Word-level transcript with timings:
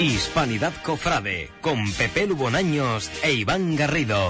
Hispanidad 0.00 0.72
Cofrade 0.82 1.50
con 1.60 1.92
Pepe 1.92 2.26
Lubonaños 2.26 3.10
e 3.22 3.32
Iván 3.32 3.76
Garrido. 3.76 4.28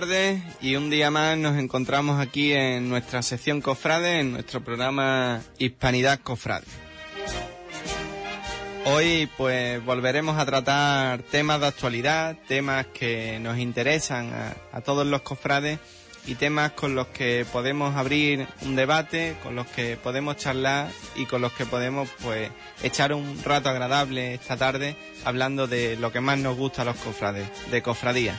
Tardes 0.00 0.40
y 0.60 0.76
un 0.76 0.90
día 0.90 1.10
más 1.10 1.36
nos 1.36 1.58
encontramos 1.58 2.20
aquí 2.20 2.52
en 2.52 2.88
nuestra 2.88 3.20
sección 3.20 3.60
Cofrade, 3.60 4.20
en 4.20 4.30
nuestro 4.30 4.62
programa 4.62 5.40
Hispanidad 5.58 6.20
Cofrade. 6.20 6.66
Hoy 8.84 9.28
pues 9.36 9.84
volveremos 9.84 10.38
a 10.38 10.46
tratar 10.46 11.22
temas 11.24 11.60
de 11.60 11.66
actualidad, 11.66 12.36
temas 12.46 12.86
que 12.86 13.40
nos 13.40 13.58
interesan 13.58 14.30
a, 14.72 14.80
todos 14.82 15.04
los 15.04 15.22
cofrades 15.22 15.80
y 16.28 16.36
temas 16.36 16.72
con 16.72 16.94
los 16.94 17.08
que 17.08 17.44
podemos 17.52 17.96
abrir 17.96 18.46
un 18.62 18.76
debate, 18.76 19.34
con 19.42 19.56
los 19.56 19.66
que 19.66 19.96
podemos 19.96 20.36
charlar 20.36 20.90
y 21.16 21.26
con 21.26 21.42
los 21.42 21.52
que 21.54 21.66
podemos 21.66 22.08
pues 22.22 22.52
echar 22.84 23.12
un 23.12 23.42
rato 23.42 23.68
agradable 23.68 24.34
esta 24.34 24.56
tarde 24.56 24.94
hablando 25.24 25.66
de 25.66 25.96
lo 25.96 26.12
que 26.12 26.20
más 26.20 26.38
nos 26.38 26.56
gusta 26.56 26.82
a 26.82 26.84
los 26.84 26.96
cofrades, 26.98 27.48
de 27.72 27.82
cofradía. 27.82 28.38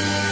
Thank 0.00 0.22
you. 0.22 0.27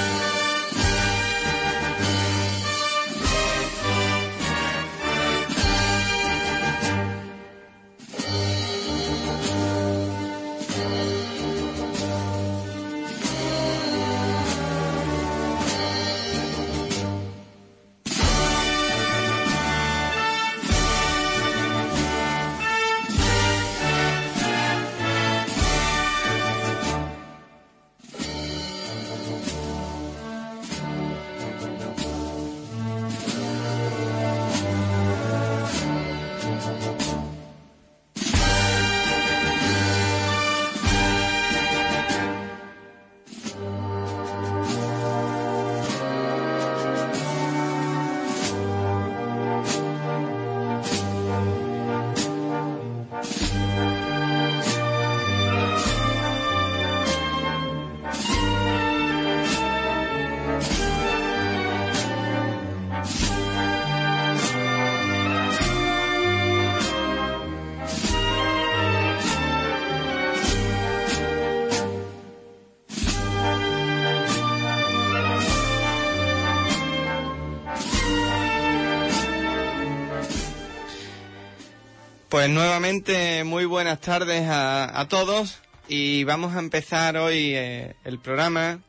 Pues 82.36 82.50
nuevamente 82.50 83.44
muy 83.44 83.64
buenas 83.64 83.98
tardes 83.98 84.46
a, 84.46 85.00
a 85.00 85.08
todos 85.08 85.62
y 85.88 86.24
vamos 86.24 86.54
a 86.54 86.58
empezar 86.58 87.16
hoy 87.16 87.54
eh, 87.54 87.94
el 88.04 88.18
programa 88.18 88.80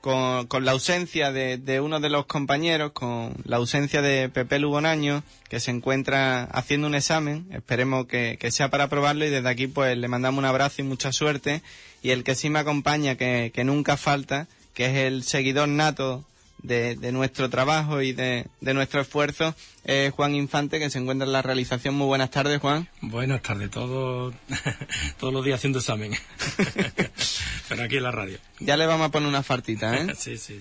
con, 0.00 0.46
con 0.46 0.64
la 0.64 0.70
ausencia 0.70 1.32
de, 1.32 1.58
de, 1.58 1.80
uno 1.80 1.98
de 1.98 2.08
los 2.08 2.26
compañeros, 2.26 2.92
con 2.92 3.34
la 3.46 3.56
ausencia 3.56 4.00
de 4.00 4.28
Pepe 4.28 4.60
Lugonaño, 4.60 5.24
que 5.48 5.58
se 5.58 5.72
encuentra 5.72 6.44
haciendo 6.44 6.86
un 6.86 6.94
examen. 6.94 7.48
Esperemos 7.50 8.06
que, 8.06 8.38
sea 8.52 8.70
para 8.70 8.84
aprobarlo 8.84 9.24
y 9.24 9.30
desde 9.30 9.48
aquí 9.48 9.66
pues 9.66 9.98
le 9.98 10.06
mandamos 10.06 10.38
un 10.38 10.44
abrazo 10.44 10.80
y 10.80 10.84
mucha 10.84 11.10
suerte. 11.10 11.62
Y 12.00 12.10
el 12.10 12.22
que 12.22 12.36
sí 12.36 12.48
me 12.48 12.60
acompaña, 12.60 13.16
que, 13.16 13.50
que 13.52 13.64
nunca 13.64 13.96
falta, 13.96 14.46
que 14.72 14.86
es 14.86 14.96
el 14.98 15.24
seguidor 15.24 15.66
nato 15.66 16.24
de, 16.64 16.96
de, 16.96 17.12
nuestro 17.12 17.50
trabajo 17.50 18.02
y 18.02 18.12
de, 18.12 18.46
de 18.60 18.74
nuestro 18.74 19.02
esfuerzo 19.02 19.54
es 19.84 20.12
Juan 20.12 20.34
Infante, 20.34 20.78
que 20.78 20.90
se 20.90 20.98
encuentra 20.98 21.26
en 21.26 21.32
la 21.32 21.42
realización. 21.42 21.94
Muy 21.94 22.06
buenas 22.06 22.30
tardes, 22.30 22.58
Juan. 22.60 22.88
Buenas 23.02 23.42
tardes, 23.42 23.70
todo, 23.70 24.32
todos 25.20 25.32
los 25.32 25.44
días 25.44 25.60
haciendo 25.60 25.78
examen. 25.78 26.14
Pero 27.68 27.82
aquí 27.82 27.98
en 27.98 28.02
la 28.02 28.10
radio. 28.10 28.38
Ya 28.60 28.76
le 28.76 28.86
vamos 28.86 29.08
a 29.08 29.10
poner 29.10 29.28
una 29.28 29.42
fartita, 29.42 29.94
¿eh? 29.96 30.14
sí, 30.18 30.38
sí. 30.38 30.60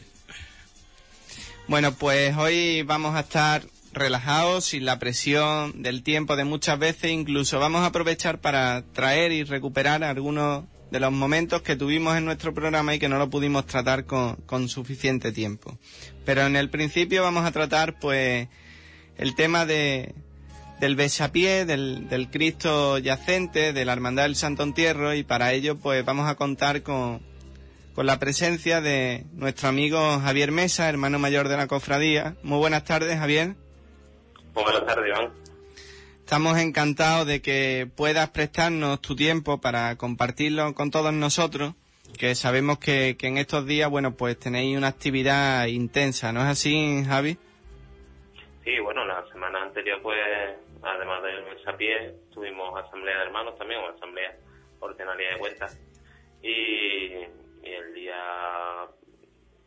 Bueno, 1.68 1.94
pues 1.94 2.36
hoy 2.36 2.84
vamos 2.84 3.16
a 3.16 3.22
estar 3.22 3.64
relajados, 3.94 4.66
sin 4.66 4.86
la 4.86 5.00
presión 5.00 5.82
del 5.82 6.04
tiempo 6.04 6.36
de 6.36 6.44
muchas 6.44 6.78
veces, 6.78 7.12
incluso 7.12 7.60
vamos 7.60 7.82
a 7.82 7.88
aprovechar 7.88 8.40
para 8.40 8.84
traer 8.92 9.32
y 9.32 9.44
recuperar 9.44 10.04
algunos 10.04 10.66
de 10.94 11.00
los 11.00 11.12
momentos 11.12 11.64
que 11.64 11.76
tuvimos 11.76 12.16
en 12.16 12.24
nuestro 12.24 12.54
programa 12.54 12.94
y 12.94 13.00
que 13.00 13.10
no 13.10 13.18
lo 13.18 13.28
pudimos 13.28 13.66
tratar 13.66 14.06
con, 14.06 14.36
con 14.46 14.70
suficiente 14.70 15.32
tiempo. 15.32 15.80
Pero 16.24 16.44
en 16.44 16.56
el 16.56 16.70
principio 16.70 17.24
vamos 17.24 17.46
a 17.46 17.52
tratar 17.52 17.98
pues 17.98 18.48
el 19.18 19.34
tema 19.34 19.66
de, 19.66 20.14
del 20.80 20.96
besapié, 20.96 21.66
del, 21.66 22.08
del 22.10 22.30
Cristo 22.30 23.00
yacente, 23.00 23.74
de 23.74 23.86
la 23.86 23.94
Hermandad 23.94 24.24
del 24.26 24.36
Santo 24.36 24.62
Entierro 24.62 25.16
y 25.16 25.24
para 25.24 25.52
ello 25.54 25.78
pues 25.78 26.06
vamos 26.06 26.30
a 26.30 26.36
contar 26.36 26.84
con, 26.84 27.24
con 27.96 28.06
la 28.06 28.20
presencia 28.20 28.80
de 28.80 29.26
nuestro 29.34 29.70
amigo 29.70 30.20
Javier 30.20 30.52
Mesa, 30.52 30.88
hermano 30.90 31.18
mayor 31.18 31.48
de 31.48 31.58
la 31.58 31.66
cofradía. 31.66 32.36
Muy 32.44 32.60
buenas 32.60 32.84
tardes, 32.84 33.18
Javier. 33.18 33.56
Muy 34.54 34.64
buenas 34.64 34.86
tardes, 34.86 35.08
Iván. 35.08 35.43
Estamos 36.24 36.58
encantados 36.58 37.28
de 37.28 37.42
que 37.42 37.86
puedas 37.98 38.30
prestarnos 38.30 39.02
tu 39.02 39.14
tiempo 39.14 39.60
para 39.60 39.98
compartirlo 39.98 40.74
con 40.74 40.90
todos 40.90 41.14
nosotros, 41.14 41.74
que 42.18 42.34
sabemos 42.34 42.80
que, 42.80 43.18
que 43.20 43.28
en 43.28 43.38
estos 43.38 43.68
días, 43.68 43.90
bueno, 43.90 44.16
pues 44.16 44.40
tenéis 44.40 44.78
una 44.78 44.88
actividad 44.88 45.66
intensa, 45.68 46.32
¿no 46.32 46.40
es 46.40 46.48
así, 46.48 47.04
Javi? 47.06 47.38
Sí, 48.64 48.80
bueno, 48.80 49.06
la 49.06 49.28
semana 49.28 49.64
anterior, 49.64 50.02
pues, 50.02 50.18
además 50.82 51.22
del 51.24 51.44
mensapié, 51.44 52.16
tuvimos 52.34 52.74
asamblea 52.82 53.18
de 53.18 53.24
hermanos 53.26 53.58
también, 53.58 53.82
o 53.82 53.90
asamblea 53.90 54.34
ordinaria 54.80 55.34
de 55.34 55.38
cuentas. 55.38 55.78
Y, 56.42 56.50
y, 56.50 57.28
el 57.64 57.94
día 57.94 58.88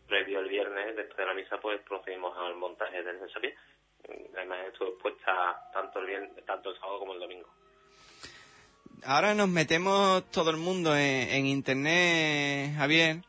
previo 0.09 0.39
al 0.39 0.49
viernes, 0.49 0.97
después 0.97 1.19
de 1.19 1.27
la 1.27 1.34
misa, 1.34 1.59
pues 1.60 1.81
procedimos 1.83 2.36
al 2.39 2.57
montaje 2.57 3.03
del 3.03 3.21
mensapié. 3.21 3.54
La 4.35 4.45
imagen 4.45 4.67
estuvo 4.67 4.89
expuesta 4.91 5.33
tanto 5.73 5.99
el, 6.01 6.07
viernes, 6.07 6.45
tanto 6.47 6.71
el 6.71 6.79
sábado 6.79 6.99
como 7.01 7.15
el 7.15 7.21
domingo. 7.21 7.49
Ahora 9.05 9.35
nos 9.35 9.49
metemos 9.49 10.31
todo 10.31 10.51
el 10.51 10.57
mundo 10.57 10.97
en, 10.97 11.29
en 11.29 11.47
internet, 11.47 12.75
Javier, 12.77 13.23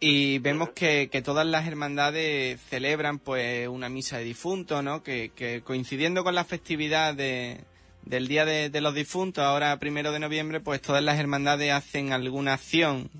y 0.00 0.38
vemos 0.38 0.70
que, 0.70 1.08
que, 1.10 1.22
todas 1.22 1.46
las 1.46 1.66
hermandades 1.66 2.60
celebran 2.62 3.18
pues 3.18 3.66
una 3.68 3.88
misa 3.88 4.18
de 4.18 4.24
difuntos, 4.24 4.82
¿no? 4.82 5.02
Que, 5.02 5.30
que 5.34 5.62
coincidiendo 5.62 6.22
con 6.22 6.34
la 6.34 6.44
festividad 6.44 7.14
de, 7.14 7.64
del 8.04 8.28
Día 8.28 8.44
de, 8.44 8.70
de, 8.70 8.80
los 8.80 8.94
Difuntos, 8.94 9.44
ahora 9.44 9.76
primero 9.78 10.12
de 10.12 10.20
noviembre, 10.20 10.60
pues 10.60 10.80
todas 10.80 11.02
las 11.02 11.18
hermandades 11.18 11.72
hacen 11.72 12.12
alguna 12.12 12.54
acción, 12.54 13.10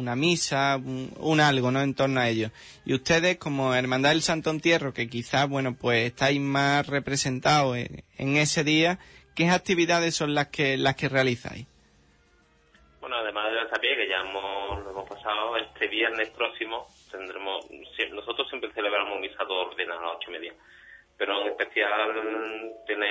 una 0.00 0.16
misa, 0.16 0.76
un, 0.76 1.12
un, 1.18 1.40
algo, 1.40 1.70
¿no? 1.70 1.80
En 1.80 1.94
torno 1.94 2.20
a 2.20 2.28
ello. 2.28 2.50
Y 2.84 2.94
ustedes, 2.94 3.36
como 3.36 3.74
Hermandad 3.74 4.10
del 4.10 4.22
Santo 4.22 4.50
Entierro, 4.50 4.92
que 4.92 5.08
quizás, 5.08 5.48
bueno, 5.48 5.76
pues 5.78 6.06
estáis 6.06 6.40
más 6.40 6.86
representados 6.86 7.76
en, 7.76 8.36
ese 8.36 8.64
día, 8.64 8.98
¿qué 9.36 9.48
actividades 9.50 10.14
son 10.16 10.34
las 10.34 10.48
que, 10.48 10.76
las 10.76 10.96
que 10.96 11.08
realizáis? 11.08 11.66
Bueno, 13.00 13.16
además 13.16 13.52
de 13.52 13.64
la 13.64 13.80
pie 13.80 13.96
que 13.96 14.08
ya 14.08 14.20
hemos, 14.20 14.84
lo 14.84 14.90
hemos 14.90 15.08
pasado, 15.08 15.56
este 15.56 15.86
viernes 15.88 16.30
próximo 16.30 16.86
tendremos, 17.10 17.66
nosotros 18.12 18.48
siempre 18.48 18.72
celebramos 18.72 19.20
misa 19.20 19.38
todos 19.46 19.68
los 19.68 19.78
a 19.78 19.94
las 19.94 20.16
ocho 20.16 20.30
y 20.30 20.32
media. 20.32 20.54
Pero 21.16 21.42
en 21.42 21.48
especial 21.48 22.72
tiene 22.86 23.06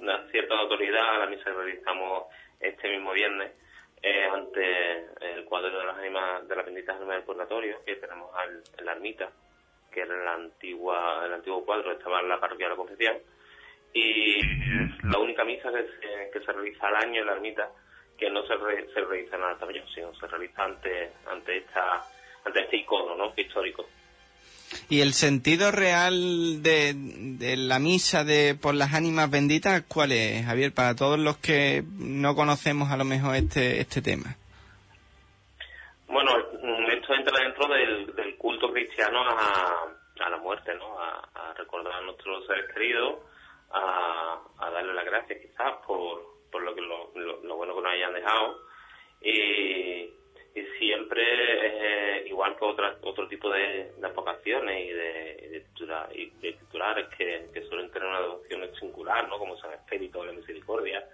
una 0.00 0.26
cierta 0.30 0.54
autoridad 0.54 1.18
la 1.20 1.26
misa 1.26 1.44
que 1.44 1.52
realizamos 1.52 2.24
este 2.60 2.88
mismo 2.88 3.12
viernes 3.12 3.52
eh, 4.02 4.24
ante 4.24 5.06
el 5.20 5.44
cuadro 5.44 5.78
de 5.78 5.84
las 5.84 5.98
ánimas 5.98 6.48
de 6.48 6.56
las 6.56 6.64
benditas 6.64 6.96
ánimas 6.96 7.16
del 7.16 7.24
purgatorio 7.24 7.84
que 7.84 7.96
tenemos 7.96 8.30
en 8.78 8.84
la 8.86 8.92
ermita 8.92 9.30
que 9.92 10.00
era 10.00 10.16
la 10.24 10.34
antigua 10.34 11.22
el 11.26 11.34
antiguo 11.34 11.64
cuadro 11.64 11.92
estaba 11.92 12.20
en 12.20 12.28
la 12.28 12.40
parroquia 12.40 12.66
de 12.66 12.70
la 12.70 12.76
Concepción 12.76 13.18
y 13.92 14.38
es 14.38 15.04
la 15.04 15.18
única 15.18 15.44
misa 15.44 15.70
que 15.70 15.82
se, 15.82 16.30
que 16.32 16.40
se 16.40 16.52
realiza 16.52 16.88
al 16.88 16.96
año 16.96 17.20
en 17.20 17.26
la 17.26 17.32
ermita 17.32 17.70
que 18.16 18.30
no 18.30 18.42
se, 18.46 18.54
se 18.92 19.00
realiza 19.00 19.36
en 19.36 19.42
Alta 19.42 19.66
Mayor, 19.66 19.88
sino 19.94 20.14
se 20.14 20.26
realiza 20.26 20.64
ante 20.64 21.12
ante 21.26 21.56
esta 21.58 22.04
ante 22.44 22.60
este 22.60 22.76
icono 22.76 23.16
¿no? 23.16 23.32
histórico 23.36 23.86
¿Y 24.88 25.00
el 25.00 25.12
sentido 25.12 25.70
real 25.70 26.62
de, 26.62 26.94
de, 26.94 27.56
la 27.56 27.78
misa 27.78 28.24
de 28.24 28.56
por 28.60 28.74
las 28.74 28.94
ánimas 28.94 29.30
benditas 29.30 29.82
cuál 29.88 30.12
es, 30.12 30.44
Javier, 30.44 30.72
para 30.72 30.94
todos 30.94 31.18
los 31.18 31.36
que 31.38 31.82
no 31.98 32.34
conocemos 32.34 32.90
a 32.90 32.96
lo 32.96 33.04
mejor 33.04 33.36
este, 33.36 33.80
este 33.80 34.02
tema? 34.02 34.36
Bueno, 36.06 36.30
esto 36.92 37.14
entra 37.14 37.38
dentro 37.38 37.68
del, 37.68 38.36
culto 38.36 38.72
cristiano 38.72 39.22
a, 39.22 39.86
a, 40.20 40.30
la 40.30 40.38
muerte, 40.38 40.74
¿no? 40.74 40.98
A, 40.98 41.54
recordar 41.56 41.92
a 41.92 42.00
nuestros 42.00 42.46
seres 42.46 42.72
queridos, 42.72 43.20
a, 43.70 44.40
a 44.58 44.70
darle 44.70 44.94
las 44.94 45.04
gracias 45.04 45.40
quizás 45.40 45.74
por, 45.86 46.22
por 46.50 46.62
lo, 46.62 46.74
que 46.74 46.80
lo, 46.80 47.12
lo, 47.42 47.56
bueno 47.56 47.74
que 47.74 47.82
nos 47.82 47.92
hayan 47.92 48.14
dejado. 48.14 48.58
Y 49.20 50.19
siempre, 50.80 51.22
eh, 51.22 52.24
igual 52.26 52.56
que 52.56 52.64
otras, 52.64 52.96
otro 53.02 53.28
tipo 53.28 53.50
de, 53.50 53.92
de 53.98 54.06
apocaciones 54.06 54.88
y 54.88 54.92
de, 54.92 55.04
de, 55.50 55.64
y 56.14 56.30
de 56.40 56.52
titulares 56.54 57.06
que, 57.18 57.50
que, 57.52 57.62
suelen 57.68 57.90
tener 57.90 58.08
una 58.08 58.22
devoción 58.22 58.74
singular, 58.76 59.28
¿no? 59.28 59.38
como 59.38 59.58
San 59.58 59.74
Espíritu 59.74 60.20
de 60.20 60.28
la 60.28 60.32
Misericordia 60.32 61.04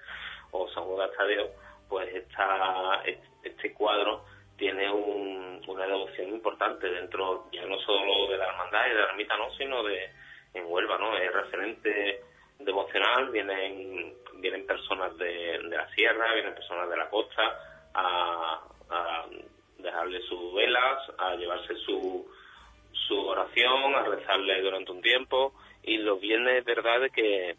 o 0.53 0.69
San 0.69 0.85
Juan 0.85 1.11
Tadeo, 1.17 1.51
pues 1.89 2.15
esta, 2.15 3.03
este 3.43 3.75
cuadro 3.75 4.25
tiene 4.57 4.89
un, 4.89 5.61
una 5.67 5.87
devoción 5.87 6.29
importante 6.29 6.89
dentro, 6.89 7.47
ya 7.51 7.67
no 7.67 7.77
solo 7.81 8.31
de 8.31 8.39
la 8.39 8.47
hermandad 8.47 8.87
y 8.87 8.91
de 8.91 9.01
la 9.01 9.09
ermita, 9.11 9.37
no, 9.37 9.53
sino 9.55 9.83
de 9.83 10.11
en 10.55 10.65
Huelva, 10.67 10.97
¿no? 10.97 11.17
Es 11.19 11.33
referente 11.33 12.23
devocional, 12.61 13.31
vienen, 13.31 14.15
vienen 14.37 14.65
personas 14.65 15.17
de, 15.19 15.59
de 15.59 15.77
la 15.77 15.89
sierra, 15.91 16.33
vienen 16.35 16.55
personas 16.55 16.89
de 16.89 16.97
la 16.97 17.11
costa 17.11 17.91
a 17.95 18.62
dejarle 19.78 20.20
sus 20.23 20.55
velas, 20.55 20.99
a 21.19 21.34
llevarse 21.37 21.75
su, 21.76 22.26
su 22.93 23.19
oración, 23.26 23.94
a 23.94 24.02
rezarle 24.02 24.61
durante 24.62 24.93
un 24.93 25.02
tiempo 25.02 25.55
y 25.82 25.99
los 25.99 26.20
viernes 26.20 26.58
es 26.58 26.64
verdad 26.64 27.00
de 27.00 27.11
que, 27.11 27.56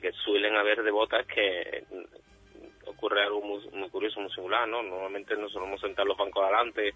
que 0.00 0.12
suelen 0.24 0.56
haber 0.56 0.82
devotas 0.82 1.26
que 1.26 1.84
ocurre 2.86 3.22
algo 3.22 3.40
muy, 3.40 3.88
curioso, 3.90 4.20
muy 4.20 4.32
singular, 4.32 4.68
¿no? 4.68 4.82
Normalmente 4.82 5.36
nos 5.36 5.52
solemos 5.52 5.80
sentar 5.80 6.06
los 6.06 6.16
bancos 6.16 6.42
adelante, 6.42 6.94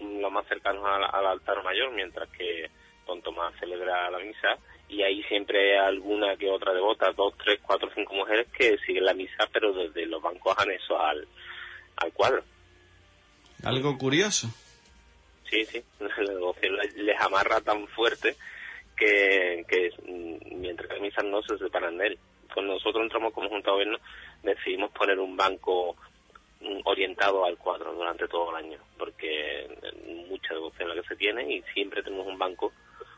los 0.00 0.32
más 0.32 0.46
cercanos 0.46 0.84
al, 0.84 1.04
al 1.04 1.26
altar 1.26 1.62
mayor, 1.62 1.92
mientras 1.92 2.28
que 2.30 2.70
Don 3.06 3.22
Tomás 3.22 3.54
celebra 3.60 4.10
la 4.10 4.18
misa 4.18 4.58
y 4.88 5.02
ahí 5.02 5.22
siempre 5.24 5.78
hay 5.78 5.86
alguna 5.86 6.36
que 6.36 6.50
otra 6.50 6.72
devota, 6.72 7.12
dos, 7.12 7.34
tres, 7.38 7.60
cuatro, 7.62 7.90
cinco 7.94 8.14
mujeres 8.14 8.46
que 8.52 8.78
siguen 8.78 9.04
la 9.04 9.14
misa 9.14 9.48
pero 9.52 9.72
desde 9.72 10.06
los 10.06 10.22
bancos 10.22 10.56
anexos 10.58 10.98
al, 11.00 11.26
al 11.96 12.12
cuadro. 12.12 12.42
Algo 13.66 13.98
curioso. 13.98 14.48
Sí, 15.50 15.64
sí, 15.64 15.82
les 16.96 17.20
amarra 17.20 17.60
tan 17.60 17.88
fuerte 17.88 18.36
que, 18.96 19.64
que 19.68 19.90
mientras 20.54 20.88
que 20.88 21.00
misas 21.00 21.24
no 21.24 21.42
se 21.42 21.58
separan 21.58 21.98
de 21.98 22.06
él. 22.08 22.18
Cuando 22.54 22.74
nosotros 22.74 23.02
entramos 23.02 23.32
como 23.32 23.48
Junta 23.48 23.70
de 23.70 23.72
Gobierno 23.72 23.98
decidimos 24.44 24.92
poner 24.92 25.18
un 25.18 25.36
banco 25.36 25.96
mm, 26.60 26.78
orientado 26.84 27.44
al 27.44 27.58
cuadro 27.58 27.92
durante 27.92 28.28
todo 28.28 28.50
el 28.50 28.64
año, 28.64 28.78
porque 28.96 29.68
mucha 30.28 30.54
devoción 30.54 30.88
la 30.88 30.94
que 30.94 31.08
se 31.08 31.16
tiene 31.16 31.52
y 31.52 31.62
siempre 31.74 32.04
tenemos 32.04 32.26
un 32.28 32.38
banco 32.38 32.72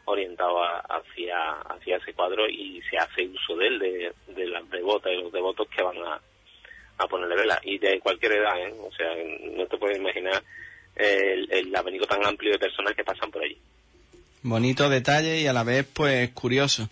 orientado 0.07 0.63
hacia, 0.63 1.61
hacia 1.61 1.99
ese 1.99 2.15
cuadro 2.15 2.49
y 2.49 2.81
se 2.89 2.97
hace 2.97 3.29
uso 3.29 3.55
de 3.57 3.67
él, 3.67 3.79
de, 3.79 4.15
de 4.29 4.47
las 4.47 4.69
devotas 4.71 5.13
y 5.13 5.21
los 5.21 5.31
devotos 5.31 5.69
que 5.69 5.83
van 5.83 5.99
a, 5.99 6.19
a 6.99 7.07
ponerle 7.07 7.37
vela 7.37 7.61
y 7.63 7.79
de 7.79 8.01
cualquier 8.01 8.33
edad, 8.33 8.59
¿eh? 8.59 8.75
o 8.81 8.91
sea, 8.93 9.07
no 9.53 9.67
te 9.67 9.77
puedes 9.79 9.99
imaginar 9.99 10.43
el, 10.97 11.51
el, 11.53 11.75
abanico 11.75 12.07
tan 12.07 12.25
amplio 12.27 12.53
de 12.53 12.59
personas 12.59 12.95
que 12.95 13.05
pasan 13.05 13.31
por 13.31 13.43
allí. 13.43 13.57
Bonito 14.43 14.89
detalle 14.89 15.41
y 15.41 15.47
a 15.47 15.53
la 15.53 15.65
vez 15.65 15.87
pues 15.93 16.31
curioso. 16.31 16.89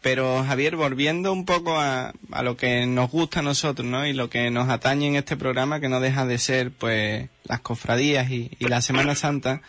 Pero 0.00 0.42
Javier, 0.42 0.74
volviendo 0.74 1.32
un 1.32 1.44
poco 1.44 1.78
a, 1.78 2.12
a 2.32 2.42
lo 2.42 2.56
que 2.56 2.86
nos 2.86 3.10
gusta 3.10 3.38
a 3.38 3.42
nosotros, 3.42 3.86
¿no? 3.86 4.04
Y 4.04 4.12
lo 4.12 4.28
que 4.28 4.50
nos 4.50 4.68
atañe 4.68 5.06
en 5.06 5.14
este 5.14 5.36
programa, 5.36 5.78
que 5.78 5.88
no 5.88 6.00
deja 6.00 6.26
de 6.26 6.38
ser 6.38 6.72
pues 6.72 7.28
las 7.44 7.60
cofradías 7.60 8.28
y, 8.30 8.50
y 8.58 8.66
la 8.66 8.80
Semana 8.80 9.14
Santa, 9.14 9.62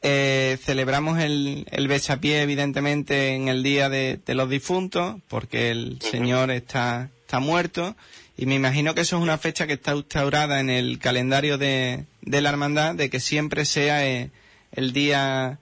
eh, 0.00 0.58
celebramos 0.62 1.18
el, 1.18 1.66
el 1.72 1.88
besapié 1.88 2.42
evidentemente 2.42 3.34
en 3.34 3.48
el 3.48 3.64
día 3.64 3.88
de, 3.88 4.20
de 4.24 4.34
los 4.36 4.48
difuntos, 4.48 5.16
porque 5.26 5.70
el 5.70 6.00
Señor 6.00 6.52
está, 6.52 7.10
está 7.22 7.40
muerto 7.40 7.96
y 8.40 8.46
me 8.46 8.54
imagino 8.54 8.94
que 8.94 9.00
eso 9.00 9.16
es 9.16 9.22
una 9.22 9.36
fecha 9.36 9.66
que 9.66 9.72
está 9.72 9.96
instaurada 9.96 10.60
en 10.60 10.70
el 10.70 11.00
calendario 11.00 11.58
de, 11.58 12.04
de 12.22 12.40
la 12.40 12.50
hermandad, 12.50 12.94
de 12.94 13.10
que 13.10 13.18
siempre 13.18 13.64
sea 13.64 14.06
eh, 14.06 14.30
el 14.70 14.92
día 14.92 15.58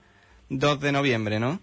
2 0.49 0.79
de 0.79 0.91
noviembre, 0.91 1.39
¿no? 1.39 1.59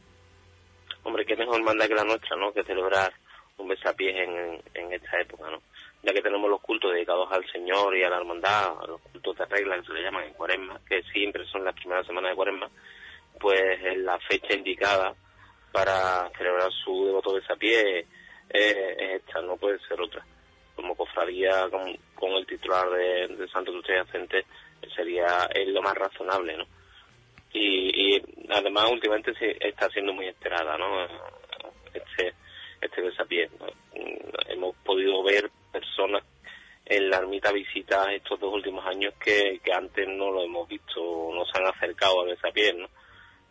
Hombre, 1.05 1.25
qué 1.25 1.37
mejor 1.37 1.59
hermandad 1.61 1.87
que 1.87 1.95
la 1.95 2.03
nuestra, 2.03 2.37
¿no? 2.37 2.53
Que 2.53 2.65
celebrar 2.65 3.13
un 3.59 3.69
besapiés 3.69 4.17
en, 4.17 4.61
en 4.75 4.93
esta 4.93 5.21
época, 5.21 5.49
¿no? 5.53 5.63
Ya 6.03 6.13
que 6.13 6.21
tenemos 6.21 6.51
los 6.51 6.61
cultos 6.61 6.93
dedicados 6.93 7.31
al 7.31 7.49
Señor 7.49 7.97
y 7.97 8.03
a 8.03 8.11
la 8.11 8.17
hermandad, 8.17 8.75
a 8.83 8.87
los 8.89 9.01
cultos 9.01 9.39
de 9.39 9.45
regla 9.45 9.79
que 9.79 9.87
se 9.87 9.93
le 9.93 10.03
llaman 10.03 10.25
en 10.25 10.35
cuaresma, 10.35 10.81
que 10.89 11.01
siempre 11.13 11.47
son 11.47 11.65
las 11.65 11.77
primeras 11.77 12.05
semanas 12.09 12.33
de 12.33 12.37
cuaresma, 12.37 12.69
pues 13.39 13.63
es 13.85 13.99
la 13.99 14.19
fecha 14.19 14.53
indicada 14.53 15.15
para 15.71 16.29
celebrar 16.37 16.73
su 16.73 17.07
devoto 17.07 17.35
besapié 17.35 18.01
eh, 18.01 18.07
es 18.51 19.23
esta, 19.23 19.41
no 19.43 19.57
puede 19.57 19.79
ser 19.87 20.01
otra 20.01 20.25
como 20.85 20.97
cofradía 20.97 21.67
con, 21.71 21.97
con 22.15 22.33
el 22.33 22.47
titular 22.47 22.91
de, 22.91 23.29
de 23.29 23.49
Santo 23.49 23.73
Cruz 23.73 23.87
Yacente 23.89 24.45
sería 24.95 25.49
es 25.55 25.67
lo 25.69 25.81
más 25.81 25.95
razonable, 25.95 26.59
¿no? 26.59 26.67
Y, 27.55 28.21
además 28.51 28.91
últimamente 28.91 29.33
sí 29.39 29.47
está 29.61 29.89
siendo 29.89 30.13
muy 30.13 30.27
esperada, 30.27 30.77
¿no? 30.77 31.05
Este 31.95 32.35
este 32.83 33.01
desapié. 33.01 33.49
Hemos 34.49 34.77
podido 34.85 35.23
ver 35.23 35.51
personas 35.73 36.23
en 36.85 37.09
la 37.09 37.17
ermita 37.17 37.51
visita 37.51 38.13
estos 38.13 38.39
dos 38.39 38.53
últimos 38.53 38.85
años 38.85 39.15
que, 39.15 39.59
que 39.65 39.73
antes 39.73 40.07
no 40.07 40.31
lo 40.31 40.43
hemos 40.43 40.69
visto, 40.69 41.31
no 41.33 41.47
se 41.47 41.59
han 41.59 41.67
acercado 41.67 42.21
a 42.21 42.27
desapié, 42.27 42.75
¿no? 42.75 42.89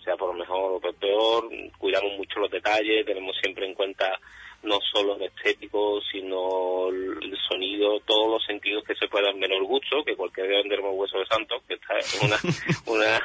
Sea, 0.03 0.15
por 0.17 0.33
lo 0.35 0.39
mejor 0.39 0.73
o 0.73 0.79
por 0.79 0.93
peor, 0.95 1.49
cuidamos 1.79 2.11
mucho 2.17 2.39
los 2.41 2.51
detalles, 2.51 3.05
tenemos 3.05 3.35
siempre 3.41 3.65
en 3.65 3.73
cuenta 3.73 4.19
no 4.63 4.79
solo 4.91 5.15
el 5.15 5.23
estético, 5.23 6.01
sino 6.11 6.87
el 6.89 7.37
sonido, 7.47 7.99
todos 8.05 8.31
los 8.31 8.45
sentidos 8.45 8.83
que 8.85 8.95
se 8.95 9.07
puedan 9.07 9.41
el 9.43 9.63
gusto, 9.63 10.03
que 10.03 10.15
cualquier 10.15 10.47
día 10.47 10.57
venderemos 10.59 10.95
hueso 10.95 11.19
de 11.19 11.25
santo, 11.25 11.61
que 11.67 11.75
esta 11.75 11.97
es 11.97 12.21
una, 12.21 12.37
una, 12.87 13.21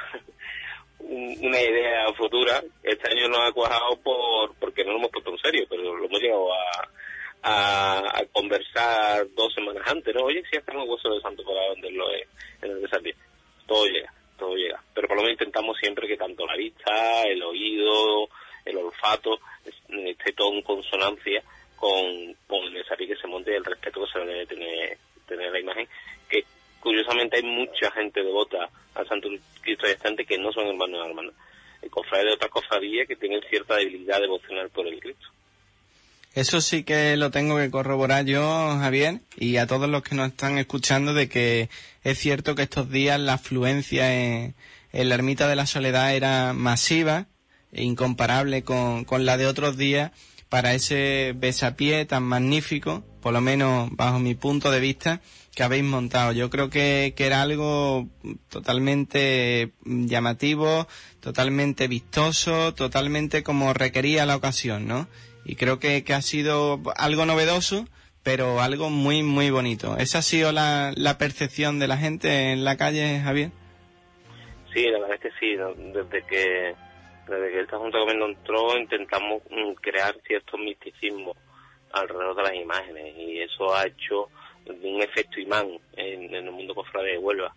una 0.99 1.61
idea 1.61 2.13
futura. 2.15 2.63
Este 2.83 3.11
año 3.11 3.29
nos 3.29 3.49
ha 3.49 3.53
cuajado 3.53 3.97
por, 4.03 4.55
porque 4.57 4.85
no 4.85 4.93
lo 4.93 4.99
hemos 4.99 5.11
puesto 5.11 5.31
en 5.31 5.39
serio, 5.39 5.67
pero 5.69 5.97
lo 5.97 6.05
hemos 6.05 6.21
llegado 6.21 6.53
a, 6.53 6.89
a, 7.43 7.99
a 8.19 8.27
conversar 8.33 9.27
dos 9.35 9.55
semanas 9.55 9.83
antes, 9.87 10.15
¿no? 10.15 10.25
Oye, 10.25 10.43
si 10.51 10.59
hacemos 10.59 10.89
hueso 10.89 11.15
de 11.15 11.21
santo 11.21 11.45
para 11.45 11.71
venderlo 11.71 12.05
en 12.63 12.71
el 12.71 12.83
desafío. 12.83 13.15
Todo 13.67 13.87
llega, 13.87 14.13
todo 14.37 14.57
llega. 14.57 14.83
Pero 14.93 15.07
por 15.07 15.17
lo 15.17 15.23
menos 15.23 15.39
intentamos 15.39 15.77
siempre 15.79 16.09
que 16.09 16.17
tanto 16.17 16.45
la 16.47 16.57
vista, 16.57 17.23
el 17.25 17.43
oído, 17.43 18.29
el 18.69 18.77
olfato 18.77 19.39
esté 19.89 20.33
todo 20.33 20.55
en 20.55 20.63
consonancia 20.63 21.43
con, 21.77 22.35
con 22.47 22.65
el 22.65 22.75
desafío 22.75 23.09
que 23.09 23.21
se 23.21 23.27
monte 23.27 23.53
y 23.53 23.55
el 23.55 23.65
respeto 23.65 24.05
que 24.05 24.13
se 24.13 24.19
debe 24.19 24.47
tener, 24.47 24.99
tener 25.27 25.53
la 25.53 25.61
imagen, 25.61 25.89
que 26.29 26.45
curiosamente 26.81 27.37
hay 27.37 27.43
mucha 27.43 27.91
gente 27.93 28.23
devota 28.23 28.69
al 28.95 29.09
Santo 29.09 29.29
Cristo 29.63 29.87
Estante 29.87 30.25
que 30.25 30.39
no 30.39 30.53
son 30.53 30.67
hermanos 30.67 31.01
y 31.05 31.09
hermanas, 31.09 31.35
el 31.83 31.91
cofrade 31.91 32.25
de 32.25 32.33
otras 32.33 32.51
cofradías 32.51 33.07
que 33.07 33.17
tienen 33.17 33.41
cierta 33.49 33.77
debilidad 33.77 34.21
devocional 34.21 34.69
por 34.71 34.87
el 34.87 35.01
Cristo. 35.01 35.29
Eso 36.35 36.61
sí 36.61 36.85
que 36.85 37.17
lo 37.17 37.31
tengo 37.31 37.57
que 37.57 37.71
corroborar 37.71 38.25
yo, 38.25 38.43
Javier, 38.79 39.21
y 39.37 39.57
a 39.57 39.67
todos 39.67 39.89
los 39.89 40.03
que 40.03 40.15
nos 40.15 40.29
están 40.29 40.59
escuchando 40.59 41.15
de 41.15 41.29
que 41.29 41.69
es 42.05 42.19
cierto 42.19 42.55
que 42.55 42.63
estos 42.63 42.91
días 42.91 43.19
la 43.19 43.35
afluencia 43.35 44.15
en, 44.15 44.55
en 44.93 45.09
la 45.09 45.15
ermita 45.15 45.49
de 45.49 45.57
la 45.57 45.67
soledad 45.67 46.15
era 46.15 46.53
masiva 46.53 47.27
incomparable 47.73 48.63
con, 48.63 49.05
con 49.05 49.25
la 49.25 49.37
de 49.37 49.47
otros 49.47 49.77
días, 49.77 50.13
para 50.49 50.75
ese 50.75 51.35
besapié 51.37 52.05
tan 52.07 52.23
magnífico, 52.23 53.05
por 53.21 53.33
lo 53.33 53.41
menos 53.41 53.91
bajo 53.93 54.19
mi 54.19 54.35
punto 54.35 54.71
de 54.71 54.81
vista, 54.81 55.21
que 55.55 55.63
habéis 55.63 55.85
montado. 55.85 56.33
Yo 56.33 56.51
creo 56.51 56.71
que, 56.71 57.15
que 57.17 57.27
era 57.27 57.43
algo 57.43 58.09
totalmente 58.49 59.73
llamativo, 59.85 60.87
totalmente 61.21 61.89
vistoso, 61.89 62.75
totalmente 62.75 63.43
como 63.43 63.75
requería 63.75 64.25
la 64.25 64.37
ocasión, 64.37 64.87
¿no? 64.87 65.09
Y 65.45 65.57
creo 65.57 65.79
que, 65.79 66.05
que 66.05 66.15
ha 66.15 66.23
sido 66.23 66.81
algo 66.97 67.27
novedoso, 67.27 67.87
pero 68.23 68.61
algo 68.61 68.89
muy, 68.89 69.23
muy 69.23 69.51
bonito. 69.51 69.97
¿Esa 69.99 70.19
ha 70.19 70.23
sido 70.23 70.53
la, 70.53 70.93
la 70.95 71.19
percepción 71.19 71.79
de 71.79 71.89
la 71.89 71.97
gente 71.97 72.53
en 72.53 72.65
la 72.65 72.77
calle, 72.77 73.21
Javier? 73.21 73.51
Sí, 74.73 74.85
la 74.85 74.99
verdad 75.01 75.17
es 75.17 75.21
que 75.23 75.39
sí. 75.41 75.57
Desde 75.93 76.27
que 76.27 76.75
desde 77.29 77.51
que 77.53 77.61
esta 77.61 77.79
Junta 77.79 77.99
Gobierno 77.99 78.27
entró 78.27 78.77
intentamos 78.77 79.43
mm, 79.51 79.75
crear 79.75 80.15
cierto 80.27 80.57
misticismo 80.57 81.37
alrededor 81.93 82.37
de 82.37 82.43
las 82.43 82.55
imágenes 82.55 83.17
y 83.17 83.41
eso 83.41 83.75
ha 83.75 83.87
hecho 83.87 84.29
un 84.67 85.03
efecto 85.03 85.41
imán 85.41 85.79
en, 85.97 86.35
el 86.35 86.51
mundo 86.51 86.75
cofrade 86.75 87.13
de 87.13 87.19
Huelva. 87.19 87.55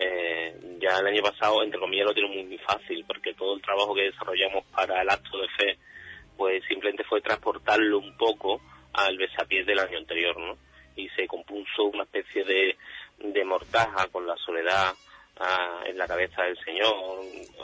Eh, 0.00 0.76
ya 0.80 0.98
el 0.98 1.06
año 1.06 1.22
pasado, 1.22 1.62
entre 1.62 1.80
comillas, 1.80 2.06
lo 2.06 2.14
tiene 2.14 2.44
muy 2.44 2.58
fácil 2.58 3.04
porque 3.06 3.34
todo 3.34 3.54
el 3.54 3.62
trabajo 3.62 3.94
que 3.94 4.10
desarrollamos 4.10 4.64
para 4.66 5.02
el 5.02 5.10
acto 5.10 5.38
de 5.38 5.48
fe 5.48 5.78
pues 6.36 6.62
simplemente 6.68 7.04
fue 7.04 7.20
transportarlo 7.20 7.98
un 7.98 8.16
poco 8.16 8.60
al 8.92 9.16
besapiés 9.18 9.66
del 9.66 9.80
año 9.80 9.98
anterior, 9.98 10.38
¿no? 10.38 10.56
Y 10.94 11.08
se 11.10 11.26
compuso 11.26 11.84
una 11.84 12.04
especie 12.04 12.44
de, 12.44 12.76
de 13.18 13.44
mortaja 13.44 14.06
con 14.08 14.26
la 14.26 14.36
soledad 14.36 14.94
ah, 15.40 15.82
en 15.86 15.98
la 15.98 16.06
cabeza 16.06 16.42
del 16.42 16.58
Señor, 16.64 16.94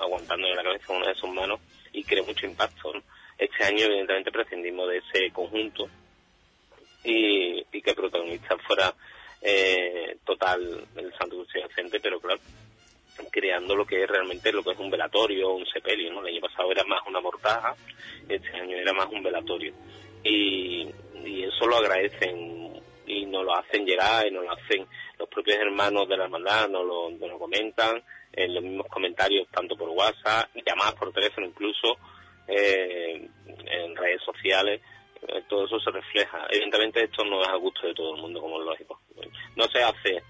aguantando 0.00 0.47
en 0.47 0.57
la 0.57 0.62
cabeza 0.62 0.93
una 0.93 1.09
de 1.09 1.14
sus 1.14 1.31
manos, 1.31 1.61
y 1.93 2.04
creó 2.04 2.25
mucho 2.25 2.47
impacto, 2.47 2.93
Este 3.38 3.64
año, 3.64 3.87
evidentemente, 3.87 4.33
prescindimos 4.33 4.88
de 4.88 4.99
ese 4.99 5.31
conjunto 5.33 5.88
y, 7.04 7.62
que 7.64 7.90
el 7.90 7.97
protagonista 7.97 8.57
fuera 8.59 8.95
eh, 9.43 10.16
total 10.25 10.87
el 10.97 11.12
Santo 11.19 11.37
Crucifijo 11.37 11.69
pero 12.02 12.19
claro, 12.19 12.40
creando 13.31 13.76
lo 13.76 13.87
que 13.87 14.02
es 14.02 14.09
realmente 14.09 14.52
lo 14.52 14.62
que 14.62 14.73
es 14.73 14.78
un 14.78 14.90
velatorio, 14.90 15.52
un 15.52 15.66
sepelio, 15.66 16.12
¿no? 16.12 16.21
El 16.21 16.35
año 16.35 16.40
pasado 16.40 16.71
era 16.73 16.85
más 16.85 17.00
una 17.07 17.21
mortaja, 17.21 17.75
este 18.28 18.49
año 18.57 18.76
era 18.76 18.93
más 18.93 19.09
un 19.11 19.23
velatorio. 19.23 19.73
Y, 20.23 20.88
eso 21.25 21.66
lo 21.66 21.76
agradecen 21.76 22.74
y 23.14 23.26
nos 23.26 23.44
lo 23.44 23.54
hacen 23.54 23.87
llegar 23.87 24.26
y 24.26 24.30
nos 24.30 24.44
lo 24.44 24.52
hacen 24.52 24.87
los 25.18 25.28
propios 25.28 25.59
hermanos 25.59 26.09
de 26.09 26.16
la 26.16 26.25
hermandad, 26.25 26.68
nos 26.68 26.85
lo, 26.85 27.38
comentan 27.38 28.02
en 28.33 28.54
los 28.54 28.62
mismos 28.62 28.87
comentarios, 28.88 29.47
tanto 29.49 29.76
por 29.76 29.88
WhatsApp, 29.90 30.50
llamadas 30.66 30.94
por 30.94 31.12
teléfono 31.12 31.47
incluso, 31.47 31.97
eh, 32.49 33.28
en 33.47 33.97
redes 33.97 34.23
sociales, 34.23 34.80
eh, 35.28 35.42
todo 35.49 35.66
eso 35.66 35.80
se 35.80 35.90
refleja. 35.90 36.47
Evidentemente 36.50 37.04
esto 37.04 37.25
no 37.25 37.42
es 37.42 37.49
a 37.49 37.56
gusto 37.56 37.87
de 37.87 37.94
todo 37.94 38.14
el 38.14 38.21
mundo, 38.21 38.40
como 38.40 38.61
es 38.61 38.66
lógico. 38.66 39.00
No 39.56 39.64
se 39.68 39.83
hace 39.83 40.23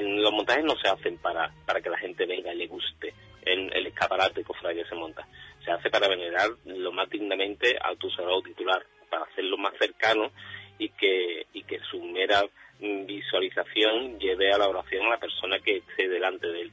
los 0.00 0.32
montajes 0.32 0.64
no 0.64 0.76
se 0.76 0.88
hacen 0.88 1.18
para, 1.18 1.52
para 1.64 1.80
que 1.80 1.90
la 1.90 1.98
gente 1.98 2.26
venga 2.26 2.52
y 2.52 2.58
le 2.58 2.66
guste 2.66 3.14
el, 3.42 3.72
el 3.72 3.86
escaparate 3.86 4.44
cofrade 4.44 4.82
que 4.82 4.88
se 4.88 4.94
monta. 4.94 5.26
Se 5.64 5.70
hace 5.70 5.90
para 5.90 6.08
venerar 6.08 6.50
lo 6.64 6.92
más 6.92 7.08
dignamente 7.08 7.76
a 7.80 7.94
tu 7.96 8.10
sagrado 8.10 8.42
titular, 8.42 8.84
para 9.08 9.24
hacerlo 9.24 9.56
más 9.56 9.72
cercano 9.78 10.30
y 10.78 10.88
que, 10.90 11.46
y 11.52 11.62
que 11.62 11.80
su 11.90 12.02
mera 12.02 12.42
visualización 12.78 14.18
lleve 14.18 14.52
a 14.52 14.58
la 14.58 14.68
oración 14.68 15.06
a 15.06 15.10
la 15.10 15.18
persona 15.18 15.58
que 15.60 15.78
esté 15.78 16.08
delante 16.08 16.46
de 16.46 16.62
él. 16.62 16.72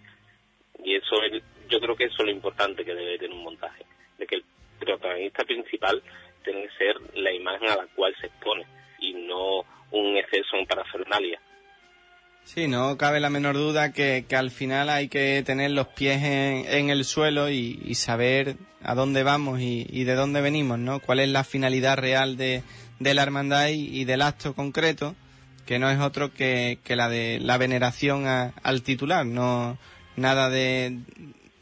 Y 0.84 0.96
eso 0.96 1.22
es, 1.24 1.42
yo 1.70 1.80
creo 1.80 1.96
que 1.96 2.06
eso 2.06 2.18
es 2.20 2.26
lo 2.26 2.32
importante 2.32 2.84
que 2.84 2.94
debe 2.94 3.18
tener 3.18 3.36
un 3.36 3.44
montaje, 3.44 3.86
de 4.18 4.28
que 4.28 4.36
el 4.36 4.44
protagonista 4.80 5.44
principal 5.46 6.02
tiene 6.44 6.64
que 6.64 6.78
ser 6.78 6.96
la 7.16 7.32
imagen 7.32 7.70
a 7.70 7.78
la 7.78 7.88
cual 7.96 8.14
se 8.20 8.28
expone 8.28 8.66
y 9.00 9.14
no 9.14 9.62
un 9.92 10.18
exceso 10.18 10.58
en 10.58 10.66
parafernalia. 10.66 11.40
Sí, 12.44 12.68
no 12.68 12.98
cabe 12.98 13.22
la 13.22 13.30
menor 13.30 13.56
duda 13.56 13.94
que, 13.94 14.26
que 14.28 14.36
al 14.36 14.52
final 14.52 14.90
hay 14.90 15.08
que 15.08 15.44
tener 15.46 15.72
los 15.72 15.88
pies 15.88 16.22
en 16.24 16.90
el 16.90 17.06
suelo 17.06 17.50
y, 17.50 17.96
saber 17.96 18.58
a 18.82 18.96
dónde 18.96 19.24
vamos 19.24 19.62
y, 19.62 20.04
de 20.04 20.14
dónde 20.14 20.42
venimos, 20.42 20.78
¿no? 20.78 21.00
Cuál 21.00 21.22
es 21.22 21.30
la 21.30 21.46
finalidad 21.46 21.98
real 21.98 22.36
de, 22.36 22.64
de 23.04 23.14
la 23.14 23.24
hermandad 23.24 23.68
y, 23.70 24.06
del 24.06 24.22
acto 24.22 24.54
concreto, 24.54 25.16
que 25.66 25.80
no 25.80 25.90
es 25.90 26.00
otro 26.00 26.34
que, 26.34 26.80
que 26.84 26.96
la 26.96 27.10
de 27.10 27.40
la 27.40 27.58
veneración 27.58 28.26
al 28.28 28.82
titular, 28.84 29.26
no 29.26 29.78
nada 30.16 30.50
de, 30.50 31.00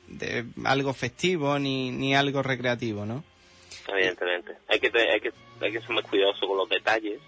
de 0.08 0.46
algo 0.66 0.94
festivo 0.94 1.60
ni, 1.60 1.92
ni 1.92 2.16
algo 2.16 2.44
recreativo, 2.44 3.06
¿no? 3.06 3.24
Evidentemente. 3.88 4.58
Hay 4.68 4.80
que, 4.80 4.92
hay 4.98 5.20
que, 5.20 5.32
hay 5.60 5.72
que 5.72 5.82
ser 5.82 5.90
más 5.92 6.06
cuidadoso 6.06 6.48
con 6.48 6.58
los 6.58 6.70
detalles, 6.70 7.20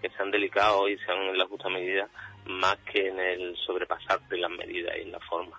que 0.00 0.10
sean 0.10 0.30
delicados 0.30 0.90
y 0.90 0.98
sean 0.98 1.18
en 1.18 1.38
la 1.38 1.46
justa 1.46 1.68
medida 1.68 2.08
más 2.46 2.76
que 2.90 3.08
en 3.08 3.18
el 3.18 3.56
sobrepasarte 3.56 4.36
las 4.36 4.50
medidas 4.50 4.94
y 4.98 5.02
en 5.02 5.12
la 5.12 5.20
forma. 5.20 5.58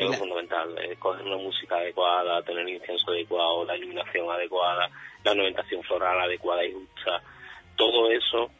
Es 0.00 0.06
lo 0.06 0.14
fundamental, 0.14 0.78
es 0.78 0.98
coger 0.98 1.26
una 1.26 1.36
música 1.36 1.76
adecuada, 1.76 2.42
tener 2.42 2.66
el 2.66 2.76
incienso 2.76 3.10
adecuado, 3.10 3.66
la 3.66 3.76
iluminación 3.76 4.30
adecuada, 4.30 4.90
la 5.22 5.30
ornamentación 5.32 5.82
floral 5.82 6.18
adecuada 6.22 6.64
y 6.64 6.72
justa. 6.72 7.22
Todo 7.76 8.10
eso 8.10 8.50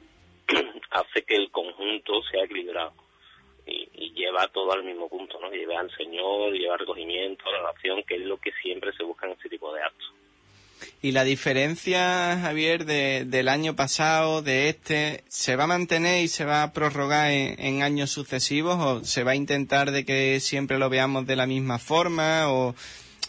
hace 0.90 1.22
que 1.22 1.36
el 1.36 1.50
conjunto 1.50 2.22
sea 2.24 2.44
equilibrado 2.44 2.92
y, 3.66 3.88
y, 3.94 4.12
lleva 4.12 4.48
todo 4.48 4.70
al 4.72 4.84
mismo 4.84 5.08
punto, 5.08 5.40
¿no? 5.40 5.50
Lleva 5.50 5.80
al 5.80 5.90
Señor, 5.96 6.52
lleva 6.52 6.76
recogimiento, 6.76 7.48
oración, 7.48 8.02
que 8.02 8.16
es 8.16 8.22
lo 8.22 8.36
que 8.36 8.52
siempre 8.60 8.92
se 8.92 9.04
busca 9.04 9.24
en 9.24 9.32
este 9.32 9.48
tipo 9.48 9.72
de 9.72 9.82
actos. 9.82 10.12
Y 11.02 11.12
la 11.12 11.24
diferencia, 11.24 12.38
Javier, 12.40 12.84
de, 12.84 13.24
del 13.26 13.48
año 13.48 13.74
pasado, 13.74 14.42
de 14.42 14.68
este, 14.68 15.24
¿se 15.28 15.56
va 15.56 15.64
a 15.64 15.66
mantener 15.66 16.24
y 16.24 16.28
se 16.28 16.44
va 16.44 16.62
a 16.62 16.72
prorrogar 16.72 17.30
en, 17.30 17.82
años 17.82 18.10
sucesivos 18.10 18.76
o 18.78 19.04
se 19.04 19.24
va 19.24 19.32
a 19.32 19.36
intentar 19.36 19.90
de 19.90 20.04
que 20.04 20.40
siempre 20.40 20.78
lo 20.78 20.90
veamos 20.90 21.26
de 21.26 21.36
la 21.36 21.46
misma 21.46 21.78
forma 21.78 22.50
o 22.50 22.74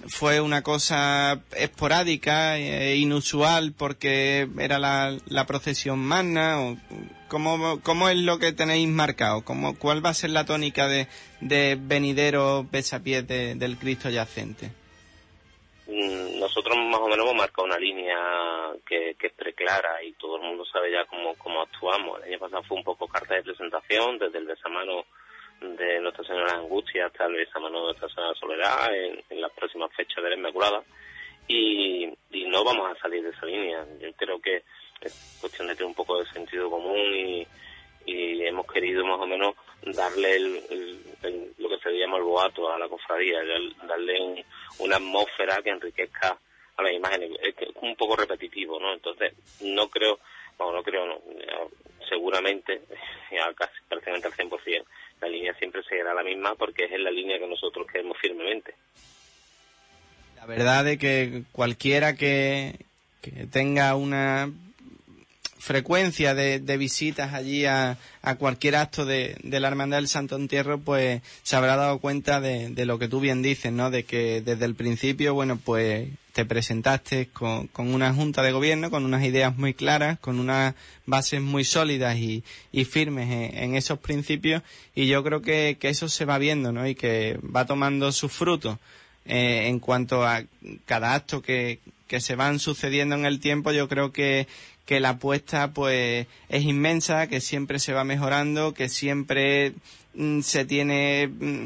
fue 0.08 0.42
una 0.42 0.64
cosa 0.64 1.42
esporádica 1.56 2.58
e 2.58 2.98
inusual 2.98 3.72
porque 3.72 4.50
era 4.58 4.80
la, 4.80 5.16
la 5.28 5.46
procesión 5.46 6.00
magna 6.00 6.60
o 6.60 6.78
cómo, 7.28 7.80
cómo 7.82 8.10
es 8.10 8.18
lo 8.18 8.40
que 8.40 8.52
tenéis 8.52 8.88
marcado 8.88 9.44
cómo 9.44 9.76
cuál 9.78 10.04
va 10.04 10.10
a 10.10 10.16
ser 10.16 10.32
la 10.32 10.46
tónica 10.46 10.88
de, 10.88 11.08
de 11.40 11.78
venidero 11.80 12.68
besapiés 12.72 13.28
de, 13.28 13.54
del 13.56 13.78
Cristo 13.78 14.10
yacente 14.10 14.72
Mm, 15.92 16.31
nosotros 16.52 16.78
más 16.80 17.00
o 17.00 17.08
menos 17.08 17.26
hemos 17.26 17.36
marcado 17.36 17.64
una 17.66 17.78
línea 17.78 18.18
que, 18.86 19.16
que 19.18 19.28
es 19.28 19.34
preclara 19.34 20.04
y 20.04 20.12
todo 20.14 20.36
el 20.36 20.42
mundo 20.42 20.66
sabe 20.66 20.92
ya 20.92 21.06
cómo, 21.06 21.34
cómo 21.36 21.62
actuamos. 21.62 22.20
El 22.20 22.34
año 22.34 22.40
pasado 22.40 22.64
fue 22.64 22.78
un 22.78 22.84
poco 22.84 23.08
carta 23.08 23.36
de 23.36 23.44
presentación, 23.44 24.18
desde 24.20 24.38
el 24.38 24.48
besamano 24.48 25.06
de 25.62 26.02
Nuestra 26.02 26.26
Señora 26.26 26.56
Angustia 26.56 27.06
hasta 27.06 27.26
el 27.28 27.36
besamano 27.36 27.80
de 27.80 27.86
Nuestra 27.86 28.10
Señora 28.10 28.34
Soledad 28.34 28.94
en, 28.94 29.40
las 29.40 29.52
próximas 29.54 29.94
fechas 29.96 30.22
de 30.22 30.30
la 30.30 30.36
Inmaculada. 30.36 30.84
Y, 31.48 32.10
y 32.32 32.46
no 32.50 32.66
vamos 32.66 32.92
a 32.92 33.02
salir 33.02 33.24
de 33.24 33.30
esa 33.30 33.46
línea. 33.46 33.86
Yo 34.02 34.12
creo 34.18 34.42
que 34.42 34.64
es 35.00 35.38
cuestión 35.40 35.70
de 35.70 35.76
tener 35.76 35.88
un 35.88 35.96
poco 35.96 36.20
de 36.20 36.26
sentido 36.32 36.70
común 36.70 37.14
y, 37.16 37.48
y 38.06 38.46
hemos 38.46 38.68
querido 38.68 39.06
más 39.06 39.22
o 39.22 39.26
menos 39.26 39.56
darle 39.84 40.36
el, 40.36 41.00
lo 41.58 41.70
que 41.70 41.78
se 41.82 41.92
llama 41.92 42.18
el 42.18 42.24
boato 42.24 42.70
a 42.70 42.78
la 42.78 42.90
cofradía, 42.90 43.40
darle 43.88 44.44
una 44.80 44.98
atmósfera 44.98 45.62
que 45.62 45.70
enriquezca 45.70 46.38
a 46.78 46.84
las 46.84 46.94
imágenes. 46.94 47.32
Es 47.42 47.56
un 47.82 47.96
poco 47.96 48.16
repetitivo, 48.16 48.80
¿no? 48.80 48.94
Entonces, 48.94 49.34
no 49.62 49.90
creo, 49.90 50.20
bueno, 50.58 50.74
no 50.74 50.84
creo, 50.84 51.06
no, 51.06 51.22
seguramente, 52.08 52.82
casi 53.56 53.74
prácticamente 53.88 54.28
al 54.28 54.34
100%, 54.34 54.84
la 55.22 55.28
línea 55.28 55.54
siempre 55.56 55.84
seguirá 55.84 56.14
la 56.14 56.24
misma 56.24 56.56
porque 56.56 56.86
es 56.86 57.00
la 57.00 57.12
línea 57.12 57.40
que 57.40 57.48
nosotros 57.48 57.88
queremos 57.88 58.18
firmemente. 58.18 58.74
La 60.36 60.46
verdad 60.48 60.88
es 60.88 60.98
que 60.98 61.44
cualquiera 61.52 62.16
que, 62.16 62.80
que 63.22 63.46
tenga 63.46 63.96
una 63.96 64.50
frecuencia 65.62 66.34
de, 66.34 66.78
visitas 66.78 67.34
allí 67.34 67.66
a, 67.66 67.98
cualquier 68.40 68.76
acto 68.76 69.06
de, 69.06 69.38
la 69.44 69.68
Hermandad 69.68 69.98
del 69.98 70.08
Santo 70.08 70.36
Entierro, 70.36 70.80
pues 70.80 71.22
se 71.44 71.56
habrá 71.56 71.76
dado 71.76 72.00
cuenta 72.00 72.42
de, 72.42 72.86
lo 72.86 72.98
que 72.98 73.08
tú 73.08 73.20
bien 73.20 73.44
dices, 73.44 73.72
¿no? 73.72 73.92
De 73.92 74.04
que 74.04 74.42
desde 74.42 74.66
el 74.66 74.74
principio, 74.74 75.36
bueno, 75.36 75.60
pues 75.64 76.10
te 76.34 76.46
presentaste 76.46 77.28
con, 77.28 77.70
una 77.78 78.12
junta 78.12 78.42
de 78.42 78.52
gobierno, 78.52 78.90
con 78.90 79.06
unas 79.06 79.24
ideas 79.24 79.56
muy 79.56 79.76
claras, 79.76 80.18
con 80.18 80.40
unas 80.40 80.74
bases 81.06 81.42
muy 81.42 81.64
sólidas 81.64 82.18
y, 82.18 82.44
firmes 82.86 83.54
en, 83.54 83.76
esos 83.76 84.00
principios, 84.00 84.64
y 84.96 85.06
yo 85.06 85.24
creo 85.24 85.44
que, 85.44 85.78
eso 85.82 86.10
se 86.10 86.26
va 86.26 86.40
viendo, 86.40 86.72
¿no? 86.72 86.88
Y 86.88 86.96
que 86.96 87.40
va 87.56 87.66
tomando 87.66 88.12
sus 88.12 88.32
frutos. 88.32 88.80
Eh, 89.24 89.68
en 89.68 89.80
cuanto 89.80 90.26
a 90.26 90.44
cada 90.86 91.14
acto 91.14 91.44
que, 91.44 91.80
que 92.12 92.20
se 92.20 92.36
van 92.36 92.60
sucediendo 92.60 93.16
en 93.16 93.26
el 93.26 93.40
tiempo, 93.40 93.72
yo 93.72 93.88
creo 93.88 94.12
que, 94.12 94.46
que 94.86 95.00
la 95.00 95.10
apuesta 95.10 95.72
pues 95.72 96.28
es 96.50 96.64
inmensa, 96.64 97.28
que 97.28 97.42
siempre 97.42 97.80
se 97.80 97.94
va 97.94 98.04
mejorando, 98.04 98.74
que 98.74 98.90
siempre 98.90 99.74
mm, 100.16 100.42
se 100.42 100.66
tiene 100.66 101.28
mm, 101.28 101.66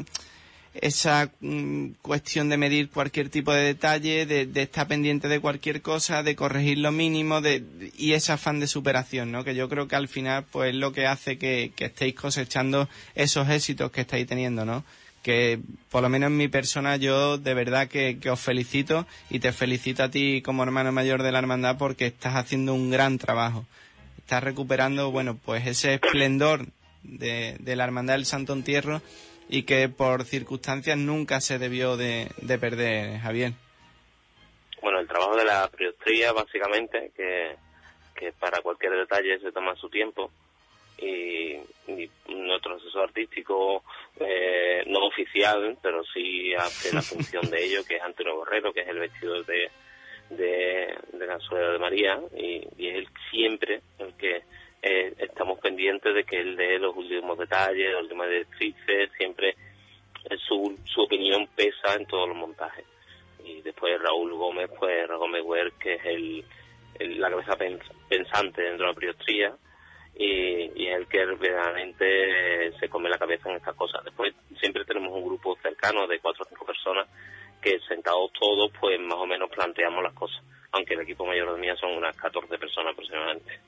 esa 0.80 1.30
mm, 1.40 1.88
cuestión 2.02 2.48
de 2.48 2.56
medir 2.56 2.90
cualquier 2.90 3.28
tipo 3.28 3.52
de 3.52 3.62
detalle, 3.62 4.26
de, 4.26 4.62
estar 4.62 4.86
pendiente 4.86 5.28
de 5.28 5.40
cualquier 5.40 5.82
cosa, 5.82 6.22
de 6.22 6.36
corregir 6.36 6.78
lo 6.78 6.92
mínimo, 6.92 7.40
de, 7.40 7.64
y 7.96 8.12
ese 8.12 8.32
afán 8.32 8.60
de 8.60 8.66
superación, 8.66 9.32
¿no? 9.32 9.44
Que 9.44 9.54
yo 9.54 9.68
creo 9.68 9.88
que 9.88 9.96
al 9.96 10.08
final, 10.08 10.44
pues, 10.50 10.70
es 10.70 10.76
lo 10.76 10.92
que 10.92 11.06
hace 11.06 11.38
que, 11.38 11.72
estéis 11.78 12.14
cosechando 12.14 12.88
esos 13.14 13.48
éxitos 13.48 13.90
que 13.90 14.02
estáis 14.02 14.26
teniendo, 14.26 14.64
¿no? 14.64 14.84
Que, 15.26 15.58
por 15.90 16.02
lo 16.02 16.08
menos 16.08 16.28
en 16.28 16.36
mi 16.36 16.46
persona, 16.46 16.94
yo 16.94 17.36
de 17.36 17.52
verdad 17.52 17.88
que, 17.88 18.16
os 18.30 18.38
felicito 18.38 19.08
y 19.28 19.40
te 19.40 19.50
felicito 19.50 20.04
a 20.04 20.08
ti 20.08 20.40
como 20.40 20.62
hermano 20.62 20.92
mayor 20.92 21.24
de 21.24 21.32
la 21.32 21.40
hermandad 21.40 21.78
porque 21.78 22.06
estás 22.06 22.36
haciendo 22.36 22.74
un 22.74 22.92
gran 22.92 23.18
trabajo. 23.18 23.66
Estás 24.18 24.44
recuperando, 24.44 25.10
bueno, 25.10 25.36
pues 25.44 25.66
ese 25.66 25.94
esplendor 25.94 26.66
de, 27.02 27.56
de 27.58 27.74
la 27.74 27.82
hermandad 27.82 28.14
del 28.14 28.24
Santo 28.24 28.52
Entierro 28.52 29.02
y 29.48 29.64
que 29.64 29.88
por 29.88 30.22
circunstancias 30.22 30.96
nunca 30.96 31.40
se 31.40 31.58
debió 31.58 31.96
de, 31.96 32.28
perder, 32.60 33.18
Javier. 33.18 33.52
Bueno, 34.80 35.00
el 35.00 35.08
trabajo 35.08 35.36
de 35.36 35.44
la 35.44 35.68
priostría, 35.68 36.32
básicamente, 36.32 37.10
que, 37.16 37.56
que 38.14 38.32
para 38.32 38.60
cualquier 38.62 38.92
detalle 38.92 39.40
se 39.40 39.50
toma 39.50 39.74
su 39.74 39.88
tiempo, 39.88 40.30
y, 40.98 41.58
nuestro 42.28 42.76
asesor 42.76 43.04
artístico 43.04 43.84
eh, 44.18 44.82
no 44.86 45.06
oficial 45.06 45.76
pero 45.82 46.02
sí 46.04 46.54
hace 46.54 46.94
la 46.94 47.02
función 47.02 47.48
de 47.50 47.64
ello 47.64 47.84
que 47.86 47.96
es 47.96 48.02
Antonio 48.02 48.36
Borrero 48.36 48.72
que 48.72 48.80
es 48.80 48.88
el 48.88 48.98
vestido 48.98 49.42
de 49.42 49.70
de, 50.30 50.94
de 51.12 51.26
la 51.26 51.38
suegra 51.38 51.72
de 51.72 51.78
María 51.78 52.20
y, 52.36 52.66
y, 52.78 52.88
es 52.88 52.96
él 52.96 53.08
siempre 53.30 53.80
el 53.98 54.14
que 54.14 54.42
eh, 54.82 55.14
estamos 55.18 55.58
pendientes 55.60 56.14
de 56.14 56.24
que 56.24 56.40
él 56.40 56.56
dé 56.56 56.78
los 56.78 56.96
últimos 56.96 57.38
detalles, 57.38 57.92
los 57.92 58.02
últimos 58.02 58.28
directrices, 58.28 59.10
siempre 59.16 59.56
su, 60.46 60.78
su 60.84 61.02
opinión 61.02 61.48
pesa 61.54 61.94
en 61.94 62.06
todos 62.06 62.28
los 62.28 62.36
montajes. 62.36 62.84
Y 63.44 63.62
después 63.62 64.00
Raúl 64.00 64.34
Gómez, 64.34 64.70
pues 64.78 65.06
Raúl 65.08 65.20
Gómez 65.20 65.72
que 65.78 65.94
es 65.94 66.04
el, 66.04 66.44
la 67.20 67.30
cabeza 67.30 67.56
pensante 68.08 68.62
dentro 68.62 68.86
de 68.86 68.92
la 68.92 68.98
priostría, 68.98 69.56
y, 70.18 70.82
y, 70.82 70.88
es 70.88 70.96
el 70.96 71.06
que 71.06 71.24
verdaderamente 71.26 72.72
se 72.78 72.88
come 72.88 73.10
la 73.10 73.18
cabeza 73.18 73.50
en 73.50 73.56
estas 73.56 73.74
cosas. 73.74 74.02
Después 74.04 74.34
siempre 74.58 74.84
tenemos 74.84 75.12
un 75.12 75.24
grupo 75.24 75.56
cercano 75.62 76.06
de 76.06 76.18
cuatro 76.20 76.44
o 76.44 76.48
cinco 76.48 76.64
personas 76.64 77.06
que 77.60 77.78
sentados 77.88 78.30
todos, 78.38 78.70
pues 78.80 78.98
más 79.00 79.18
o 79.18 79.26
menos 79.26 79.50
planteamos 79.50 80.02
las 80.02 80.14
cosas, 80.14 80.42
aunque 80.72 80.94
el 80.94 81.00
equipo 81.00 81.26
mayor 81.26 81.54
de 81.54 81.60
mía 81.60 81.74
son 81.80 81.92
unas 81.92 82.16
14 82.16 82.56
personas 82.58 82.92
aproximadamente. 82.92 83.60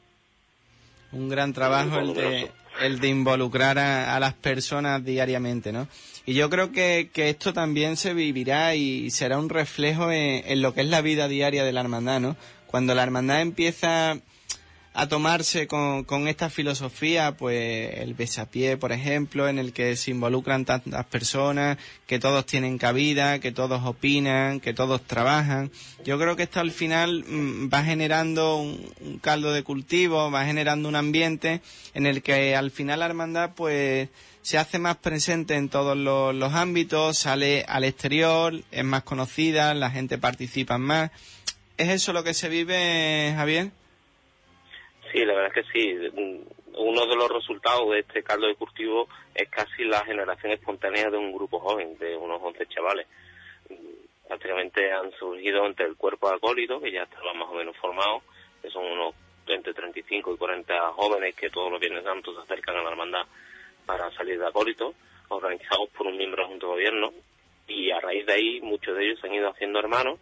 Un 1.10 1.28
gran 1.28 1.52
trabajo 1.52 1.98
el 1.98 2.14
de, 2.14 2.50
el 2.80 3.00
de 3.00 3.08
involucrar 3.08 3.78
a, 3.78 4.20
las 4.20 4.34
personas 4.34 5.02
diariamente, 5.02 5.72
¿no? 5.72 5.88
Y 6.26 6.34
yo 6.34 6.50
creo 6.50 6.70
que, 6.70 7.08
que, 7.12 7.30
esto 7.30 7.54
también 7.54 7.96
se 7.96 8.12
vivirá 8.12 8.74
y 8.74 9.10
será 9.10 9.38
un 9.38 9.48
reflejo 9.48 10.12
en, 10.12 10.42
en, 10.46 10.60
lo 10.60 10.74
que 10.74 10.82
es 10.82 10.88
la 10.88 11.00
vida 11.00 11.26
diaria 11.26 11.64
de 11.64 11.72
la 11.72 11.80
hermandad, 11.80 12.20
¿no? 12.20 12.36
Cuando 12.66 12.94
la 12.94 13.02
hermandad 13.02 13.40
empieza 13.40 14.18
a 14.94 15.06
tomarse 15.06 15.66
con, 15.66 16.04
con 16.04 16.26
esta 16.28 16.50
filosofía, 16.50 17.36
pues 17.36 17.94
el 17.98 18.14
besapié, 18.14 18.76
por 18.76 18.90
ejemplo, 18.90 19.48
en 19.48 19.58
el 19.58 19.72
que 19.72 19.94
se 19.96 20.10
involucran 20.10 20.64
tantas 20.64 21.04
personas, 21.06 21.78
que 22.06 22.18
todos 22.18 22.46
tienen 22.46 22.78
cabida, 22.78 23.38
que 23.38 23.52
todos 23.52 23.84
opinan, 23.84 24.60
que 24.60 24.74
todos 24.74 25.02
trabajan. 25.02 25.70
Yo 26.04 26.18
creo 26.18 26.36
que 26.36 26.44
esto 26.44 26.60
al 26.60 26.72
final 26.72 27.24
mm, 27.28 27.70
va 27.72 27.84
generando 27.84 28.56
un, 28.56 29.18
caldo 29.20 29.52
de 29.52 29.62
cultivo, 29.62 30.30
va 30.30 30.44
generando 30.44 30.88
un 30.88 30.96
ambiente 30.96 31.60
en 31.94 32.06
el 32.06 32.22
que 32.22 32.56
al 32.56 32.70
final 32.70 33.00
la 33.00 33.06
hermandad 33.06 33.52
pues 33.54 34.08
se 34.42 34.58
hace 34.58 34.78
más 34.78 34.96
presente 34.96 35.54
en 35.54 35.68
todos 35.68 35.96
los, 35.96 36.34
los 36.34 36.54
ámbitos, 36.54 37.18
sale 37.18 37.64
al 37.68 37.84
exterior, 37.84 38.62
es 38.70 38.84
más 38.84 39.02
conocida, 39.02 39.74
la 39.74 39.90
gente 39.90 40.18
participa 40.18 40.78
más. 40.78 41.10
¿Es 41.76 41.90
eso 41.90 42.12
lo 42.12 42.24
que 42.24 42.34
se 42.34 42.48
vive, 42.48 43.32
Javier? 43.36 43.70
Sí, 45.12 45.24
la 45.24 45.34
verdad 45.34 45.52
es 45.56 45.64
que 45.64 45.72
sí. 45.72 45.98
Uno 46.74 47.06
de 47.06 47.16
los 47.16 47.28
resultados 47.30 47.90
de 47.90 48.00
este 48.00 48.22
caldo 48.22 48.46
de 48.46 48.54
cultivo 48.54 49.08
es 49.34 49.48
casi 49.48 49.84
la 49.84 50.04
generación 50.04 50.52
espontánea 50.52 51.10
de 51.10 51.16
un 51.16 51.32
grupo 51.32 51.58
joven, 51.58 51.96
de 51.98 52.16
unos 52.16 52.40
11 52.42 52.66
chavales. 52.66 53.06
Prácticamente 54.26 54.92
han 54.92 55.10
surgido 55.12 55.66
entre 55.66 55.86
el 55.86 55.96
cuerpo 55.96 56.28
acólito, 56.28 56.80
que 56.80 56.92
ya 56.92 57.02
estaba 57.04 57.32
más 57.34 57.48
o 57.48 57.54
menos 57.54 57.76
formado, 57.78 58.22
que 58.60 58.70
son 58.70 58.84
unos 58.84 59.14
entre 59.46 59.72
35 59.72 60.34
y 60.34 60.36
40 60.36 60.92
jóvenes 60.92 61.34
que 61.34 61.48
todos 61.48 61.72
los 61.72 61.80
viernes 61.80 62.04
santos 62.04 62.34
se 62.36 62.42
acercan 62.42 62.76
a 62.76 62.82
la 62.82 62.90
hermandad 62.90 63.26
para 63.86 64.10
salir 64.12 64.38
de 64.38 64.46
acólito, 64.46 64.94
organizados 65.28 65.88
por 65.90 66.06
un 66.06 66.18
miembro 66.18 66.46
Junta 66.46 66.66
de 66.66 66.72
Gobierno, 66.72 67.12
y 67.66 67.90
a 67.90 68.00
raíz 68.00 68.26
de 68.26 68.34
ahí 68.34 68.60
muchos 68.60 68.94
de 68.96 69.06
ellos 69.06 69.20
se 69.20 69.26
han 69.26 69.34
ido 69.34 69.48
haciendo 69.48 69.78
hermanos 69.78 70.20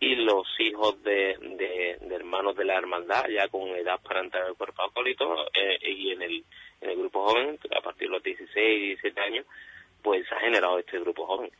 y 0.00 0.14
los 0.14 0.46
hijos 0.60 1.02
de, 1.02 1.36
de, 1.40 2.14
hermanos 2.14 2.56
de 2.56 2.64
la 2.64 2.76
hermandad 2.76 3.24
ya 3.28 3.48
con 3.48 3.68
edad 3.70 4.00
para 4.00 4.20
entrar 4.20 4.44
al 4.44 4.54
cuerpo 4.54 4.82
acólito 4.82 5.46
eh, 5.54 5.78
y 5.82 6.12
en 6.12 6.22
el, 6.22 6.44
en 6.80 6.90
el 6.90 6.96
grupo 6.96 7.26
joven 7.26 7.58
a 7.76 7.80
partir 7.80 8.08
de 8.08 8.14
los 8.14 8.22
16 8.22 8.56
y 8.56 8.86
17 8.88 9.20
años 9.20 9.46
pues 10.02 10.26
se 10.28 10.34
ha 10.34 10.40
generado 10.40 10.78
este 10.78 11.00
grupo 11.00 11.26
joven 11.26 11.50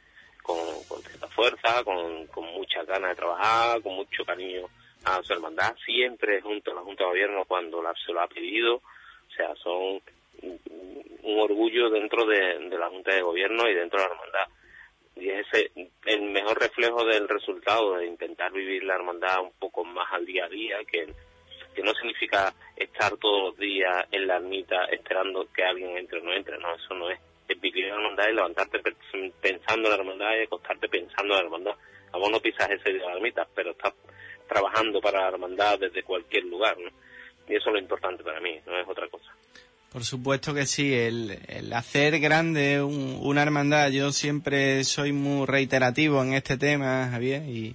con, 0.42 0.56
con 0.88 1.02
cierta 1.02 1.26
fuerza, 1.28 1.84
con, 1.84 2.26
con 2.28 2.44
mucha 2.46 2.82
ganas 2.84 3.10
de 3.10 3.16
trabajar, 3.16 3.82
con 3.82 3.96
mucho 3.96 4.24
cariño 4.24 4.66
a 5.04 5.22
su 5.22 5.32
hermandad, 5.32 5.76
siempre 5.84 6.40
junto 6.40 6.70
a 6.70 6.74
la 6.74 6.80
Junta 6.80 7.04
de 7.04 7.10
Gobierno 7.10 7.44
cuando 7.46 7.82
la, 7.82 7.92
se 8.04 8.12
lo 8.12 8.20
ha 8.20 8.28
pedido, 8.28 8.76
o 8.76 9.30
sea, 9.36 9.54
son 9.56 10.00
un 11.22 11.40
orgullo 11.40 11.90
dentro 11.90 12.24
de, 12.24 12.68
de 12.70 12.78
la 12.78 12.88
Junta 12.88 13.14
de 13.14 13.22
Gobierno 13.22 13.68
y 13.68 13.74
dentro 13.74 14.00
de 14.00 14.06
la 14.06 14.14
hermandad 14.14 14.48
y 15.20 15.30
es 15.30 15.46
el 16.06 16.22
mejor 16.22 16.60
reflejo 16.60 17.04
del 17.04 17.28
resultado 17.28 17.96
de 17.96 18.06
intentar 18.06 18.52
vivir 18.52 18.84
la 18.84 18.94
hermandad 18.94 19.42
un 19.42 19.52
poco 19.58 19.84
más 19.84 20.06
al 20.12 20.24
día 20.24 20.44
a 20.44 20.48
día, 20.48 20.76
que, 20.90 21.06
que 21.74 21.82
no 21.82 21.92
significa 21.94 22.54
estar 22.76 23.16
todos 23.16 23.50
los 23.50 23.58
días 23.58 24.06
en 24.12 24.26
la 24.26 24.36
ermita 24.36 24.84
esperando 24.86 25.46
que 25.52 25.64
alguien 25.64 25.96
entre 25.96 26.20
o 26.20 26.22
no 26.22 26.32
entre, 26.32 26.58
no, 26.58 26.74
eso 26.74 26.94
no 26.94 27.10
es. 27.10 27.18
Es 27.48 27.60
vivir 27.60 27.86
la 27.86 27.94
hermandad 27.94 28.28
y 28.28 28.34
levantarte 28.34 28.80
pensando 29.40 29.88
en 29.88 29.90
la 29.90 29.96
hermandad 29.96 30.36
y 30.36 30.42
acostarte 30.44 30.88
pensando 30.88 31.34
en 31.34 31.40
la 31.40 31.44
hermandad. 31.44 31.74
A 32.12 32.18
vos 32.18 32.30
no 32.30 32.40
pisas 32.40 32.70
ese 32.70 32.92
día 32.92 33.02
de 33.02 33.08
la 33.08 33.14
ermita, 33.14 33.46
pero 33.54 33.70
estás 33.70 33.94
trabajando 34.46 35.00
para 35.00 35.22
la 35.22 35.28
hermandad 35.28 35.78
desde 35.78 36.02
cualquier 36.02 36.44
lugar, 36.44 36.76
¿no? 36.78 36.90
Y 37.48 37.56
eso 37.56 37.70
es 37.70 37.72
lo 37.72 37.78
importante 37.78 38.22
para 38.22 38.40
mí, 38.40 38.60
no 38.66 38.78
es 38.78 38.86
otra 38.86 39.08
cosa. 39.08 39.34
Por 39.92 40.04
supuesto 40.04 40.52
que 40.52 40.66
sí, 40.66 40.92
el, 40.92 41.72
hacer 41.72 42.20
grande 42.20 42.82
una 42.82 43.42
hermandad, 43.42 43.88
yo 43.88 44.12
siempre 44.12 44.84
soy 44.84 45.12
muy 45.12 45.46
reiterativo 45.46 46.22
en 46.22 46.34
este 46.34 46.58
tema, 46.58 47.08
Javier, 47.10 47.44
y, 47.48 47.74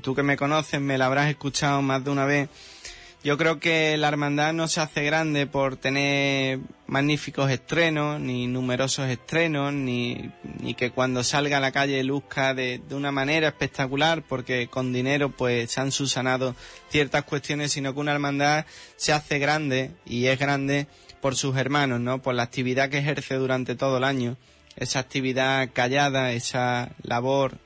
tú 0.00 0.14
que 0.14 0.22
me 0.22 0.36
conoces 0.36 0.78
me 0.78 0.98
la 0.98 1.06
habrás 1.06 1.30
escuchado 1.30 1.80
más 1.80 2.04
de 2.04 2.10
una 2.10 2.26
vez. 2.26 2.50
Yo 3.24 3.38
creo 3.38 3.58
que 3.58 3.96
la 3.96 4.08
hermandad 4.08 4.52
no 4.52 4.68
se 4.68 4.80
hace 4.80 5.02
grande 5.02 5.46
por 5.46 5.76
tener 5.76 6.60
magníficos 6.86 7.50
estrenos, 7.50 8.20
ni 8.20 8.46
numerosos 8.46 9.08
estrenos, 9.08 9.72
ni, 9.72 10.30
ni 10.60 10.74
que 10.74 10.90
cuando 10.90 11.24
salga 11.24 11.56
a 11.56 11.60
la 11.60 11.72
calle 11.72 12.04
luzca 12.04 12.52
de, 12.52 12.80
de, 12.86 12.94
una 12.94 13.10
manera 13.10 13.48
espectacular, 13.48 14.22
porque 14.22 14.68
con 14.68 14.92
dinero 14.92 15.30
pues 15.30 15.70
se 15.72 15.80
han 15.80 15.92
subsanado 15.92 16.54
ciertas 16.90 17.24
cuestiones, 17.24 17.72
sino 17.72 17.94
que 17.94 18.00
una 18.00 18.12
hermandad 18.12 18.66
se 18.96 19.14
hace 19.14 19.38
grande 19.38 19.92
y 20.04 20.26
es 20.26 20.38
grande 20.38 20.86
por 21.20 21.36
sus 21.36 21.56
hermanos, 21.56 22.00
¿no? 22.00 22.22
Por 22.22 22.34
la 22.34 22.44
actividad 22.44 22.90
que 22.90 22.98
ejerce 22.98 23.34
durante 23.34 23.74
todo 23.74 23.98
el 23.98 24.04
año, 24.04 24.36
esa 24.76 25.00
actividad 25.00 25.70
callada, 25.72 26.32
esa 26.32 26.90
labor 27.02 27.58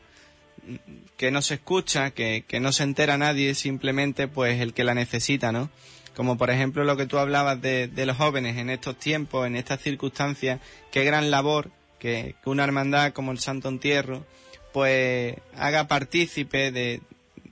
que 1.16 1.30
no 1.30 1.42
se 1.42 1.54
escucha, 1.54 2.10
que, 2.10 2.44
que 2.46 2.60
no 2.60 2.72
se 2.72 2.84
entera 2.84 3.18
nadie, 3.18 3.54
simplemente 3.54 4.28
pues 4.28 4.60
el 4.60 4.74
que 4.74 4.84
la 4.84 4.94
necesita, 4.94 5.52
¿no? 5.52 5.70
Como 6.16 6.36
por 6.36 6.50
ejemplo 6.50 6.84
lo 6.84 6.96
que 6.96 7.06
tú 7.06 7.18
hablabas 7.18 7.60
de, 7.60 7.88
de 7.88 8.06
los 8.06 8.16
jóvenes 8.16 8.56
en 8.58 8.70
estos 8.70 8.98
tiempos, 8.98 9.46
en 9.46 9.56
estas 9.56 9.80
circunstancias, 9.80 10.60
qué 10.90 11.04
gran 11.04 11.30
labor 11.30 11.70
que, 12.02 12.34
una 12.44 12.64
hermandad 12.64 13.12
como 13.12 13.30
el 13.30 13.38
Santo 13.38 13.68
Entierro 13.68 14.26
pues 14.72 15.36
haga 15.56 15.86
partícipe 15.86 16.72
de, 16.72 17.00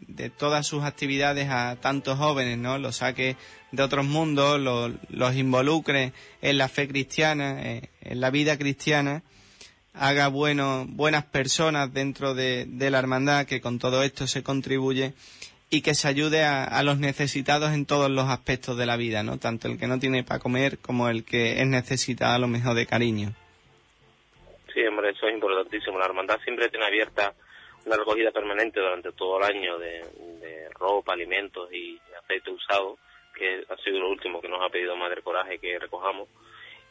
de 0.08 0.30
todas 0.30 0.66
sus 0.66 0.82
actividades 0.82 1.48
a 1.50 1.76
tantos 1.80 2.18
jóvenes, 2.18 2.58
¿no? 2.58 2.76
Los 2.78 2.96
saque 2.96 3.36
de 3.72 3.82
otros 3.82 4.04
mundos, 4.04 4.60
los, 4.60 5.36
involucre 5.36 6.12
en 6.42 6.58
la 6.58 6.68
fe 6.68 6.88
cristiana, 6.88 7.62
eh, 7.62 7.88
en 8.02 8.20
la 8.20 8.30
vida 8.30 8.58
cristiana, 8.58 9.22
haga 9.94 10.28
bueno, 10.28 10.86
buenas 10.88 11.24
personas 11.24 11.92
dentro 11.92 12.34
de, 12.34 12.66
la 12.78 12.98
hermandad, 12.98 13.46
que 13.46 13.60
con 13.60 13.78
todo 13.78 14.02
esto 14.02 14.26
se 14.26 14.42
contribuye 14.42 15.14
y 15.68 15.82
que 15.82 15.94
se 15.94 16.08
ayude 16.08 16.42
a, 16.44 16.82
los 16.82 16.98
necesitados 16.98 17.72
en 17.72 17.86
todos 17.86 18.10
los 18.10 18.28
aspectos 18.28 18.76
de 18.76 18.86
la 18.86 18.96
vida, 18.96 19.22
¿no? 19.22 19.38
Tanto 19.38 19.68
el 19.68 19.78
que 19.78 19.86
no 19.86 20.00
tiene 20.00 20.24
para 20.24 20.40
comer 20.40 20.78
como 20.78 21.08
el 21.08 21.24
que 21.24 21.60
es 21.60 21.66
necesitado 21.66 22.34
a 22.34 22.38
lo 22.38 22.48
mejor 22.48 22.74
de 22.74 22.86
cariño. 22.86 23.34
Sí, 24.74 24.84
hombre, 24.84 25.10
eso 25.10 25.28
es 25.28 25.34
importantísimo. 25.34 25.98
La 25.98 26.06
hermandad 26.06 26.40
siempre 26.42 26.68
tiene 26.68 26.86
abierta 26.86 27.34
una 27.86 27.96
recogida 27.96 28.32
permanente 28.32 28.80
durante 28.80 29.12
todo 29.12 29.38
el 29.38 29.44
año 29.44 29.78
de, 29.78 30.04
de 30.40 30.68
ropa, 30.70 31.12
alimentos 31.12 31.72
y 31.72 31.98
aceite 32.20 32.50
usado 32.50 32.98
que 33.40 33.64
ha 33.68 33.76
sido 33.78 33.98
lo 33.98 34.10
último 34.10 34.40
que 34.40 34.48
nos 34.48 34.60
ha 34.62 34.68
pedido 34.68 34.94
Madre 34.96 35.22
Coraje 35.22 35.58
que 35.58 35.78
recojamos. 35.78 36.28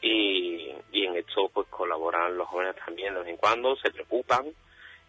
y, 0.01 0.73
y 0.91 1.05
en 1.05 1.15
esto 1.17 1.49
pues 1.53 1.67
colaboran 1.67 2.35
los 2.37 2.47
jóvenes 2.47 2.75
también 2.83 3.13
de 3.13 3.19
vez 3.19 3.29
en 3.29 3.37
cuando, 3.37 3.75
se 3.75 3.91
preocupan, 3.91 4.45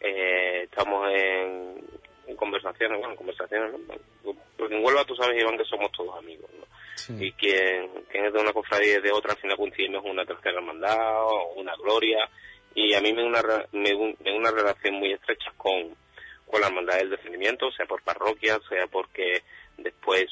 eh, 0.01 0.63
estamos 0.65 1.09
en, 1.13 2.37
conversaciones, 2.37 2.99
bueno, 2.99 3.17
conversaciones, 3.17 3.75
porque 4.57 4.75
en 4.75 4.85
Huelva 4.85 5.05
tú 5.05 5.17
sabes, 5.17 5.41
Iván, 5.41 5.59
que 5.59 5.65
somos 5.65 5.91
todos 5.93 6.17
amigos, 6.17 6.49
Y 7.19 7.33
quien, 7.33 7.91
quien 8.09 8.27
es 8.27 8.33
de 8.33 8.41
una 8.41 8.53
cofradía 8.53 8.99
y 8.99 9.03
de 9.03 9.11
otra, 9.11 9.33
al 9.33 9.39
final 9.39 9.57
coincidimos 9.57 10.05
una 10.05 10.25
tercera 10.25 10.59
hermandad 10.59 11.25
o 11.25 11.55
una 11.57 11.75
gloria, 11.77 12.29
y 12.75 12.95
a 12.95 13.01
mí 13.01 13.13
me 13.13 13.25
una, 13.25 13.43
me, 13.73 13.95
una 13.95 14.51
relación 14.53 14.95
muy 14.95 15.13
estrecha 15.13 15.53
con, 15.57 15.95
con 16.47 16.61
la 16.61 16.69
hermandad 16.69 16.99
del 16.99 17.11
defendimiento, 17.11 17.71
sea 17.73 17.87
por 17.87 18.03
parroquia, 18.03 18.59
sea 18.69 18.87
porque 18.87 19.43
después 19.77 20.29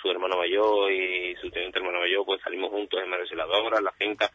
su, 0.00 0.10
hermano 0.10 0.36
mayor 0.36 0.90
y 0.92 1.34
su 1.36 1.50
teniente 1.50 1.78
hermano 1.78 2.00
mayor, 2.00 2.24
pues 2.24 2.40
salimos 2.42 2.70
juntos 2.70 3.00
en 3.00 3.12
en 3.12 3.84
la 3.84 3.92
finca, 3.92 4.30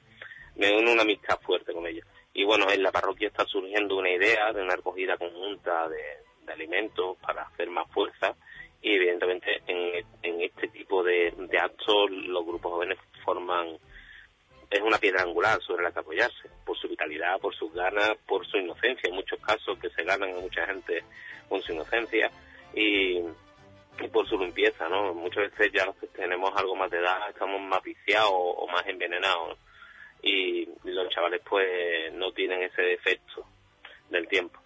me 0.56 0.76
une 0.76 0.92
una 0.94 1.02
amistad 1.02 1.40
fuerte 1.42 1.74
con 1.74 1.86
ellos. 1.86 2.06
Y 2.34 2.44
bueno, 2.44 2.70
en 2.70 2.84
la 2.84 2.92
parroquia 2.92 3.28
está 3.28 3.46
surgiendo 3.46 3.98
una 3.98 4.12
idea 4.12 4.52
de 4.52 4.62
una 4.62 4.76
recogida 4.76 5.18
conjunta 5.18 5.88
de, 5.90 6.52
alimentos 6.52 7.18
para 7.18 7.44
hacer 7.44 7.70
más 7.70 7.90
fuerza. 7.92 8.36
Y 8.82 8.94
evidentemente 8.94 9.64
en, 9.66 10.06
en 10.22 10.42
este 10.42 10.68
tipo 10.68 11.04
de, 11.04 11.34
de 11.36 11.58
actos 11.58 12.12
los 12.12 12.46
grupos 12.46 12.74
jóvenes 12.74 13.00
forman 13.24 13.80
es 14.70 14.82
una 14.82 14.98
piedra 14.98 15.24
angular 15.24 15.62
sobre 15.62 15.84
la 15.84 15.92
que 15.92 16.00
apoyarse, 16.00 16.50
por 16.66 16.78
su 16.78 16.88
vitalidad, 16.88 17.40
por 17.40 17.56
sus 17.56 17.74
ganas, 17.74 18.18
por 18.28 18.46
su 18.46 18.58
inocencia, 18.58 19.10
en 19.10 19.16
muchos 19.16 19.40
casos 19.40 19.78
que 19.80 19.90
se 19.90 20.04
ganan 20.04 20.36
a 20.36 20.42
mucha 20.42 20.66
gente 20.66 21.04
con 21.48 21.62
su 21.62 21.74
inocencia. 21.74 22.32
Y, 22.74 23.22
por 24.12 24.28
su 24.28 24.38
limpieza, 24.38 24.88
¿no? 24.90 25.14
Muchas 25.14 25.52
veces 25.52 25.72
ya 25.74 25.92
tenemos 26.16 26.52
algo 26.56 26.76
más 26.76 26.92
de 26.92 27.00
edad 27.00 27.30
estamos 27.30 27.62
más 27.62 27.84
viciados 27.84 28.32
o, 28.32 28.68
más 28.68 28.86
envenenados 28.88 29.58
y 30.22 30.68
los 30.84 31.10
chavales 31.10 31.42
pues 31.48 32.14
no 32.14 32.32
tienen 32.32 32.64
ese 32.64 32.82
defecto 32.82 33.46
del 34.10 34.28
tiempo. 34.28 34.60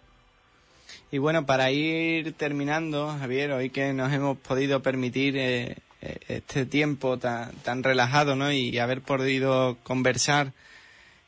Y 1.12 1.18
bueno, 1.18 1.46
para 1.46 1.70
ir 1.70 2.32
terminando, 2.34 3.08
Javier, 3.18 3.52
hoy 3.52 3.70
que 3.70 3.92
nos 3.92 4.12
hemos 4.12 4.38
podido 4.38 4.80
permitir 4.80 5.36
eh, 5.36 5.76
eh, 6.02 6.18
este 6.28 6.66
tiempo 6.66 7.18
tan, 7.18 7.52
tan 7.62 7.82
relajado, 7.82 8.36
¿no? 8.36 8.52
Y 8.52 8.78
haber 8.78 9.02
podido 9.02 9.76
conversar 9.82 10.52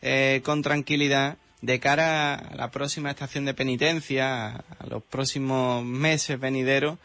eh, 0.01 0.41
con 0.45 0.63
tranquilidad 0.63 1.37
de 1.61 1.79
cara 1.79 2.35
a 2.35 2.57
la 2.57 2.71
próxima 2.71 3.11
estación 3.11 3.45
de 3.45 3.55
penitencia, 3.55 4.65
a 4.79 4.87
los 4.89 5.03
próximos 5.03 5.85
meses 5.85 6.39
venideros, 6.39 6.99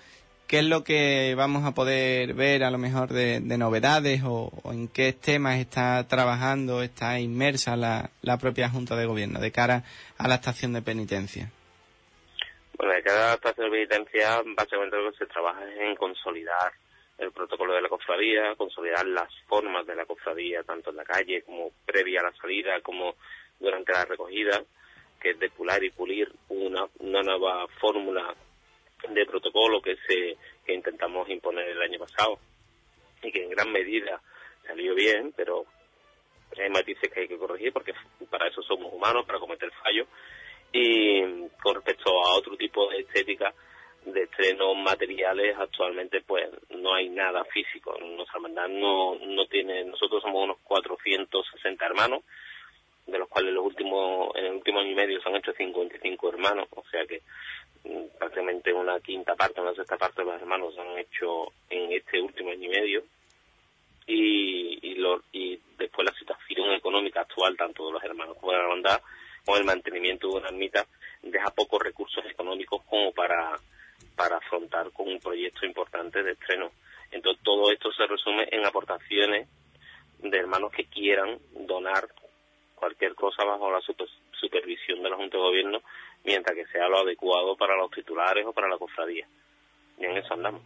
¿qué 0.48 0.60
es 0.60 0.66
lo 0.66 0.84
que 0.84 1.36
vamos 1.36 1.66
a 1.66 1.74
poder 1.74 2.34
ver 2.34 2.64
a 2.64 2.72
lo 2.72 2.78
mejor 2.78 3.10
de, 3.10 3.42
novedades 3.42 4.22
o, 4.26 4.52
en 4.72 4.88
qué 4.88 5.14
temas 5.14 5.60
está 5.60 6.08
trabajando, 6.08 6.82
está 6.82 7.20
inmersa 7.20 7.76
la, 7.76 8.10
la 8.22 8.38
propia 8.38 8.70
Junta 8.70 8.96
de 8.96 9.06
Gobierno 9.06 9.40
de 9.40 9.52
cara 9.52 9.84
a 10.18 10.28
la 10.28 10.36
estación 10.36 10.74
de 10.74 10.82
penitencia? 10.82 11.52
Bueno, 12.78 12.94
de 12.94 13.04
cara 13.04 13.26
a 13.26 13.28
la 13.28 13.34
estación 13.34 13.70
de 13.70 13.78
penitencia, 13.78 14.42
básicamente 14.56 14.98
lo 14.98 15.12
que 15.12 15.18
se 15.18 15.26
trabaja 15.26 15.70
es 15.70 15.80
en 15.80 15.96
consolidar 15.96 16.72
el 17.18 17.32
protocolo 17.32 17.74
de 17.74 17.82
la 17.82 17.90
cofradía, 17.90 18.56
consolidar 18.56 19.06
las 19.06 19.34
formas 19.48 19.86
de 19.86 19.96
la 19.96 20.06
cofradía, 20.06 20.64
tanto 20.64 20.92
en 20.92 20.98
la 20.98 21.04
calle 21.04 21.42
como 21.42 21.72
previa 21.86 22.22
a 22.22 22.26
la 22.26 22.34
salida, 22.34 22.80
como 22.82 23.16
durante 23.60 23.92
la 23.92 24.06
recogida, 24.06 24.64
que 25.20 25.32
es 25.32 25.40
depurar 25.40 25.84
y 25.84 25.90
pulir 25.90 26.32
una, 26.50 26.86
una 27.00 27.24
nueva 27.24 27.68
fórmula 27.80 28.36
de 29.10 29.26
protocolo 29.26 29.82
que 29.82 29.96
se 30.08 30.38
que 30.66 30.74
intentamos 30.74 31.30
imponer 31.30 31.70
el 31.70 31.82
año 31.82 32.00
pasado 32.00 32.40
y 33.22 33.32
que 33.32 33.44
en 33.44 33.50
gran 33.50 33.72
medida 33.72 34.22
salió 34.66 34.94
bien, 34.96 35.34
pero 35.36 35.66
hay 36.58 36.70
matices 36.70 37.12
que 37.12 37.22
hay 37.22 37.28
que 37.28 37.38
corregir 37.38 37.72
porque 37.74 37.94
para 38.30 38.48
eso 38.48 38.62
somos 38.64 38.92
humanos, 38.94 39.26
para 39.26 39.40
cometer 39.40 39.72
fallos. 39.84 40.08
Y 40.72 41.22
con 41.62 41.76
respecto 41.76 42.10
a 42.10 42.36
otro 42.36 42.58
tipo 42.58 42.90
de 42.90 43.00
estética, 43.00 43.54
de 44.14 44.24
estrenos 44.24 44.76
materiales 44.78 45.56
actualmente 45.58 46.22
pues 46.22 46.50
no 46.70 46.94
hay 46.94 47.10
nada 47.10 47.44
físico 47.46 47.98
nuestra 48.00 48.36
hermandad 48.36 48.70
no 48.70 49.16
no 49.16 49.46
tiene 49.48 49.84
nosotros 49.84 50.22
somos 50.22 50.46
unos 50.46 50.58
460 50.64 51.86
hermanos 51.86 52.24
de 53.06 53.18
los 53.20 53.28
cuales 53.28 53.54
los 53.54 53.66
últimos 53.66 54.34
en 54.36 54.46
el 54.46 54.54
último 54.54 54.80
año 54.80 54.92
y 54.92 54.96
medio 54.96 55.22
se 55.22 55.30
han 55.30 55.36
hecho 55.36 55.52
55 55.52 56.30
hermanos 56.30 56.68
o 56.72 56.84
sea 56.90 57.06
que 57.06 57.22
prácticamente 58.18 58.74
una 58.74 59.00
quinta 59.00 59.36
parte 59.36 59.62
una 59.62 59.74
sexta 59.74 59.98
parte 59.98 60.22
de 60.22 60.32
los 60.32 60.42
hermanos 60.42 60.78
han 60.78 60.98
hecho 60.98 61.52
en 61.70 61.92
este 61.94 62.22
último 62.22 62.52
año 62.52 62.66
y 62.66 62.70
medio 62.70 63.04
y 64.06 64.80
y, 64.82 64.96
lo, 64.96 65.22
y 65.32 65.60
después 65.78 66.08
la 66.08 66.18
situación 66.18 66.72
económica 66.74 67.22
actual 67.22 67.56
tanto 67.58 67.88
de 67.88 67.94
los 67.94 68.04
hermanos 68.04 68.38
como 68.38 68.52
de 68.52 68.58
la 68.58 68.64
hermandad 68.64 69.02
con 69.46 69.58
el 69.58 69.66
mantenimiento 69.66 70.28
de 70.30 70.38
una 70.38 70.50
ermita 70.50 70.86
deja 71.22 71.50
pocos 71.52 71.82
recursos 71.82 72.24
económicos 72.26 72.84
como 72.90 73.12
para 73.12 73.60
para 74.16 74.38
afrontar 74.38 74.92
con 74.92 75.08
un 75.08 75.20
proyecto 75.20 75.66
importante 75.66 76.24
de 76.24 76.32
estreno. 76.32 76.72
Entonces 77.12 77.42
todo 77.44 77.72
esto 77.72 77.92
se 77.94 78.06
resume 78.08 78.48
en 78.52 78.66
aportaciones 78.66 79.48
de 80.20 80.38
hermanos 80.38 80.72
que 80.72 80.86
quieran 80.86 81.38
donar 81.52 82.10
cualquier 82.76 83.16
cosa 83.16 83.44
bajo 83.44 83.72
la 83.72 83.82
supervisión 83.82 85.04
de 85.04 85.10
la 85.10 85.16
Junta 85.16 85.38
de 85.38 85.44
Gobierno 85.44 85.82
mientras 86.28 86.56
que 86.56 86.68
sea 86.68 86.90
lo 86.90 87.00
adecuado 87.00 87.56
para 87.56 87.76
los 87.78 87.90
titulares 87.90 88.46
o 88.46 88.52
para 88.52 88.68
la 88.68 88.78
cofradía. 88.78 89.26
Y 89.98 90.06
en 90.06 90.18
eso 90.18 90.34
andamos. 90.34 90.62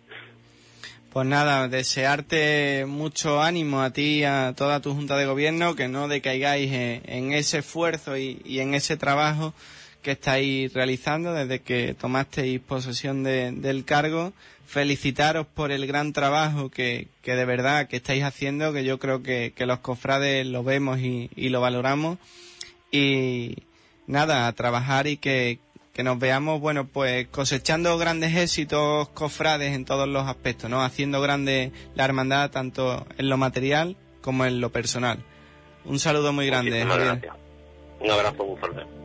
Pues 1.14 1.28
nada, 1.28 1.68
desearte 1.68 2.86
mucho 2.88 3.42
ánimo 3.42 3.82
a 3.82 3.92
ti 3.92 4.20
y 4.20 4.24
a 4.24 4.54
toda 4.58 4.82
tu 4.82 4.94
Junta 4.94 5.18
de 5.18 5.26
Gobierno, 5.26 5.76
que 5.76 5.88
no 5.88 6.08
decaigáis 6.08 6.72
en, 6.72 7.34
ese 7.34 7.60
esfuerzo 7.60 8.18
y, 8.18 8.42
en 8.46 8.74
ese 8.74 8.98
trabajo 8.98 9.54
que 10.02 10.12
estáis 10.12 10.74
realizando 10.74 11.34
desde 11.34 11.60
que 11.60 11.94
tomasteis 11.94 12.60
posesión 12.60 13.24
del 13.24 13.86
cargo. 13.86 14.34
Felicitaros 14.66 15.46
por 15.48 15.74
el 15.74 15.86
gran 15.86 16.14
trabajo 16.14 16.72
que, 16.72 17.10
de 17.24 17.46
verdad 17.46 17.90
que 17.90 17.98
estáis 17.98 18.24
haciendo, 18.24 18.72
que 18.72 18.86
yo 18.86 18.98
creo 18.98 19.22
que, 19.22 19.52
que 19.54 19.66
los 19.66 19.80
cofrades 19.80 20.48
lo 20.48 20.64
vemos 20.64 21.00
y, 21.00 21.30
y, 21.36 21.50
lo 21.50 21.60
valoramos. 21.60 22.20
Y 22.90 23.58
nada, 24.08 24.48
a 24.48 24.54
trabajar 24.54 25.08
y 25.08 25.18
que, 25.18 25.60
que 25.94 26.04
nos 26.04 26.20
veamos, 26.20 26.60
bueno, 26.60 26.88
pues 26.88 27.28
cosechando 27.28 27.98
grandes 27.98 28.36
éxitos 28.36 29.10
cofrades 29.10 29.74
en 29.74 29.86
todos 29.86 30.08
los 30.08 30.28
aspectos, 30.28 30.70
¿no? 30.70 30.84
Haciendo 30.84 31.22
grande 31.22 31.72
la 31.96 32.06
hermandad 32.06 32.52
tanto 32.52 33.06
en 33.18 33.30
lo 33.30 33.38
material 33.38 33.98
como 34.22 34.46
en 34.46 34.62
lo 34.62 34.72
personal. 34.72 35.24
Un 35.86 36.00
saludo 36.00 36.32
muy 36.32 36.46
grande. 36.48 36.84
Un 36.84 38.12
abrazo 38.12 38.44
muy 38.44 38.58
fuerte. 38.58 39.01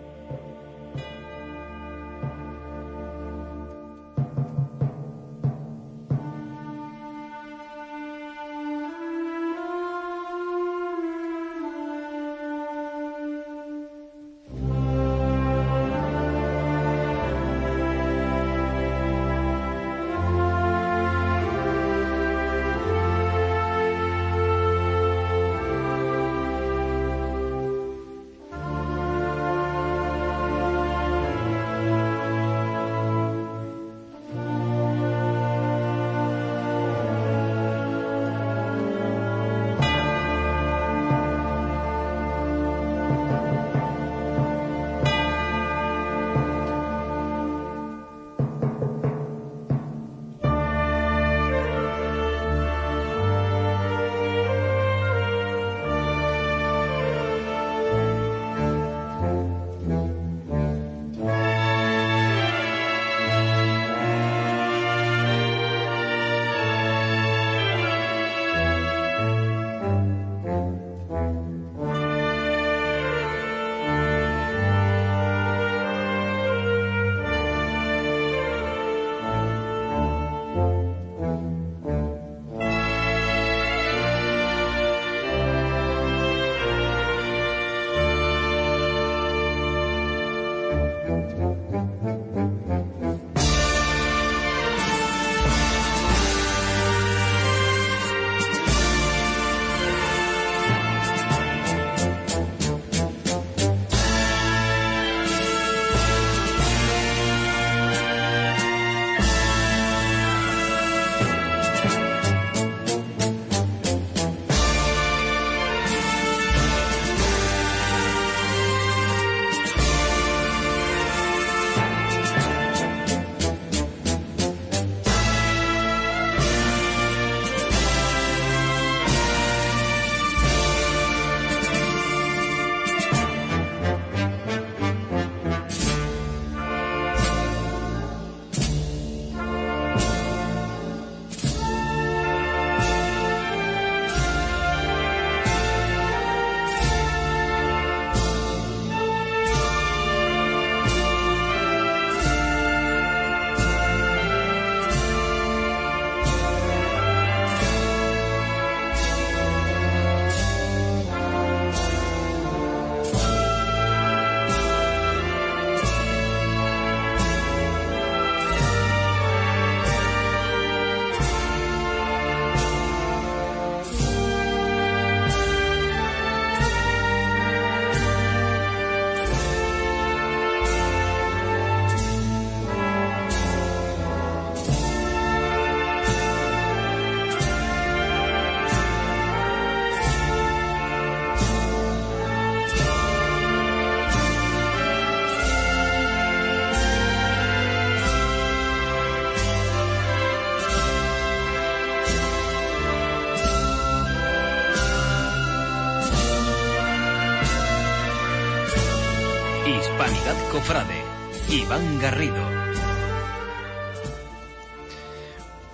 Cofrade. 210.52 211.02
Iván 211.50 211.98
Garrido. 211.98 212.42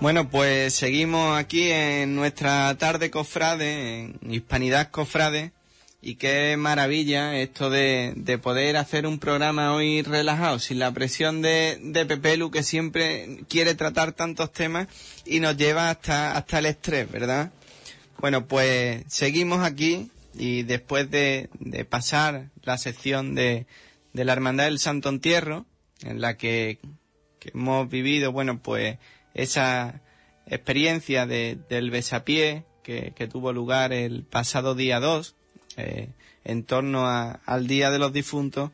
Bueno, 0.01 0.29
pues 0.29 0.75
seguimos 0.75 1.39
aquí 1.39 1.71
en 1.71 2.17
nuestra 2.17 2.77
tarde 2.77 3.11
cofrade, 3.11 4.01
en 4.01 4.33
Hispanidad 4.33 4.91
Cofrade, 4.91 5.53
y 6.01 6.17
qué 6.17 6.57
maravilla 6.57 7.37
esto 7.37 7.71
de, 7.71 8.13
de 8.17 8.39
poder 8.39 8.77
hacer 8.77 9.07
un 9.07 9.19
programa 9.19 9.75
hoy 9.75 10.03
relajado, 10.03 10.59
sin 10.59 10.81
la 10.81 10.91
presión 10.91 11.41
de, 11.41 11.79
de 11.81 12.05
Pepelu 12.05 12.51
que 12.51 12.65
siempre 12.65 13.45
quiere 13.49 13.75
tratar 13.75 14.13
tantos 14.13 14.53
temas 14.53 14.89
y 15.25 15.39
nos 15.39 15.57
lleva 15.57 15.91
hasta, 15.91 16.37
hasta 16.37 16.59
el 16.59 16.67
estrés, 16.67 17.11
¿verdad? 17.11 17.53
Bueno, 18.19 18.47
pues 18.47 19.05
seguimos 19.07 19.65
aquí 19.65 20.11
y 20.35 20.65
después 20.65 21.11
de, 21.11 21.49
de 21.61 21.85
pasar 21.85 22.49
la 22.65 22.79
sección 22.79 23.35
de, 23.37 23.67
de 24.13 24.25
la 24.25 24.33
Hermandad 24.33 24.65
del 24.65 24.79
Santo 24.79 25.09
Entierro, 25.09 25.67
en 26.03 26.21
la 26.21 26.37
que, 26.37 26.79
hemos 27.55 27.89
vivido, 27.89 28.33
bueno, 28.33 28.63
pues 28.63 28.99
esa 29.35 30.01
experiencia 30.47 31.27
de, 31.27 31.59
del 31.69 31.91
besapié 31.91 32.65
que, 32.83 33.13
que 33.17 33.27
tuvo 33.27 33.53
lugar 33.53 33.93
el 33.93 34.25
pasado 34.25 34.75
día 34.75 35.01
2, 35.01 35.35
eh, 35.77 36.11
en 36.45 36.65
torno 36.65 37.07
a, 37.07 37.41
al 37.47 37.67
Día 37.67 37.91
de 37.91 37.99
los 37.99 38.13
Difuntos, 38.13 38.71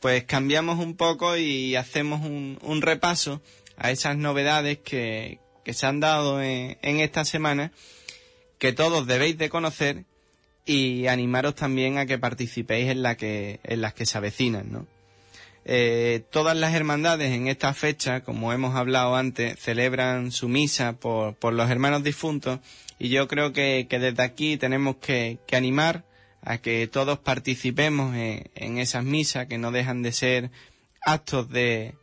pues 0.00 0.24
cambiamos 0.24 0.78
un 0.78 0.96
poco 0.96 1.36
y 1.36 1.76
hacemos 1.76 2.20
un, 2.22 2.58
un 2.62 2.82
repaso 2.82 3.40
a 3.76 3.90
esas 3.90 4.16
novedades 4.16 4.78
que, 4.78 5.38
que 5.64 5.74
se 5.74 5.86
han 5.86 6.00
dado 6.00 6.42
en, 6.42 6.78
en, 6.82 7.00
esta 7.00 7.24
semana, 7.24 7.72
que 8.58 8.72
todos 8.72 9.06
debéis 9.06 9.38
de 9.38 9.48
conocer 9.48 10.04
y 10.64 11.06
animaros 11.06 11.54
también 11.54 11.98
a 11.98 12.06
que 12.06 12.18
participéis 12.18 12.88
en, 12.88 13.02
la 13.02 13.16
que, 13.16 13.60
en 13.64 13.80
las 13.80 13.94
que 13.94 14.06
se 14.06 14.18
avecinan, 14.18 14.70
¿no? 14.72 14.86
Eh, 15.64 16.24
todas 16.30 16.56
las 16.56 16.74
hermandades 16.74 17.32
en 17.32 17.46
esta 17.46 17.72
fecha, 17.72 18.22
como 18.22 18.52
hemos 18.52 18.74
hablado 18.74 19.14
antes, 19.14 19.58
celebran 19.60 20.32
su 20.32 20.48
misa 20.48 20.94
por, 20.94 21.34
por 21.36 21.52
los 21.52 21.70
hermanos 21.70 22.02
difuntos 22.02 22.58
y 22.98 23.10
yo 23.10 23.28
creo 23.28 23.52
que, 23.52 23.86
que 23.88 24.00
desde 24.00 24.24
aquí 24.24 24.56
tenemos 24.56 24.96
que, 24.96 25.38
que, 25.46 25.54
animar 25.54 26.04
a 26.42 26.58
que 26.58 26.88
todos 26.88 27.20
participemos 27.20 28.16
en, 28.16 28.50
en, 28.56 28.78
esas 28.78 29.04
misas 29.04 29.46
que 29.46 29.58
no 29.58 29.70
dejan 29.70 30.02
de 30.02 30.10
ser 30.10 30.50
actos 31.00 31.48
de 31.48 31.94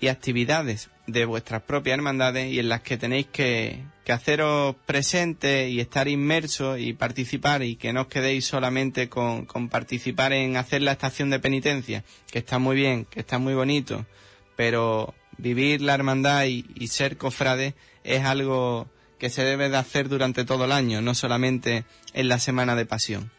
y 0.00 0.06
actividades 0.06 0.90
de 1.08 1.24
vuestras 1.24 1.62
propias 1.62 1.94
hermandades 1.94 2.52
y 2.52 2.60
en 2.60 2.68
las 2.68 2.82
que 2.82 2.98
tenéis 2.98 3.26
que, 3.26 3.82
que 4.04 4.12
haceros 4.12 4.76
presentes 4.86 5.70
y 5.70 5.80
estar 5.80 6.06
inmersos 6.06 6.78
y 6.78 6.92
participar 6.92 7.62
y 7.62 7.76
que 7.76 7.92
no 7.94 8.02
os 8.02 8.06
quedéis 8.08 8.44
solamente 8.44 9.08
con, 9.08 9.46
con, 9.46 9.70
participar 9.70 10.34
en 10.34 10.56
hacer 10.56 10.82
la 10.82 10.92
estación 10.92 11.30
de 11.30 11.40
penitencia, 11.40 12.04
que 12.30 12.38
está 12.38 12.58
muy 12.58 12.76
bien, 12.76 13.06
que 13.06 13.20
está 13.20 13.38
muy 13.38 13.54
bonito, 13.54 14.06
pero 14.54 15.14
vivir 15.38 15.80
la 15.80 15.94
hermandad 15.94 16.44
y, 16.44 16.86
ser 16.88 17.16
cofrade 17.16 17.74
es 18.04 18.24
algo 18.24 18.88
que 19.18 19.30
se 19.30 19.44
debe 19.44 19.70
de 19.70 19.78
hacer 19.78 20.08
durante 20.08 20.44
todo 20.44 20.66
el 20.66 20.72
año, 20.72 21.00
no 21.00 21.14
solamente 21.14 21.84
en 22.12 22.28
la 22.28 22.38
semana 22.38 22.76
de 22.76 22.84
pasión. 22.86 23.30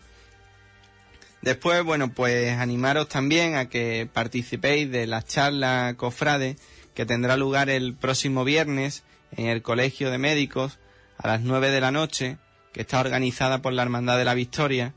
Después, 1.42 1.84
bueno, 1.84 2.12
pues 2.12 2.58
animaros 2.58 3.08
también 3.08 3.56
a 3.56 3.70
que 3.70 4.10
participéis 4.12 4.92
de 4.92 5.08
la 5.08 5.22
charla 5.22 5.94
cofrade 5.96 6.58
que 7.00 7.06
tendrá 7.06 7.38
lugar 7.38 7.70
el 7.70 7.96
próximo 7.96 8.44
viernes 8.44 9.04
en 9.32 9.46
el 9.46 9.62
Colegio 9.62 10.12
de 10.12 10.18
Médicos 10.18 10.80
a 11.18 11.30
las 11.30 11.40
nueve 11.40 11.70
de 11.70 11.80
la 11.80 11.92
noche, 11.92 12.36
que 12.74 12.82
está 12.82 13.00
organizada 13.00 13.62
por 13.62 13.72
la 13.72 13.84
Hermandad 13.84 14.18
de 14.18 14.26
la 14.26 14.34
Victoria. 14.34 14.94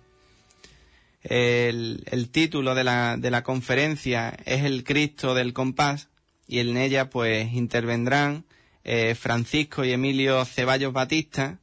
El, 1.22 2.02
el 2.10 2.28
título 2.30 2.74
de 2.74 2.82
la, 2.82 3.16
de 3.16 3.30
la 3.30 3.44
conferencia 3.44 4.36
es 4.46 4.64
El 4.64 4.82
Cristo 4.82 5.34
del 5.34 5.52
Compás 5.52 6.08
y 6.48 6.58
en 6.58 6.76
ella 6.76 7.08
pues 7.08 7.52
intervendrán 7.52 8.46
eh, 8.82 9.14
Francisco 9.14 9.84
y 9.84 9.92
Emilio 9.92 10.44
Ceballos 10.44 10.92
Batista 10.92 11.60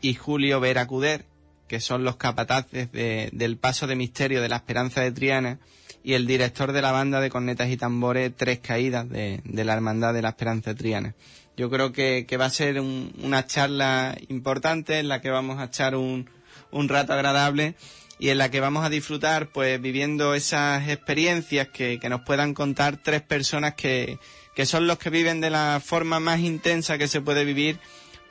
y 0.00 0.14
Julio 0.14 0.60
Veracuder, 0.60 1.24
que 1.66 1.80
son 1.80 2.04
los 2.04 2.14
capataces 2.14 2.92
de, 2.92 3.30
del 3.32 3.56
paso 3.56 3.88
de 3.88 3.96
misterio 3.96 4.42
de 4.42 4.48
la 4.48 4.58
Esperanza 4.58 5.00
de 5.00 5.10
Triana 5.10 5.58
y 6.04 6.14
el 6.14 6.26
director 6.26 6.72
de 6.72 6.82
la 6.82 6.92
banda 6.92 7.20
de 7.20 7.30
cornetas 7.30 7.70
y 7.70 7.76
tambores 7.76 8.32
Tres 8.36 8.58
Caídas 8.58 9.08
de, 9.08 9.40
de 9.44 9.64
la 9.64 9.74
Hermandad 9.74 10.14
de 10.14 10.22
la 10.22 10.30
Esperanza 10.30 10.74
Triana. 10.74 11.14
Yo 11.56 11.70
creo 11.70 11.92
que, 11.92 12.24
que 12.26 12.36
va 12.36 12.46
a 12.46 12.50
ser 12.50 12.80
un, 12.80 13.12
una 13.22 13.46
charla 13.46 14.16
importante 14.28 14.98
en 14.98 15.08
la 15.08 15.20
que 15.20 15.30
vamos 15.30 15.58
a 15.58 15.64
echar 15.64 15.94
un, 15.94 16.28
un 16.70 16.88
rato 16.88 17.12
agradable 17.12 17.74
y 18.18 18.30
en 18.30 18.38
la 18.38 18.50
que 18.50 18.60
vamos 18.60 18.84
a 18.84 18.90
disfrutar 18.90 19.48
pues 19.48 19.80
viviendo 19.80 20.34
esas 20.34 20.88
experiencias 20.88 21.68
que, 21.68 21.98
que 22.00 22.08
nos 22.08 22.22
puedan 22.22 22.54
contar 22.54 22.96
tres 22.96 23.20
personas 23.20 23.74
que, 23.74 24.18
que 24.54 24.66
son 24.66 24.86
los 24.86 24.98
que 24.98 25.10
viven 25.10 25.40
de 25.40 25.50
la 25.50 25.80
forma 25.84 26.20
más 26.20 26.40
intensa 26.40 26.98
que 26.98 27.08
se 27.08 27.20
puede 27.20 27.44
vivir 27.44 27.78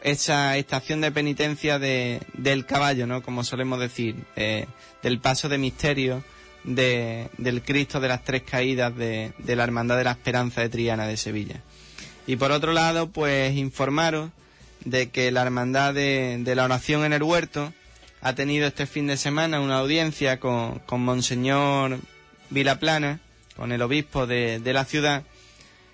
esa 0.03 0.57
estación 0.57 1.01
de 1.01 1.11
penitencia 1.11 1.77
de, 1.77 2.21
del 2.33 2.65
caballo, 2.65 3.05
¿no? 3.05 3.21
Como 3.21 3.43
solemos 3.43 3.79
decir, 3.79 4.15
eh, 4.35 4.65
del 5.03 5.19
paso 5.19 5.47
de 5.47 5.59
misterio 5.59 6.23
de, 6.63 7.29
del 7.37 7.61
Cristo 7.61 7.99
de 7.99 8.07
las 8.07 8.23
Tres 8.23 8.43
Caídas 8.43 8.95
de, 8.95 9.33
de 9.37 9.55
la 9.55 9.63
Hermandad 9.63 9.97
de 9.97 10.03
la 10.03 10.11
Esperanza 10.11 10.61
de 10.61 10.69
Triana 10.69 11.07
de 11.07 11.17
Sevilla. 11.17 11.61
Y 12.27 12.35
por 12.35 12.51
otro 12.51 12.71
lado, 12.73 13.09
pues 13.09 13.55
informaros 13.55 14.31
de 14.85 15.09
que 15.09 15.31
la 15.31 15.41
Hermandad 15.41 15.93
de, 15.93 16.53
la 16.55 16.65
Oración 16.65 17.03
en 17.03 17.13
el 17.13 17.23
Huerto 17.23 17.73
ha 18.21 18.35
tenido 18.35 18.67
este 18.67 18.85
fin 18.85 19.07
de 19.07 19.17
semana 19.17 19.59
una 19.59 19.79
audiencia 19.79 20.39
con, 20.39 20.79
con 20.79 21.03
Monseñor 21.03 21.99
Vilaplana, 22.49 23.19
con 23.55 23.71
el 23.71 23.81
obispo 23.81 24.27
de, 24.27 24.59
de, 24.59 24.73
la 24.73 24.85
ciudad, 24.85 25.23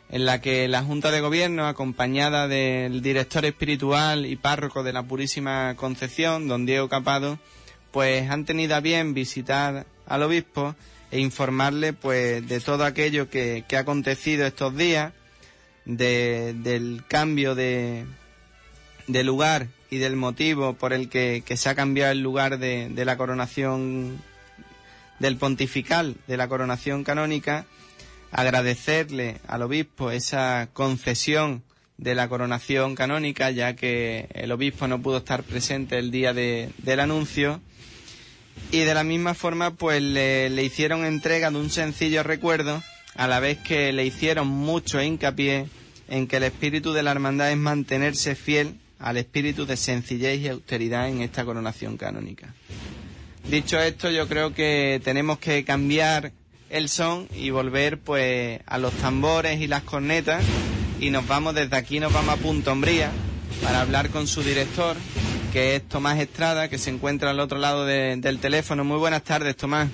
en 0.10 0.25
la 0.25 0.41
que 0.41 0.67
la 0.67 0.84
Junta 0.84 1.12
de 1.12 1.21
Gobierno, 1.21 1.67
acompañada 1.67 2.47
del 2.47 3.01
director 3.01 3.45
espiritual 3.45 4.25
y 4.25 4.36
párroco 4.36 4.84
de 4.84 4.93
la 4.93 5.03
Purísima 5.03 5.75
Concepción, 5.75 6.47
don 6.47 6.65
Diego 6.65 6.89
Capado, 6.89 7.39
pues 7.91 8.30
han 8.30 8.45
tenido 8.45 8.75
a 8.75 8.82
bien 8.82 9.13
visitar 9.13 9.86
al 10.08 10.24
obispo 10.24 10.76
e 11.12 11.20
informarle 11.20 11.93
pues 11.93 12.48
de 12.48 12.60
todo 12.60 12.84
aquello 12.84 13.30
que, 13.30 13.63
que 13.67 13.78
ha 13.78 13.82
acontecido 13.82 14.46
estos 14.46 14.76
días, 14.76 15.13
de, 15.86 16.54
del 16.58 17.04
cambio 17.08 17.56
de, 17.56 18.06
de, 19.08 19.24
lugar 19.24 19.67
y 19.89 19.98
del 19.98 20.17
motivo 20.17 20.74
por 20.74 20.91
el 20.91 21.08
que, 21.08 21.43
que 21.46 21.56
se 21.56 21.70
ha 21.70 21.76
cambiado 21.76 22.12
el 22.12 22.22
lugar 22.22 22.60
de, 22.60 22.89
de, 22.89 23.06
la 23.06 23.15
coronación 23.15 24.22
del 25.20 25.38
pontifical, 25.38 26.17
de 26.28 26.36
la 26.36 26.50
coronación 26.50 27.06
canónica, 27.06 27.65
agradecerle 28.32 29.38
al 29.48 29.62
obispo 29.62 30.12
esa 30.12 30.70
concesión 30.74 31.63
de 31.98 32.15
la 32.15 32.30
coronación 32.30 32.96
canónica, 32.96 33.50
ya 33.52 33.76
que 33.76 34.28
el 34.34 34.52
obispo 34.52 34.88
no 34.88 35.02
pudo 35.02 35.17
estar 35.17 35.43
presente 35.43 35.98
el 35.98 36.12
día 36.12 36.34
de, 36.34 36.70
del 36.80 37.00
anuncio. 37.00 37.62
Y 38.72 38.80
de 38.80 38.93
la 38.93 39.04
misma 39.04 39.34
forma, 39.34 39.72
pues 39.72 40.02
le, 40.02 40.63
hicieron 40.63 41.06
entrega 41.06 41.52
de 41.52 41.58
un 41.58 41.70
sencillo 41.70 42.24
recuerdo, 42.24 42.84
a 43.15 43.28
la 43.28 43.39
vez 43.39 43.58
que 43.58 43.93
le 43.93 44.06
hicieron 44.06 44.48
mucho 44.48 45.02
hincapié 45.02 45.67
en 46.10 46.28
que 46.28 46.38
el 46.38 46.43
espíritu 46.43 46.93
de 46.93 47.04
la 47.04 47.12
hermandad 47.12 47.52
es 47.52 47.58
mantenerse 47.58 48.36
fiel 48.36 48.76
al 49.00 49.17
espíritu 49.17 49.65
de 49.65 49.78
sencillez 49.78 50.39
y 50.39 50.48
austeridad 50.50 51.10
en 51.10 51.22
esta 51.22 51.46
coronación 51.46 51.98
canónica. 51.98 52.54
Dicho 53.50 53.80
esto, 53.80 54.12
yo 54.12 54.28
creo 54.28 54.54
que 54.54 55.02
tenemos 55.04 55.39
que 55.39 55.63
cambiar 55.63 56.32
el 56.70 56.89
son 56.89 57.28
y 57.36 57.50
volver 57.50 58.00
pues 58.00 58.60
a 58.65 58.78
los 58.78 58.93
tambores 58.96 59.62
y 59.62 59.67
las 59.67 59.84
cornetas 59.84 60.43
y 61.00 61.12
nos 61.12 61.28
vamos 61.28 61.56
desde 61.56 61.78
aquí 61.78 62.00
nos 62.00 62.12
vamos 62.12 62.36
a 62.36 62.38
Punto 62.38 62.72
Hombría 62.72 63.12
para 63.63 63.82
hablar 63.82 64.10
con 64.10 64.28
su 64.28 64.43
director 64.43 64.98
que 65.51 65.75
es 65.75 65.88
Tomás 65.88 66.19
Estrada 66.19 66.69
que 66.69 66.77
se 66.77 66.89
encuentra 66.89 67.31
al 67.31 67.39
otro 67.39 67.57
lado 67.57 67.86
de, 67.86 68.15
del 68.17 68.39
teléfono. 68.39 68.83
Muy 68.83 68.97
buenas 68.97 69.23
tardes 69.23 69.55
Tomás. 69.55 69.89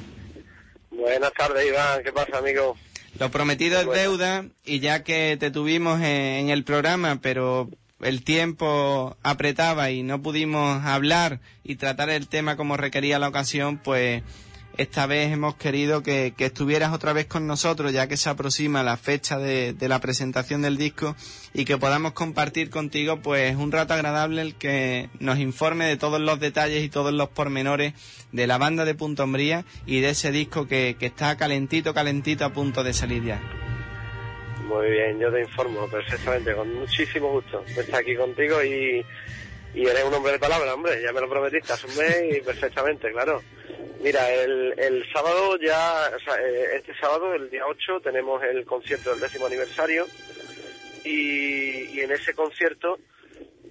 Buenas 0.91 1.33
tardes 1.33 1.67
Iván, 1.67 2.03
¿qué 2.03 2.11
pasa 2.11 2.37
amigo? 2.37 2.77
Lo 3.19 3.29
prometido 3.29 3.79
es 3.79 3.87
deuda 3.89 4.45
y 4.65 4.79
ya 4.79 5.03
que 5.03 5.37
te 5.39 5.51
tuvimos 5.51 5.99
en, 5.99 6.05
en 6.05 6.49
el 6.49 6.63
programa 6.63 7.19
pero 7.21 7.69
el 8.01 8.23
tiempo 8.23 9.17
apretaba 9.23 9.91
y 9.91 10.03
no 10.03 10.21
pudimos 10.21 10.83
hablar 10.83 11.39
y 11.63 11.75
tratar 11.75 12.09
el 12.09 12.27
tema 12.27 12.57
como 12.57 12.77
requería 12.77 13.19
la 13.19 13.29
ocasión 13.29 13.77
pues 13.77 14.23
esta 14.77 15.05
vez 15.05 15.31
hemos 15.31 15.55
querido 15.55 16.03
que, 16.03 16.33
que, 16.35 16.45
estuvieras 16.45 16.93
otra 16.93 17.13
vez 17.13 17.27
con 17.27 17.47
nosotros, 17.47 17.93
ya 17.93 18.07
que 18.07 18.17
se 18.17 18.29
aproxima 18.29 18.83
la 18.83 18.97
fecha 18.97 19.37
de, 19.37 19.73
de, 19.73 19.87
la 19.87 19.99
presentación 19.99 20.61
del 20.61 20.77
disco 20.77 21.15
y 21.53 21.65
que 21.65 21.77
podamos 21.77 22.13
compartir 22.13 22.69
contigo 22.69 23.21
pues 23.21 23.55
un 23.55 23.71
rato 23.71 23.93
agradable 23.93 24.41
el 24.41 24.55
que 24.55 25.09
nos 25.19 25.39
informe 25.39 25.85
de 25.85 25.97
todos 25.97 26.19
los 26.19 26.39
detalles 26.39 26.83
y 26.83 26.89
todos 26.89 27.13
los 27.13 27.29
pormenores 27.29 27.93
de 28.31 28.47
la 28.47 28.57
banda 28.57 28.85
de 28.85 28.95
Punto 28.95 29.23
Hombría 29.23 29.65
y 29.85 29.99
de 30.01 30.09
ese 30.09 30.31
disco 30.31 30.67
que, 30.67 30.95
que 30.99 31.05
está 31.05 31.37
calentito, 31.37 31.93
calentito 31.93 32.45
a 32.45 32.53
punto 32.53 32.83
de 32.83 32.93
salir 32.93 33.23
ya. 33.23 33.41
Muy 34.67 34.89
bien, 34.89 35.19
yo 35.19 35.31
te 35.31 35.41
informo 35.41 35.87
perfectamente, 35.87 36.55
con 36.55 36.73
muchísimo 36.73 37.31
gusto 37.31 37.63
estar 37.67 38.01
aquí 38.01 38.15
contigo 38.15 38.63
y 38.63 39.05
Y 39.73 39.87
eres 39.87 40.03
un 40.03 40.13
hombre 40.13 40.33
de 40.33 40.39
palabra, 40.39 40.73
hombre, 40.75 41.01
ya 41.01 41.11
me 41.11 41.21
lo 41.21 41.29
prometiste 41.29 41.73
hace 41.73 41.87
un 41.87 41.97
mes 41.97 42.37
y 42.37 42.41
perfectamente, 42.45 43.11
claro. 43.11 43.41
Mira, 44.01 44.31
el, 44.33 44.73
el 44.77 45.05
sábado 45.11 45.57
ya, 45.59 46.11
o 46.15 46.19
sea, 46.19 46.35
eh, 46.41 46.75
este 46.75 46.93
sábado, 46.95 47.33
el 47.33 47.49
día 47.49 47.65
8, 47.65 48.01
tenemos 48.03 48.43
el 48.43 48.65
concierto 48.65 49.11
del 49.11 49.19
décimo 49.21 49.45
aniversario 49.47 50.05
y, 51.05 51.85
y 51.97 52.01
en 52.01 52.11
ese 52.11 52.33
concierto, 52.35 52.99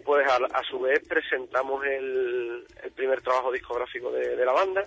pues 0.05 0.27
a, 0.27 0.37
a 0.59 0.63
su 0.65 0.81
vez 0.81 1.01
presentamos 1.07 1.85
el, 1.85 2.65
el 2.83 2.91
primer 2.93 3.21
trabajo 3.21 3.53
discográfico 3.53 4.11
de, 4.11 4.35
de 4.37 4.45
la 4.45 4.53
banda. 4.53 4.85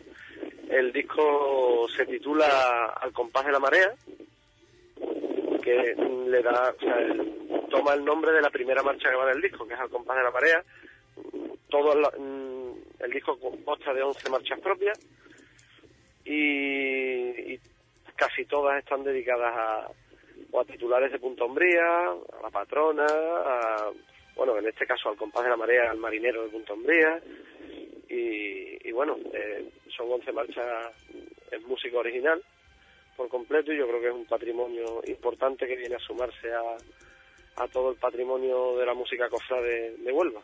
El 0.69 0.91
disco 0.91 1.87
se 1.95 2.05
titula 2.07 2.87
Al 2.99 3.13
compás 3.13 3.45
de 3.45 3.51
la 3.51 3.59
marea, 3.59 3.93
que 5.63 5.95
le 6.27 6.41
da, 6.41 6.73
o 6.75 6.79
sea, 6.81 6.97
el- 6.99 7.33
toma 7.69 7.93
el 7.93 8.03
nombre 8.05 8.31
de 8.31 8.41
la 8.41 8.49
primera 8.49 8.81
marcha 8.83 9.09
que 9.09 9.15
va 9.15 9.25
del 9.27 9.41
disco, 9.41 9.67
que 9.67 9.73
es 9.75 9.79
Al 9.79 9.89
compás 9.89 10.17
de 10.17 10.23
la 10.23 10.31
marea. 10.31 10.63
Todo 11.69 11.93
el, 11.93 12.21
mm, 12.21 13.03
el 13.03 13.11
disco 13.11 13.37
consta 13.39 13.93
de 13.93 14.03
11 14.03 14.29
marchas 14.29 14.59
propias 14.59 14.99
y, 16.23 17.53
y 17.53 17.59
casi 18.15 18.45
todas 18.45 18.79
están 18.79 19.03
dedicadas 19.03 19.53
a, 19.55 19.87
o 20.51 20.59
a 20.59 20.65
titulares 20.65 21.11
de 21.11 21.19
Punta 21.19 21.45
Umbría, 21.45 22.07
a 22.07 22.41
la 22.41 22.49
patrona, 22.49 23.05
a, 23.05 23.91
bueno, 24.35 24.57
en 24.57 24.67
este 24.67 24.85
caso 24.85 25.09
al 25.09 25.17
compás 25.17 25.43
de 25.43 25.49
la 25.49 25.57
marea, 25.57 25.91
al 25.91 25.97
marinero 25.97 26.43
de 26.43 26.49
Punta 26.49 26.73
Umbría, 26.73 27.21
y, 28.09 28.87
y 28.87 28.91
bueno, 28.91 29.17
eh, 29.33 29.69
son 29.95 30.11
11 30.11 30.31
marchas 30.31 30.93
en 31.51 31.67
música 31.67 31.97
original 31.97 32.41
por 33.15 33.29
completo 33.29 33.71
y 33.71 33.77
yo 33.77 33.87
creo 33.87 34.01
que 34.01 34.07
es 34.07 34.13
un 34.13 34.25
patrimonio 34.25 35.01
importante 35.07 35.65
que 35.67 35.75
viene 35.75 35.95
a 35.95 35.99
sumarse 35.99 36.51
a, 36.53 37.63
a 37.63 37.67
todo 37.67 37.91
el 37.91 37.97
patrimonio 37.97 38.77
de 38.77 38.85
la 38.85 38.93
música 38.93 39.29
cofrade 39.29 39.91
de, 39.91 39.97
de 39.97 40.11
Huelva. 40.11 40.41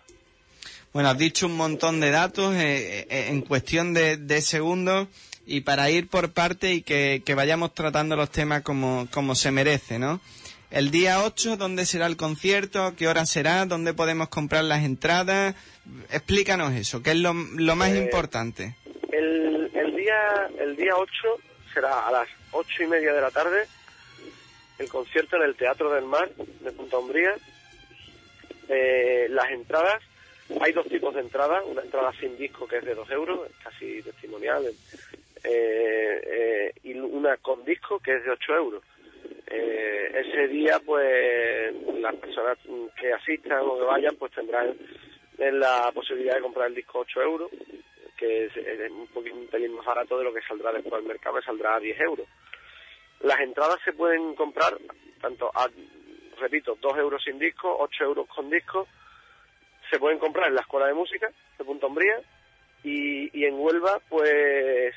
Bueno, 0.93 1.09
has 1.09 1.17
dicho 1.17 1.45
un 1.45 1.55
montón 1.55 1.99
de 2.01 2.11
datos 2.11 2.53
eh, 2.55 3.07
eh, 3.09 3.27
en 3.29 3.41
cuestión 3.41 3.93
de, 3.93 4.17
de 4.17 4.41
segundos 4.41 5.07
y 5.45 5.61
para 5.61 5.89
ir 5.89 6.07
por 6.09 6.31
parte 6.33 6.73
y 6.73 6.81
que, 6.81 7.21
que 7.25 7.33
vayamos 7.33 7.73
tratando 7.73 8.15
los 8.15 8.29
temas 8.29 8.61
como, 8.61 9.07
como 9.11 9.35
se 9.35 9.51
merece, 9.51 9.99
¿no? 9.99 10.19
El 10.69 10.89
día 10.91 11.23
8, 11.23 11.57
¿dónde 11.57 11.85
será 11.85 12.07
el 12.07 12.15
concierto? 12.17 12.83
¿A 12.85 12.95
¿Qué 12.95 13.07
hora 13.07 13.25
será? 13.25 13.65
¿Dónde 13.65 13.93
podemos 13.93 14.29
comprar 14.29 14.63
las 14.63 14.83
entradas? 14.83 15.55
Explícanos 16.11 16.73
eso, 16.73 17.01
que 17.03 17.11
es 17.11 17.17
lo, 17.17 17.33
lo 17.33 17.75
más 17.75 17.89
Eh, 17.91 17.97
importante. 18.03 18.75
El, 19.11 19.69
el 19.73 19.95
día 19.95 20.49
el 20.59 20.75
día 20.77 20.93
8 20.95 21.11
será 21.73 22.07
a 22.07 22.11
las 22.11 22.27
ocho 22.51 22.83
y 22.83 22.87
media 22.87 23.13
de 23.13 23.21
la 23.21 23.31
tarde 23.31 23.65
el 24.79 24.87
concierto 24.89 25.35
en 25.37 25.43
el 25.43 25.55
Teatro 25.55 25.91
del 25.93 26.05
Mar 26.05 26.29
de 26.61 26.71
Punta 26.71 26.97
Umbría. 26.97 27.33
Eh, 28.69 29.27
las 29.29 29.51
entradas, 29.51 30.01
hay 30.59 30.71
dos 30.73 30.87
tipos 30.87 31.13
de 31.13 31.21
entradas, 31.21 31.63
una 31.65 31.81
entrada 31.81 32.11
sin 32.19 32.37
disco 32.37 32.67
que 32.67 32.77
es 32.77 32.85
de 32.85 32.95
2 32.95 33.09
euros, 33.11 33.49
casi 33.63 34.01
testimonial, 34.01 34.65
eh, 35.43 36.21
eh, 36.23 36.73
y 36.83 36.93
una 36.99 37.37
con 37.37 37.63
disco 37.63 37.99
que 37.99 38.15
es 38.15 38.23
de 38.23 38.31
8 38.31 38.55
euros. 38.55 38.83
Eh, 39.47 40.11
ese 40.25 40.47
día, 40.47 40.79
pues, 40.85 41.73
las 41.99 42.15
personas 42.15 42.57
que 42.99 43.13
asistan 43.13 43.59
o 43.61 43.77
que 43.77 43.85
vayan, 43.85 44.15
pues 44.15 44.31
tendrán 44.33 44.75
la 45.37 45.91
posibilidad 45.93 46.35
de 46.35 46.41
comprar 46.41 46.67
el 46.67 46.75
disco 46.75 46.99
a 46.99 47.01
8 47.01 47.21
euros, 47.21 47.51
que 48.17 48.45
es, 48.45 48.57
es 48.57 48.91
un, 48.91 49.07
poquito, 49.07 49.35
un 49.35 49.47
pelín 49.47 49.73
más 49.73 49.85
barato 49.85 50.17
de 50.17 50.23
lo 50.23 50.33
que 50.33 50.41
saldrá 50.41 50.71
después 50.71 50.93
al 50.93 51.07
mercado, 51.07 51.37
que 51.37 51.45
saldrá 51.45 51.75
a 51.75 51.79
10 51.79 51.99
euros. 52.01 52.27
Las 53.21 53.39
entradas 53.39 53.79
se 53.83 53.93
pueden 53.93 54.35
comprar 54.35 54.77
tanto 55.19 55.51
a, 55.53 55.67
repito, 56.39 56.77
2 56.79 56.97
euros 56.97 57.23
sin 57.23 57.39
disco, 57.39 57.75
8 57.79 58.03
euros 58.03 58.27
con 58.27 58.49
disco. 58.49 58.87
Se 59.91 59.99
pueden 59.99 60.19
comprar 60.19 60.47
en 60.47 60.55
la 60.55 60.61
Escuela 60.61 60.87
de 60.87 60.93
Música 60.93 61.29
de 61.57 61.65
Punta 61.65 61.87
Umbría 61.87 62.21
y, 62.83 63.37
y 63.37 63.45
en 63.45 63.55
Huelva, 63.55 63.99
pues 64.09 64.95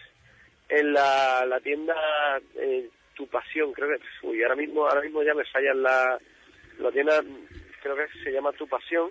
en 0.69 0.93
la, 0.93 1.45
la 1.47 1.61
tienda 1.61 1.95
eh, 2.57 2.89
Tu 3.17 3.27
Pasión, 3.27 3.73
creo 3.73 3.89
que, 3.89 4.27
uy, 4.27 4.43
ahora 4.43 4.55
mismo, 4.55 4.87
ahora 4.87 5.03
mismo 5.03 5.23
ya 5.25 5.35
me 5.35 5.45
falla 5.47 5.75
la, 5.75 6.19
la 6.79 6.93
tienda, 6.93 7.21
creo 7.83 7.97
que 7.97 8.07
se 8.23 8.31
llama 8.31 8.53
Tu 8.53 8.69
Pasión, 8.69 9.11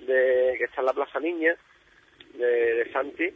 de, 0.00 0.56
que 0.58 0.64
está 0.64 0.80
en 0.80 0.86
la 0.86 0.92
Plaza 0.92 1.20
Niña, 1.20 1.56
de, 2.34 2.46
de 2.46 2.92
Santi, 2.92 3.30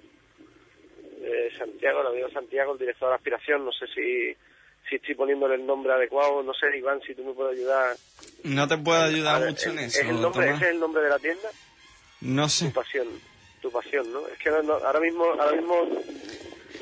de 1.21 1.53
Santiago, 1.57 2.01
el 2.01 2.07
amigo 2.09 2.31
Santiago, 2.31 2.73
el 2.73 2.79
director 2.79 3.11
de 3.11 3.15
aspiración, 3.15 3.65
no 3.65 3.73
sé 3.73 3.87
si, 3.95 4.37
si 4.91 4.97
estoy 4.97 5.15
poniéndole 5.15 5.55
el 5.55 5.65
nombre 5.65 5.93
adecuado, 5.95 6.43
no 6.43 6.53
sé, 6.53 6.77
Iván, 6.77 7.01
si 7.01 7.15
tú 7.15 7.25
me 7.25 7.33
puedes 7.33 7.59
ayudar. 7.59 7.97
No 8.45 8.69
te 8.69 8.77
puedo 8.77 9.01
ayudar 9.03 9.41
ver, 9.41 9.51
mucho 9.51 9.71
en 9.71 9.79
¿es- 9.79 9.95
eso, 9.97 10.03
¿Es 10.03 10.09
el 10.11 10.21
nombre, 10.21 10.47
Tomás. 10.47 10.57
ese 10.61 10.65
es 10.69 10.75
el 10.75 10.81
nombre 10.81 11.03
de 11.03 11.09
la 11.09 11.19
tienda? 11.19 11.49
No 12.21 12.43
Tu 12.45 12.49
sé. 12.51 12.71
Pasión, 12.71 13.09
Tu 13.63 13.71
Pasión, 13.73 14.13
¿no? 14.13 14.27
Es 14.29 14.39
que 14.39 14.51
no- 14.51 14.63
no, 14.63 14.75
ahora 14.75 15.01
mismo, 15.01 15.25
ahora 15.25 15.53
mismo 15.53 15.89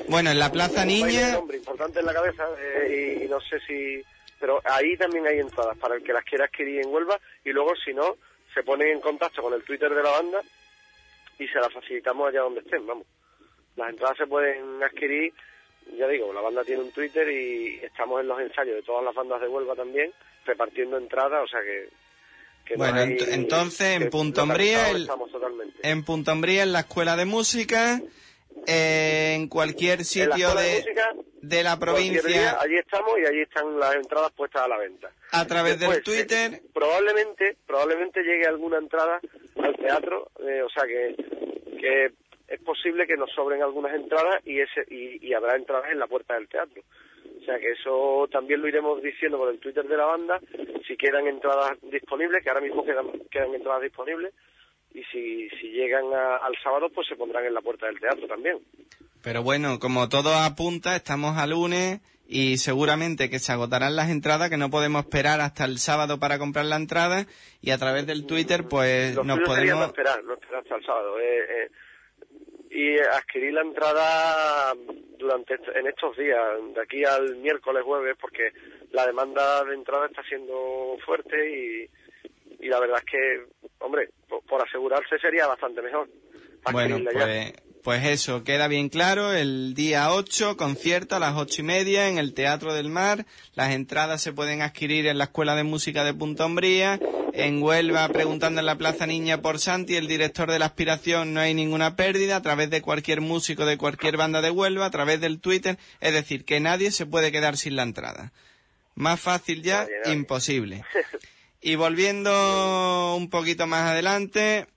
Bueno, 0.07 0.31
en 0.31 0.39
la 0.39 0.51
Plaza 0.51 0.81
un 0.81 0.87
Niña... 0.87 1.31
nombre 1.33 1.57
importante 1.57 1.99
en 1.99 2.05
la 2.05 2.13
cabeza 2.13 2.45
eh, 2.59 3.17
y, 3.21 3.23
y 3.23 3.27
no 3.29 3.39
sé 3.41 3.59
si... 3.67 4.03
Pero 4.39 4.61
ahí 4.65 4.95
también 4.97 5.27
hay 5.27 5.39
entradas 5.39 5.77
para 5.77 5.95
el 5.95 6.03
que 6.03 6.13
las 6.13 6.23
quiera 6.23 6.45
adquirir 6.45 6.81
en 6.81 6.87
Huelva 6.93 7.19
y 7.43 7.49
luego, 7.51 7.73
si 7.75 7.93
no, 7.93 8.15
se 8.53 8.63
ponen 8.63 8.87
en 8.87 9.01
contacto 9.01 9.41
con 9.41 9.53
el 9.53 9.63
Twitter 9.63 9.93
de 9.93 10.01
la 10.01 10.11
banda 10.11 10.41
y 11.37 11.47
se 11.47 11.59
las 11.59 11.71
facilitamos 11.73 12.29
allá 12.29 12.41
donde 12.41 12.61
estén, 12.61 12.85
vamos. 12.87 13.05
Las 13.75 13.89
entradas 13.89 14.17
se 14.17 14.27
pueden 14.27 14.81
adquirir, 14.81 15.33
ya 15.97 16.07
digo, 16.07 16.31
la 16.33 16.41
banda 16.41 16.63
tiene 16.63 16.83
un 16.83 16.91
Twitter 16.91 17.29
y 17.29 17.79
estamos 17.83 18.21
en 18.21 18.27
los 18.27 18.39
ensayos 18.39 18.75
de 18.75 18.83
todas 18.83 19.03
las 19.03 19.13
bandas 19.15 19.41
de 19.41 19.47
Huelva 19.47 19.75
también, 19.75 20.11
repartiendo 20.45 20.97
entradas, 20.97 21.43
o 21.43 21.47
sea 21.47 21.61
que... 21.61 21.89
que 22.65 22.73
no 22.75 22.79
Bueno, 22.79 22.99
hay- 22.99 23.09
ent- 23.17 23.27
entonces, 23.33 24.01
en 24.01 24.09
Punta 24.09 24.43
Umbría, 24.43 24.89
el- 24.91 25.01
estamos 25.03 25.31
totalmente. 25.31 25.77
En 25.83 26.03
Punta 26.03 26.33
Umbría, 26.33 26.63
en 26.63 26.71
la 26.73 26.81
Escuela 26.81 27.15
de 27.15 27.25
Música, 27.25 28.01
eh, 28.67 29.33
en 29.35 29.47
cualquier 29.47 30.03
sitio 30.05 30.47
Escuela 30.49 30.61
de, 30.61 30.75
Música, 30.81 31.13
de 31.41 31.63
la 31.63 31.69
día, 31.75 31.79
provincia 31.79 32.59
allí 32.59 32.77
estamos 32.77 33.11
y 33.19 33.25
allí 33.25 33.41
están 33.41 33.79
las 33.79 33.95
entradas 33.95 34.31
puestas 34.33 34.63
a 34.63 34.67
la 34.67 34.77
venta. 34.77 35.11
a 35.31 35.45
través 35.47 35.79
del 35.79 35.89
Después, 35.91 36.03
Twitter. 36.03 36.53
eh, 36.55 36.61
probablemente, 36.73 37.57
probablemente 37.65 38.21
llegue 38.23 38.45
alguna 38.47 38.77
entrada 38.77 39.19
al 39.63 39.75
teatro, 39.77 40.31
eh, 40.45 40.61
o 40.61 40.69
sea 40.69 40.83
que, 40.85 41.15
que 41.79 42.11
es 42.49 42.59
posible 42.61 43.05
que 43.07 43.17
nos 43.17 43.31
sobren 43.31 43.61
algunas 43.61 43.93
entradas 43.95 44.41
y, 44.45 44.59
ese, 44.59 44.83
y, 44.89 45.25
y 45.27 45.33
habrá 45.33 45.55
entradas 45.55 45.91
en 45.91 45.99
la 45.99 46.07
puerta 46.07 46.33
del 46.35 46.47
teatro. 46.47 46.81
O 47.41 47.45
sea 47.45 47.59
que 47.59 47.71
eso 47.71 48.27
también 48.31 48.61
lo 48.61 48.67
iremos 48.67 49.01
diciendo 49.01 49.37
por 49.37 49.49
el 49.49 49.59
Twitter 49.59 49.85
de 49.87 49.97
la 49.97 50.05
banda, 50.05 50.39
si 50.87 50.95
quedan 50.97 51.27
entradas 51.27 51.77
disponibles, 51.83 52.43
que 52.43 52.49
ahora 52.49 52.61
mismo 52.61 52.83
quedan, 52.85 53.07
quedan 53.31 53.53
entradas 53.53 53.81
disponibles, 53.81 54.33
y 54.93 55.03
si, 55.11 55.49
si 55.59 55.69
llegan 55.69 56.05
a- 56.13 56.37
al 56.37 56.55
sábado, 56.63 56.89
pues 56.89 57.07
se 57.07 57.15
pondrán 57.15 57.45
en 57.45 57.53
la 57.53 57.61
puerta 57.61 57.85
del 57.85 57.99
teatro 57.99 58.27
también. 58.27 58.57
Pero 59.23 59.43
bueno, 59.43 59.79
como 59.79 60.09
todo 60.09 60.33
apunta, 60.33 60.95
estamos 60.95 61.37
a 61.37 61.45
lunes 61.45 61.99
y 62.27 62.57
seguramente 62.57 63.29
que 63.29 63.39
se 63.39 63.51
agotarán 63.51 63.95
las 63.95 64.09
entradas, 64.09 64.49
que 64.49 64.57
no 64.57 64.69
podemos 64.69 65.03
esperar 65.03 65.41
hasta 65.41 65.65
el 65.65 65.77
sábado 65.77 66.19
para 66.19 66.37
comprar 66.39 66.65
la 66.65 66.75
entrada 66.77 67.25
y 67.61 67.71
a 67.71 67.77
través 67.77 68.05
del 68.07 68.25
Twitter 68.25 68.65
pues 68.69 69.15
Lo 69.15 69.23
nos 69.23 69.37
sería 69.39 69.47
no 69.47 69.55
podemos... 69.55 69.85
esperar, 69.87 70.23
no 70.23 70.33
esperar 70.35 70.61
hasta 70.61 70.75
el 70.75 70.85
sábado. 70.85 71.19
eh, 71.19 71.39
eh, 71.39 71.69
y 72.79 72.97
adquirir 72.97 73.53
la 73.53 73.61
entrada 73.61 74.73
durante 75.17 75.55
en 75.75 75.87
estos 75.87 76.15
días, 76.15 76.39
de 76.73 76.81
aquí 76.81 77.03
al 77.03 77.35
miércoles, 77.35 77.83
jueves, 77.83 78.15
porque 78.19 78.53
la 78.91 79.05
demanda 79.05 79.65
de 79.65 79.75
entrada 79.75 80.05
está 80.05 80.23
siendo 80.23 80.97
fuerte 81.05 81.35
y, 81.49 81.89
y 82.61 82.69
la 82.69 82.79
verdad 82.79 82.99
es 82.99 83.05
que, 83.05 83.69
hombre, 83.79 84.09
por, 84.29 84.41
por 84.45 84.61
asegurarse 84.65 85.19
sería 85.19 85.45
bastante 85.45 85.81
mejor. 85.81 86.07
Bueno, 86.71 86.99
pues, 87.11 87.53
pues 87.83 88.05
eso, 88.05 88.43
queda 88.43 88.67
bien 88.67 88.89
claro. 88.89 89.33
El 89.33 89.73
día 89.73 90.11
8, 90.11 90.57
concierto 90.57 91.15
a 91.15 91.19
las 91.19 91.35
ocho 91.35 91.61
y 91.61 91.65
media 91.65 92.07
en 92.09 92.17
el 92.17 92.33
Teatro 92.33 92.73
del 92.73 92.89
Mar. 92.89 93.25
Las 93.53 93.71
entradas 93.71 94.21
se 94.21 94.33
pueden 94.33 94.61
adquirir 94.61 95.07
en 95.07 95.17
la 95.17 95.25
Escuela 95.25 95.55
de 95.55 95.63
Música 95.63 96.03
de 96.03 96.13
Punta 96.13 96.45
Umbría. 96.45 96.99
En 97.33 97.61
Huelva, 97.63 98.07
preguntando 98.09 98.59
en 98.59 98.65
la 98.65 98.77
Plaza 98.77 99.05
Niña 99.05 99.41
por 99.41 99.59
Santi, 99.59 99.95
el 99.95 100.07
director 100.07 100.51
de 100.51 100.59
la 100.59 100.65
aspiración, 100.65 101.33
no 101.33 101.39
hay 101.39 101.53
ninguna 101.53 101.95
pérdida. 101.95 102.35
A 102.35 102.41
través 102.41 102.69
de 102.69 102.81
cualquier 102.81 103.21
músico 103.21 103.65
de 103.65 103.77
cualquier 103.77 104.17
banda 104.17 104.41
de 104.41 104.51
Huelva, 104.51 104.85
a 104.85 104.91
través 104.91 105.21
del 105.21 105.39
Twitter. 105.39 105.77
Es 106.01 106.13
decir, 106.13 106.43
que 106.45 106.59
nadie 106.59 106.91
se 106.91 107.05
puede 107.05 107.31
quedar 107.31 107.57
sin 107.57 107.75
la 107.75 107.83
entrada. 107.83 108.33
Más 108.95 109.19
fácil 109.19 109.63
ya, 109.63 109.87
imposible. 110.05 110.83
Y 111.61 111.75
volviendo 111.75 113.15
un 113.17 113.29
poquito 113.29 113.67
más 113.67 113.91
adelante, 113.91 114.67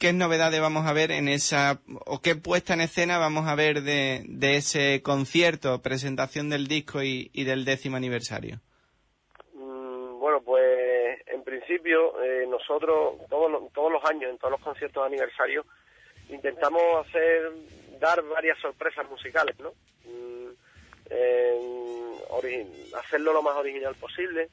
¿qué 0.00 0.12
novedades 0.12 0.60
vamos 0.60 0.86
a 0.86 0.92
ver 0.92 1.12
en 1.12 1.28
esa, 1.28 1.78
o 2.06 2.20
qué 2.20 2.34
puesta 2.34 2.74
en 2.74 2.80
escena 2.80 3.18
vamos 3.18 3.46
a 3.46 3.54
ver 3.54 3.82
de, 3.82 4.22
de 4.26 4.56
ese 4.56 5.02
concierto, 5.02 5.80
presentación 5.82 6.48
del 6.50 6.66
disco 6.66 7.02
y, 7.02 7.30
y 7.32 7.44
del 7.44 7.64
décimo 7.64 7.96
aniversario? 7.96 8.60
Mm, 9.54 10.18
Bueno, 10.18 10.40
pues 10.42 11.20
en 11.26 11.44
principio 11.44 12.20
eh, 12.22 12.46
nosotros 12.48 13.14
todos 13.28 13.72
todos 13.72 13.92
los 13.92 14.04
años, 14.06 14.30
en 14.30 14.38
todos 14.38 14.52
los 14.52 14.60
conciertos 14.62 15.02
de 15.02 15.06
aniversario, 15.14 15.64
intentamos 16.30 16.82
hacer, 17.06 17.52
dar 18.00 18.22
varias 18.22 18.58
sorpresas 18.58 19.08
musicales, 19.08 19.54
¿no? 19.60 19.70
Mm, 20.06 20.40
hacerlo 22.96 23.32
lo 23.32 23.42
más 23.42 23.56
original 23.56 23.94
posible. 23.96 24.48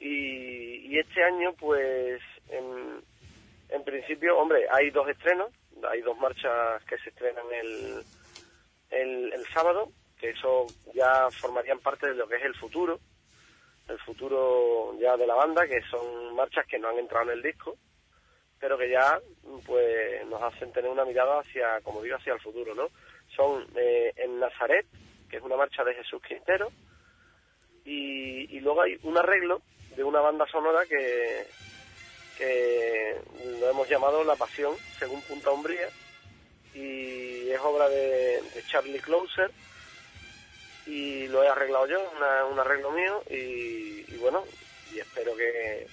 Y, 0.00 0.86
y 0.88 0.98
este 0.98 1.22
año, 1.22 1.52
pues, 1.58 2.20
en- 2.50 3.02
en 3.68 3.84
principio, 3.84 4.38
hombre, 4.38 4.66
hay 4.70 4.90
dos 4.90 5.08
estrenos, 5.08 5.50
hay 5.90 6.00
dos 6.00 6.16
marchas 6.18 6.82
que 6.84 6.98
se 6.98 7.10
estrenan 7.10 7.46
el, 7.52 8.04
el, 8.90 9.46
sábado, 9.52 9.90
que 10.18 10.30
eso 10.30 10.66
ya 10.94 11.28
formarían 11.30 11.80
parte 11.80 12.08
de 12.08 12.14
lo 12.14 12.28
que 12.28 12.36
es 12.36 12.44
el 12.44 12.54
futuro, 12.54 12.98
el 13.88 13.98
futuro 14.00 14.96
ya 15.00 15.16
de 15.16 15.26
la 15.26 15.34
banda, 15.34 15.66
que 15.66 15.80
son 15.90 16.34
marchas 16.34 16.66
que 16.66 16.78
no 16.78 16.88
han 16.88 16.98
entrado 16.98 17.24
en 17.24 17.38
el 17.38 17.42
disco, 17.42 17.76
pero 18.58 18.78
que 18.78 18.90
ya 18.90 19.20
pues 19.66 20.26
nos 20.26 20.42
hacen 20.42 20.72
tener 20.72 20.90
una 20.90 21.04
mirada 21.04 21.40
hacia, 21.40 21.80
como 21.82 22.02
digo, 22.02 22.16
hacia 22.16 22.34
el 22.34 22.40
futuro, 22.40 22.74
¿no? 22.74 22.88
Son 23.34 23.66
eh, 23.76 24.12
en 24.16 24.40
Nazaret, 24.40 24.86
que 25.28 25.36
es 25.36 25.42
una 25.42 25.56
marcha 25.56 25.84
de 25.84 25.94
Jesús 25.94 26.22
Quintero, 26.22 26.70
y, 27.84 28.56
y 28.56 28.60
luego 28.60 28.82
hay 28.82 28.98
un 29.02 29.18
arreglo 29.18 29.60
de 29.94 30.04
una 30.04 30.20
banda 30.20 30.46
sonora 30.46 30.84
que, 30.86 31.46
que 32.36 33.16
lo 33.60 33.70
hemos 33.70 33.88
llamado 33.88 34.22
La 34.24 34.36
Pasión, 34.36 34.74
según 34.98 35.22
Punta 35.22 35.50
Umbría, 35.50 35.88
y 36.74 37.50
es 37.50 37.58
obra 37.60 37.88
de, 37.88 38.42
de 38.54 38.62
Charlie 38.68 39.00
Closer, 39.00 39.50
y 40.86 41.26
lo 41.28 41.42
he 41.42 41.48
arreglado 41.48 41.86
yo, 41.86 42.10
una- 42.16 42.44
un 42.44 42.58
arreglo 42.58 42.90
mío, 42.92 43.22
y, 43.30 44.04
y 44.08 44.16
bueno, 44.20 44.44
y 44.92 44.98
espero 45.00 45.34
que 45.36 45.86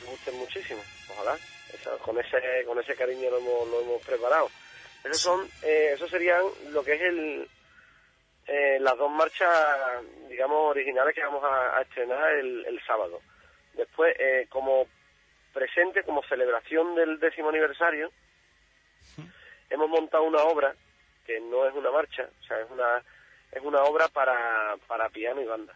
que 0.00 0.10
gusten 0.10 0.36
muchísimo, 0.36 0.82
ojalá, 1.08 1.36
Esa- 1.72 1.96
con 1.98 2.18
ese 2.18 2.64
con 2.66 2.78
ese 2.78 2.94
cariño 2.94 3.30
lo 3.30 3.38
hemos, 3.38 3.68
lo 3.68 3.80
hemos 3.80 4.02
preparado. 4.02 4.48
Esos 5.02 5.18
son, 5.18 5.50
eh, 5.62 5.92
eso 5.94 6.06
serían 6.08 6.42
lo 6.70 6.84
que 6.84 6.92
es 6.94 7.00
el 7.02 7.48
eh, 8.46 8.78
las 8.80 8.96
dos 8.98 9.10
marchas, 9.10 9.48
digamos, 10.28 10.70
originales 10.70 11.14
que 11.14 11.22
vamos 11.22 11.42
a, 11.42 11.78
a 11.78 11.82
estrenar 11.82 12.32
el, 12.34 12.64
el 12.66 12.80
sábado. 12.86 13.20
Después, 13.72 14.14
eh, 14.18 14.46
como 14.50 14.86
presente, 15.54 16.02
como 16.02 16.22
celebración 16.24 16.94
del 16.94 17.18
décimo 17.18 17.48
aniversario, 17.48 18.10
hemos 19.70 19.88
montado 19.88 20.24
una 20.24 20.42
obra 20.42 20.74
que 21.26 21.40
no 21.40 21.66
es 21.66 21.74
una 21.74 21.90
marcha, 21.90 22.28
o 22.40 22.44
sea, 22.44 22.60
es 22.60 22.70
una 22.70 23.02
es 23.52 23.62
una 23.62 23.84
obra 23.84 24.08
para, 24.08 24.76
para 24.88 25.08
piano 25.10 25.40
y 25.40 25.44
banda. 25.46 25.72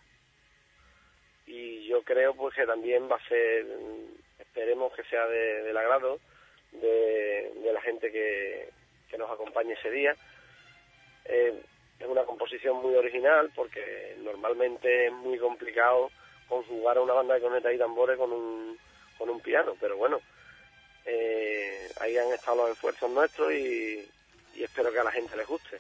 Y 1.47 1.87
yo 1.87 2.03
creo 2.03 2.35
pues 2.35 2.55
que 2.57 2.67
también 2.67 3.09
va 3.11 3.17
a 3.17 3.29
ser, 3.29 3.65
esperemos 4.39 4.93
que 4.95 5.05
sea 5.05 5.27
de- 5.27 5.63
del 5.63 5.77
agrado 5.77 6.19
de, 6.73 7.53
la 7.73 7.81
gente 7.81 8.11
que, 8.11 8.69
que 9.09 9.17
nos 9.17 9.31
acompañe 9.31 9.75
ese 9.75 9.91
día. 9.93 10.17
Eh, 11.27 11.63
es 12.01 12.07
una 12.07 12.25
composición 12.25 12.77
muy 12.83 12.97
original 12.97 13.51
porque 13.55 14.17
normalmente 14.25 15.07
es 15.07 15.13
muy 15.13 15.39
complicado 15.39 16.11
conjugar 16.49 16.97
a 16.97 17.03
una 17.03 17.13
banda 17.15 17.35
de 17.35 17.41
cornetas 17.41 17.73
y 17.75 17.79
tambores 17.79 18.19
con 18.19 18.33
un, 18.33 18.79
con 19.19 19.29
un 19.31 19.41
piano, 19.41 19.77
pero 19.81 19.97
bueno, 19.97 20.21
eh, 21.05 21.91
ahí 22.01 22.17
han 22.17 22.33
estado 22.33 22.59
los 22.69 22.71
esfuerzos 22.71 23.11
nuestros 23.11 23.53
y, 23.53 24.09
y 24.55 24.63
espero 24.65 24.93
que 24.93 24.99
a 25.01 25.05
la 25.05 25.13
gente 25.13 25.37
les 25.37 25.47
guste. 25.47 25.79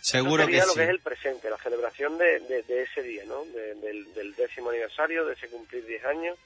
Seguro 0.00 0.46
que 0.46 0.52
sería 0.52 0.66
lo 0.66 0.72
sí. 0.72 0.78
que 0.78 0.84
es 0.84 0.90
el 0.90 1.00
presente, 1.00 1.50
la 1.50 1.58
celebración 1.58 2.18
de, 2.18 2.40
de- 2.40 2.62
de 2.64 2.82
ese 2.82 3.02
día, 3.02 3.24
¿no? 3.24 3.44
De- 3.44 3.74
del, 3.76 4.12
del 4.14 4.34
décimo 4.34 4.70
aniversario, 4.70 5.24
de 5.24 5.34
ese 5.34 5.48
cumplir 5.48 5.84
10 5.86 6.04
años. 6.06 6.38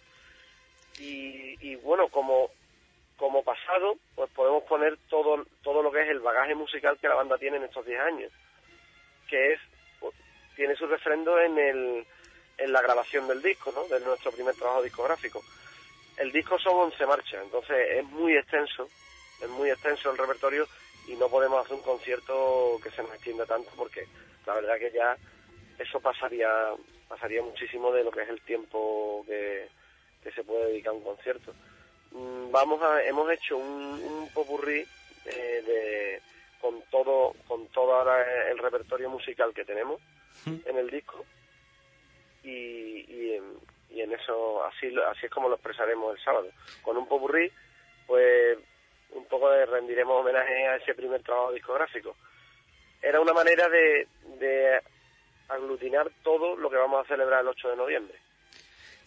Y, 0.99 1.57
y 1.66 1.77
bueno, 1.77 2.09
como, 2.09 2.51
como 3.16 3.43
pasado, 3.43 3.97
pues 4.14 4.31
podemos 4.33 4.62
poner 4.64 4.99
todo, 5.09 5.47
todo 5.62 5.83
lo 5.83 5.91
que 5.93 6.03
es 6.03 6.09
el 6.09 6.20
bagaje 6.20 6.55
musical 6.55 6.99
que 6.99 7.09
la 7.09 7.14
banda 7.14 7.39
tiene 7.39 7.57
en 7.59 7.64
estos 7.64 7.85
10 7.87 8.01
años, 8.01 8.33
que 9.29 9.53
es, 9.55 9.61
pues, 10.01 10.14
tiene 10.55 10.74
su 10.77 10.87
refrendo 10.87 11.39
en, 11.41 11.59
el, 11.59 12.07
en 12.59 12.72
la 12.72 12.81
grabación 12.83 13.27
del 13.29 13.43
disco, 13.43 13.72
¿no? 13.72 13.85
De 13.89 14.01
nuestro 14.05 14.33
primer 14.33 14.55
trabajo 14.55 14.83
discográfico. 14.83 15.43
El 16.17 16.33
disco 16.33 16.59
son 16.59 16.75
11 16.77 17.07
marchas, 17.07 17.43
entonces 17.45 17.77
es 17.91 18.05
muy 18.05 18.37
extenso, 18.37 18.89
es 19.43 19.49
muy 19.51 19.71
extenso 19.71 20.11
el 20.11 20.19
repertorio 20.19 20.67
y 21.09 21.14
no 21.14 21.29
podemos 21.29 21.64
hacer 21.64 21.77
un 21.77 21.83
concierto 21.83 22.79
que 22.83 22.91
se 22.91 23.03
nos 23.03 23.12
extienda 23.14 23.45
tanto 23.47 23.71
porque 23.77 24.07
la 24.47 24.55
verdad 24.55 24.79
que 24.79 24.91
ya 24.93 25.17
eso 25.79 26.01
pasaría 26.01 26.49
pasaría 27.09 27.43
muchísimo 27.43 27.93
de 27.93 28.03
lo 28.03 28.11
que 28.11 28.23
es 28.23 28.29
el 28.29 28.41
tiempo 28.41 29.23
que, 29.27 29.69
que 30.23 30.33
se 30.33 30.43
puede 30.43 30.67
dedicar 30.67 30.91
a 30.93 30.97
un 30.97 31.05
concierto. 31.05 31.53
Mm, 32.11 32.51
Vamos 32.51 32.83
a, 32.83 33.05
hemos 33.05 33.31
hecho 33.31 33.57
un, 33.57 34.03
un 34.03 34.29
popurrí 34.33 34.85
eh, 35.27 35.62
de, 35.67 36.23
con 36.61 36.83
todo 36.91 37.35
con 37.47 37.67
todo 37.69 37.95
ahora 37.95 38.51
el 38.51 38.59
repertorio 38.59 39.11
musical 39.11 39.53
que 39.55 39.64
tenemos 39.64 40.01
en 40.47 40.77
el 40.77 40.91
disco 40.91 41.25
y, 42.43 43.35
y 43.97 44.03
en 44.03 44.13
eso 44.13 44.63
así 44.65 44.93
así 45.11 45.27
es 45.27 45.33
como 45.33 45.49
lo 45.49 45.55
expresaremos 45.55 46.17
el 46.17 46.23
sábado. 46.23 46.49
Con 46.83 46.97
un 46.97 47.09
popurrí 47.09 47.51
pues 48.07 48.59
un 49.13 49.25
poco 49.25 49.51
de 49.51 49.65
rendiremos 49.67 50.21
homenaje 50.21 50.69
a 50.69 50.77
ese 50.77 50.95
primer 50.95 51.23
trabajo 51.23 51.53
discográfico. 51.53 52.15
Era 53.01 53.21
una 53.21 53.33
manera 53.33 53.69
de, 53.69 54.07
de 54.39 54.81
aglutinar 55.49 56.11
todo 56.23 56.57
lo 56.57 56.69
que 56.69 56.77
vamos 56.77 57.05
a 57.05 57.09
celebrar 57.09 57.41
el 57.41 57.49
8 57.49 57.71
de 57.71 57.77
noviembre. 57.77 58.19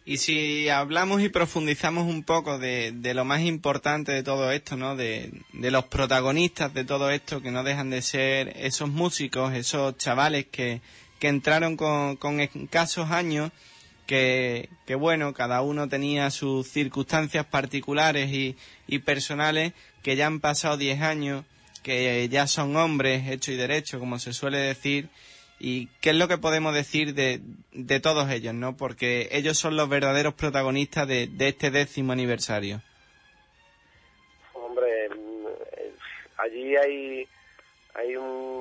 Y 0.06 0.18
si 0.18 0.70
hablamos 0.70 1.22
y 1.22 1.30
profundizamos 1.30 2.06
un 2.06 2.24
poco 2.24 2.58
de, 2.58 2.92
de 2.94 3.14
lo 3.14 3.26
más 3.26 3.42
importante 3.42 4.12
de 4.12 4.24
todo 4.24 4.52
esto, 4.52 4.76
¿no? 4.76 4.96
De, 4.96 5.30
de 5.54 5.72
los 5.72 5.86
protagonistas 5.86 6.74
de 6.74 6.86
todo 6.86 7.12
esto, 7.12 7.42
que 7.42 7.52
no 7.52 7.64
dejan 7.64 7.92
de 7.92 8.02
ser 8.02 8.54
esos 8.56 8.90
músicos, 8.90 9.54
esos 9.54 9.98
chavales 9.98 10.48
que, 10.48 10.82
que 11.20 11.28
entraron 11.28 11.78
con, 11.78 12.16
con 12.16 12.40
escasos 12.40 13.12
años, 13.12 13.52
que, 14.10 14.96
bueno, 14.96 15.34
cada 15.36 15.62
uno 15.62 15.88
tenía 15.88 16.32
sus 16.32 16.68
circunstancias 16.68 17.46
particulares 17.46 18.32
y, 18.32 18.58
y 18.88 19.00
personales, 19.00 19.74
que 20.02 20.16
ya 20.16 20.26
han 20.26 20.40
pasado 20.40 20.78
10 20.78 21.02
años, 21.02 21.46
que 21.84 22.28
ya 22.28 22.48
son 22.48 22.76
hombres, 22.76 23.30
hecho 23.30 23.52
y 23.52 23.56
derecho, 23.56 24.00
como 24.00 24.18
se 24.18 24.34
suele 24.34 24.58
decir, 24.58 25.10
y 25.60 25.88
qué 26.02 26.10
es 26.10 26.16
lo 26.16 26.28
que 26.28 26.40
podemos 26.40 26.74
decir 26.74 27.14
de, 27.14 27.40
de 27.72 28.00
todos 28.00 28.32
ellos, 28.32 28.56
¿no? 28.56 28.76
Porque 28.76 29.30
ellos 29.32 29.60
son 29.60 29.76
los 29.76 29.88
verdaderos 29.90 30.34
protagonistas 30.34 31.08
de, 31.08 31.28
de 31.28 31.50
este 31.50 31.70
décimo 31.70 32.12
aniversario. 32.12 32.82
hombre 34.54 35.10
mm, 35.10 35.48
eh, 35.78 35.92
allí 36.38 36.76
hay 36.78 37.28
hay 37.94 38.16
un- 38.16 38.59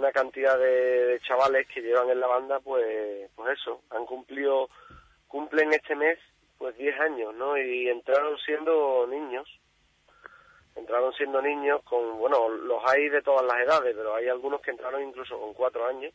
una 0.00 0.12
cantidad 0.12 0.58
de, 0.58 1.20
chavales 1.26 1.66
que 1.68 1.82
llevan 1.82 2.08
en 2.10 2.20
la 2.20 2.26
banda 2.26 2.58
pues 2.60 3.30
pues 3.36 3.58
eso 3.58 3.82
han 3.90 4.06
cumplido 4.06 4.68
cumplen 5.28 5.72
este 5.72 5.94
mes 5.94 6.18
pues 6.58 6.76
10 6.76 7.00
años 7.00 7.34
no 7.34 7.56
y 7.56 7.88
entraron 7.88 8.36
siendo 8.38 9.06
niños. 9.06 9.48
Entraron 10.76 11.12
siendo 11.14 11.42
niños 11.42 11.82
con 11.84 12.18
bueno 12.18 12.48
los 12.48 12.82
hay 12.86 13.08
de 13.08 13.22
todas 13.22 13.44
las 13.44 13.60
edades 13.60 13.94
pero 13.94 14.14
hay 14.14 14.28
algunos 14.28 14.60
que 14.62 14.70
entraron 14.70 15.02
incluso 15.02 15.38
con 15.38 15.52
4 15.52 15.86
años 15.86 16.14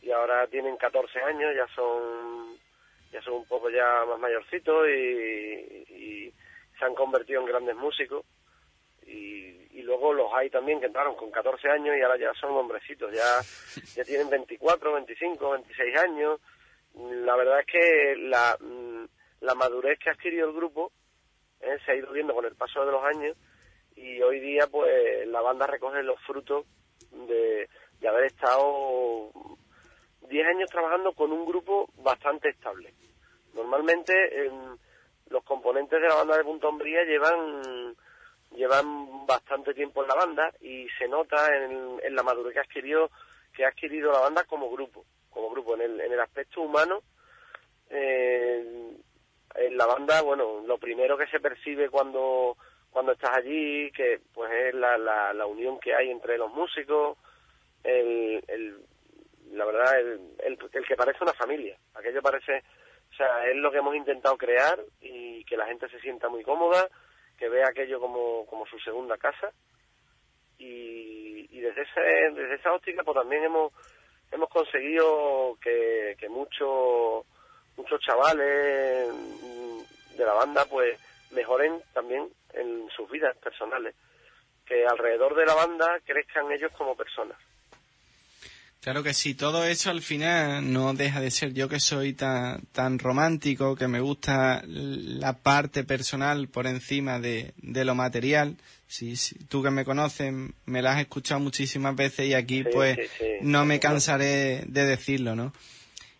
y 0.00 0.10
ahora 0.10 0.46
tienen 0.46 0.76
14 0.76 1.20
años 1.22 1.52
ya 1.56 1.66
son 1.74 2.56
ya 3.12 3.20
son 3.22 3.34
un 3.34 3.46
poco 3.46 3.68
ya 3.68 4.04
más 4.06 4.18
mayorcitos 4.18 4.88
y, 4.88 4.92
y 4.92 6.34
se 6.78 6.84
han 6.84 6.94
convertido 6.94 7.40
en 7.40 7.46
grandes 7.46 7.76
músicos. 7.76 8.24
Y, 9.06 9.61
y 9.72 9.82
luego 9.82 10.12
los 10.12 10.32
hay 10.34 10.50
también 10.50 10.80
que 10.80 10.86
entraron 10.86 11.16
con 11.16 11.30
14 11.30 11.68
años 11.68 11.96
y 11.96 12.02
ahora 12.02 12.18
ya 12.18 12.32
son 12.40 12.52
hombrecitos, 12.52 13.12
ya, 13.12 13.40
ya 13.96 14.04
tienen 14.04 14.28
24, 14.28 14.92
25, 14.92 15.50
26 15.50 15.98
años. 15.98 16.40
La 16.94 17.36
verdad 17.36 17.60
es 17.60 17.66
que 17.66 18.16
la, 18.16 18.56
mm, 18.60 19.04
la 19.40 19.54
madurez 19.54 19.98
que 19.98 20.10
ha 20.10 20.12
adquirido 20.12 20.48
el 20.48 20.54
grupo 20.54 20.92
eh, 21.60 21.78
se 21.84 21.92
ha 21.92 21.96
ido 21.96 22.12
viendo 22.12 22.34
con 22.34 22.44
el 22.44 22.54
paso 22.54 22.84
de 22.84 22.92
los 22.92 23.02
años 23.04 23.36
y 23.96 24.20
hoy 24.20 24.40
día 24.40 24.66
pues 24.70 25.26
la 25.26 25.40
banda 25.40 25.66
recoge 25.66 26.02
los 26.02 26.20
frutos 26.20 26.66
de, 27.10 27.68
de 28.00 28.08
haber 28.08 28.24
estado 28.24 29.30
10 30.28 30.46
años 30.46 30.70
trabajando 30.70 31.12
con 31.12 31.32
un 31.32 31.46
grupo 31.46 31.88
bastante 31.96 32.50
estable. 32.50 32.92
Normalmente 33.54 34.12
em, 34.44 34.76
los 35.28 35.44
componentes 35.44 36.00
de 36.00 36.08
la 36.08 36.16
banda 36.16 36.36
de 36.36 36.44
Punta 36.44 36.68
Hombría 36.68 37.04
llevan 37.04 37.96
llevan 38.54 39.26
bastante 39.26 39.74
tiempo 39.74 40.02
en 40.02 40.08
la 40.08 40.14
banda 40.14 40.52
y 40.60 40.86
se 40.98 41.08
nota 41.08 41.48
en, 41.56 42.14
la 42.14 42.22
madurez 42.22 42.52
que 42.52 42.58
ha 42.60 42.62
adquirido 42.62 43.10
que 43.54 43.64
ha 43.64 43.68
adquirido 43.68 44.12
la 44.12 44.20
banda 44.20 44.44
como 44.44 44.70
grupo 44.70 45.04
como 45.30 45.50
grupo 45.50 45.74
en 45.74 45.82
el, 45.82 46.00
en 46.00 46.12
el 46.12 46.20
aspecto 46.20 46.62
humano 46.62 47.02
eh, 47.90 48.92
en 49.54 49.76
la 49.76 49.86
banda 49.86 50.22
bueno 50.22 50.62
lo 50.66 50.78
primero 50.78 51.16
que 51.16 51.26
se 51.26 51.40
percibe 51.40 51.88
cuando 51.88 52.56
cuando 52.90 53.12
estás 53.12 53.36
allí 53.36 53.90
que 53.92 54.20
pues 54.32 54.52
es 54.52 54.74
la, 54.74 54.98
la, 54.98 55.32
la 55.32 55.46
unión 55.46 55.78
que 55.80 55.94
hay 55.94 56.10
entre 56.10 56.36
los 56.36 56.52
músicos 56.52 57.16
el, 57.82 58.44
el 58.48 58.78
la 59.52 59.64
verdad 59.64 59.98
el, 59.98 60.20
el, 60.44 60.58
el 60.72 60.86
que 60.86 60.96
parece 60.96 61.22
una 61.22 61.34
familia 61.34 61.76
aquello 61.94 62.22
parece 62.22 62.62
o 63.10 63.14
sea 63.14 63.46
es 63.48 63.56
lo 63.56 63.70
que 63.70 63.78
hemos 63.78 63.96
intentado 63.96 64.36
crear 64.36 64.78
y 65.00 65.44
que 65.44 65.56
la 65.56 65.66
gente 65.66 65.88
se 65.88 66.00
sienta 66.00 66.28
muy 66.28 66.42
cómoda 66.42 66.88
que 67.38 67.48
vea 67.48 67.68
aquello 67.68 68.00
como, 68.00 68.46
como 68.46 68.66
su 68.66 68.78
segunda 68.80 69.16
casa 69.16 69.50
y, 70.58 71.48
y 71.50 71.60
desde 71.60 71.82
ese, 71.82 72.00
desde 72.00 72.54
esa 72.54 72.72
óptica 72.72 73.02
pues 73.02 73.16
también 73.16 73.44
hemos 73.44 73.72
hemos 74.30 74.48
conseguido 74.48 75.56
que, 75.60 76.16
que 76.18 76.28
muchos 76.28 77.26
muchos 77.76 78.00
chavales 78.00 79.08
de 80.16 80.24
la 80.24 80.34
banda 80.34 80.64
pues 80.66 80.98
mejoren 81.32 81.82
también 81.92 82.28
eh, 82.54 82.86
vidas 83.10 83.36
personales, 83.38 83.94
que 84.66 84.86
alrededor 84.86 85.34
de 85.34 85.46
la 85.46 85.54
banda 85.54 86.00
crezcan 86.04 86.50
ellos 86.52 86.72
como 86.76 86.96
personas. 86.96 87.38
Claro 88.82 89.04
que 89.04 89.14
sí, 89.14 89.34
todo 89.34 89.64
eso 89.64 89.90
al 89.90 90.02
final 90.02 90.72
no 90.72 90.92
deja 90.92 91.20
de 91.20 91.30
ser 91.30 91.54
yo 91.54 91.68
que 91.68 91.78
soy 91.78 92.14
tan, 92.14 92.62
tan 92.72 92.98
romántico, 92.98 93.76
que 93.76 93.86
me 93.86 94.00
gusta 94.00 94.64
la 94.66 95.34
parte 95.34 95.84
personal 95.84 96.48
por 96.48 96.66
encima 96.66 97.20
de, 97.20 97.54
de 97.58 97.84
lo 97.84 97.94
material. 97.94 98.56
Si, 98.88 99.14
tú 99.48 99.62
que 99.62 99.70
me 99.70 99.84
conoces 99.84 100.34
me 100.64 100.82
la 100.82 100.94
has 100.94 101.00
escuchado 101.00 101.38
muchísimas 101.38 101.94
veces 101.94 102.26
y 102.26 102.34
aquí 102.34 102.64
pues 102.64 102.98
no 103.40 103.64
me 103.64 103.78
cansaré 103.78 104.64
de 104.66 104.84
decirlo, 104.84 105.36
¿no? 105.36 105.52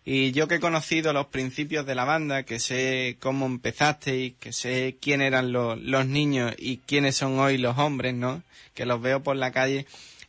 Y 0.05 0.31
yo 0.31 0.47
que 0.47 0.55
he 0.55 0.59
conocido 0.61 1.11
los 1.11 1.27
principios 1.27 1.85
de 1.85 1.95
la 1.95 2.05
banda, 2.05 2.43
que 2.43 2.61
sé 2.61 3.17
cómo 3.19 3.45
empezaste 3.45 4.35
que 4.39 4.53
sé 4.53 4.95
quién 5.01 5.21
eran 5.21 5.51
los, 5.51 5.77
los 5.81 6.05
niños 6.05 6.55
y 6.57 6.77
quiénes 6.77 7.17
son 7.17 7.39
hoy 7.39 7.57
los 7.57 7.77
hombres, 7.77 8.13
¿no? 8.13 8.41
Que 8.73 8.85
los 8.85 9.01
veo 9.01 9.21
por 9.21 9.35
la 9.35 9.51
calle 9.51 9.85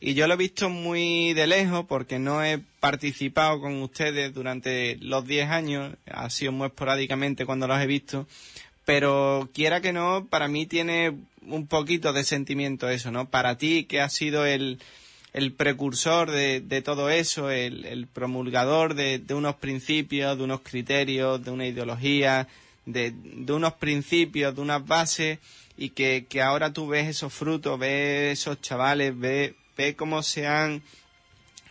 y 0.06 0.12
yo 0.12 0.26
lo 0.26 0.34
he 0.34 0.36
visto 0.36 0.68
muy 0.68 1.32
de 1.32 1.46
lejos 1.46 1.86
porque 1.88 2.18
no 2.18 2.44
he 2.44 2.58
participado 2.78 3.58
con 3.58 3.80
ustedes 3.80 4.34
durante 4.34 4.98
los 5.00 5.26
10 5.26 5.48
años, 5.48 5.96
ha 6.04 6.28
sido 6.28 6.52
muy 6.52 6.66
esporádicamente 6.66 7.46
cuando 7.46 7.66
los 7.66 7.80
he 7.80 7.86
visto, 7.86 8.26
pero 8.84 9.48
quiera 9.54 9.80
que 9.80 9.94
no, 9.94 10.26
para 10.28 10.46
mí 10.46 10.66
tiene 10.66 11.14
un 11.46 11.66
poquito 11.68 12.12
de 12.12 12.22
sentimiento 12.22 12.90
eso, 12.90 13.10
¿no? 13.10 13.30
Para 13.30 13.56
ti, 13.56 13.84
que 13.84 14.02
has 14.02 14.12
sido 14.12 14.44
el, 14.44 14.78
el 15.32 15.52
precursor 15.54 16.30
de, 16.30 16.60
de 16.60 16.82
todo 16.82 17.08
eso, 17.08 17.48
el, 17.48 18.06
promulgador 18.12 18.92
de, 18.92 19.18
de, 19.20 19.32
unos 19.32 19.54
principios, 19.54 20.36
de 20.36 20.44
unos 20.44 20.60
criterios, 20.60 21.42
de 21.42 21.50
una 21.50 21.66
ideología, 21.66 22.46
de, 22.84 23.14
de 23.16 23.52
unos 23.54 23.72
principios, 23.72 24.54
de 24.54 24.60
unas 24.60 24.86
bases, 24.86 25.38
y 25.78 25.88
que, 25.88 26.26
que 26.28 26.42
ahora 26.42 26.74
tú 26.74 26.88
ves 26.88 27.08
esos 27.08 27.32
frutos, 27.32 27.78
ves 27.78 28.38
esos 28.38 28.60
chavales, 28.60 29.18
ves 29.18 29.54
ve 29.76 29.96
cómo 29.96 30.22
se 30.22 30.46
han 30.46 30.82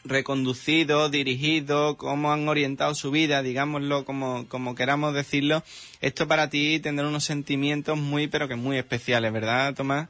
reconducido, 0.06 1.10
dirigido, 1.10 1.98
cómo 1.98 2.32
han 2.32 2.48
orientado 2.48 2.94
su 2.94 3.12
vida, 3.12 3.42
digámoslo 3.42 4.04
como, 4.06 4.48
como 4.50 4.76
queramos 4.76 5.14
decirlo, 5.14 5.64
esto 6.02 6.28
para 6.28 6.50
ti 6.50 6.80
tendrá 6.82 7.08
unos 7.08 7.24
sentimientos 7.24 7.98
muy, 7.98 8.28
pero 8.28 8.48
que 8.48 8.56
muy 8.56 8.78
especiales, 8.78 9.32
¿verdad, 9.32 9.74
Tomás? 9.74 10.10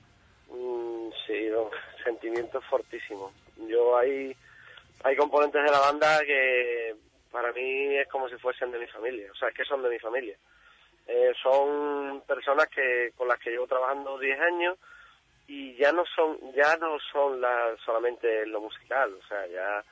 Mm, 0.50 1.10
sí, 1.28 1.50
sentimientos 2.04 2.64
fortísimos. 2.70 3.32
Yo 3.68 3.98
hay, 3.98 4.36
hay 5.04 5.16
componentes 5.16 5.64
de 5.64 5.72
la 5.72 5.80
banda 5.80 6.20
que 6.26 6.96
para 7.32 7.52
mí 7.52 7.96
es 7.98 8.08
como 8.08 8.28
si 8.30 8.36
fuesen 8.38 8.72
de 8.72 8.80
mi 8.80 8.88
familia, 8.88 9.28
o 9.32 9.36
sea, 9.36 9.50
es 9.50 9.56
que 9.56 9.66
son 9.66 9.84
de 9.84 9.90
mi 9.90 10.00
familia. 10.00 10.36
Eh, 11.06 11.34
son 11.42 12.22
personas 12.22 12.68
que 12.70 13.12
con 13.18 13.28
las 13.28 13.38
que 13.40 13.52
llevo 13.52 13.68
trabajando 13.68 14.18
10 14.18 14.40
años, 14.40 14.78
y 15.48 15.76
ya 15.76 15.92
no 15.92 16.04
son 16.16 16.38
ya 16.54 16.78
no 16.78 16.98
son 17.12 17.42
la, 17.42 17.76
solamente 17.86 18.46
lo 18.46 18.62
musical 18.62 19.14
o 19.14 19.28
sea 19.28 19.46
ya 19.48 19.84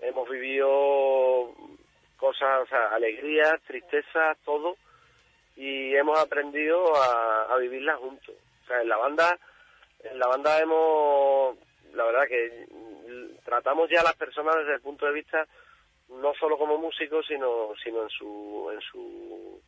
hemos 0.00 0.28
vivido 0.28 1.54
cosas 2.16 2.62
o 2.62 2.66
sea 2.66 2.88
alegrías 2.88 3.60
tristezas 3.62 4.36
todo 4.44 4.76
y 5.56 5.94
hemos 5.94 6.18
aprendido 6.18 6.96
a, 6.96 7.44
a 7.44 7.56
vivirlas 7.58 7.98
juntos. 7.98 8.34
O 8.64 8.66
sea 8.66 8.82
en 8.82 8.88
la 8.88 8.96
banda 8.96 9.38
en 10.02 10.18
la 10.18 10.26
banda 10.26 10.60
hemos 10.60 11.56
la 11.94 12.04
verdad 12.04 12.26
que 12.28 12.66
tratamos 13.44 13.88
ya 13.88 14.00
a 14.00 14.04
las 14.04 14.16
personas 14.16 14.56
desde 14.56 14.74
el 14.74 14.80
punto 14.80 15.06
de 15.06 15.12
vista 15.12 15.46
no 16.08 16.34
solo 16.34 16.58
como 16.58 16.76
músicos 16.76 17.24
sino 17.26 17.72
sino 17.82 18.02
en 18.02 18.10
su 18.10 18.70
en 18.72 18.80
su 18.80 19.60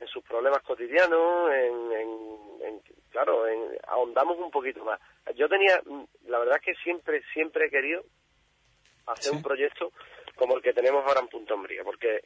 en 0.00 0.08
sus 0.08 0.24
problemas 0.24 0.62
cotidianos 0.62 1.52
en, 1.52 1.92
en 1.92 2.80
claro, 3.10 3.44
ahondamos 3.86 4.38
un 4.38 4.50
poquito 4.50 4.84
más. 4.84 5.00
Yo 5.34 5.48
tenía, 5.48 5.80
la 6.26 6.38
verdad 6.38 6.56
es 6.56 6.62
que 6.62 6.82
siempre, 6.82 7.22
siempre 7.32 7.66
he 7.66 7.70
querido 7.70 8.02
hacer 9.06 9.32
un 9.32 9.42
proyecto 9.42 9.92
como 10.36 10.56
el 10.56 10.62
que 10.62 10.72
tenemos 10.72 11.04
ahora 11.04 11.20
en 11.20 11.28
Punto 11.28 11.54
Hombría, 11.54 11.82
porque 11.84 12.24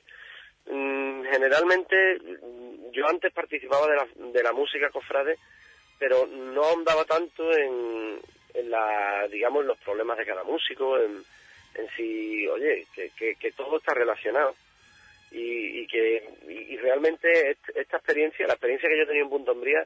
mm, 0.66 1.24
generalmente 1.24 2.18
yo 2.92 3.08
antes 3.08 3.32
participaba 3.32 3.88
de 3.88 3.96
la, 3.96 4.06
de 4.32 4.42
la 4.42 4.52
música 4.52 4.90
cofrade, 4.90 5.38
pero 5.98 6.26
no 6.26 6.62
ahondaba 6.62 7.04
tanto 7.04 7.50
en, 7.56 8.20
en 8.54 8.70
la, 8.70 9.26
digamos, 9.28 9.64
los 9.64 9.78
problemas 9.78 10.18
de 10.18 10.26
cada 10.26 10.44
músico, 10.44 10.98
en, 10.98 11.24
en 11.74 11.88
si, 11.96 12.46
oye, 12.46 12.86
que, 12.94 13.34
que, 13.36 13.52
todo 13.52 13.78
está 13.78 13.94
relacionado. 13.94 14.54
Y, 15.34 15.80
y 15.80 15.86
que 15.88 16.28
y, 16.48 16.76
realmente 16.76 17.56
esta 17.74 17.96
experiencia, 17.96 18.46
la 18.46 18.54
experiencia 18.54 18.88
que 18.88 18.98
yo 18.98 19.06
tenía 19.06 19.22
en 19.22 19.30
Punto 19.30 19.52
Hombría, 19.52 19.84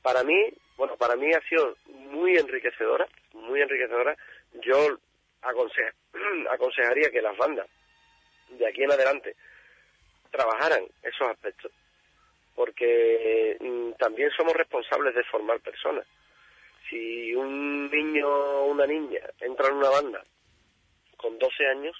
para 0.00 0.22
mí, 0.22 0.52
bueno, 0.76 0.96
para 0.96 1.16
mí 1.16 1.30
ha 1.32 1.40
sido 1.48 1.76
muy 1.86 2.36
enriquecedora, 2.36 3.06
muy 3.32 3.60
enriquecedora. 3.60 4.16
Yo 4.62 4.98
aconsejaría 6.50 7.10
que 7.10 7.20
las 7.20 7.36
bandas 7.36 7.66
de 8.50 8.66
aquí 8.66 8.82
en 8.82 8.92
adelante 8.92 9.34
trabajaran 10.30 10.84
esos 11.02 11.28
aspectos, 11.28 11.72
porque 12.54 13.56
mm, 13.60 13.92
también 13.98 14.30
somos 14.36 14.54
responsables 14.54 15.14
de 15.14 15.24
formar 15.24 15.60
personas. 15.60 16.06
Si 16.88 17.34
un 17.34 17.90
niño 17.90 18.28
o 18.28 18.66
una 18.66 18.86
niña 18.86 19.20
entra 19.40 19.68
en 19.68 19.74
una 19.74 19.90
banda 19.90 20.24
con 21.16 21.38
12 21.38 21.66
años, 21.66 21.96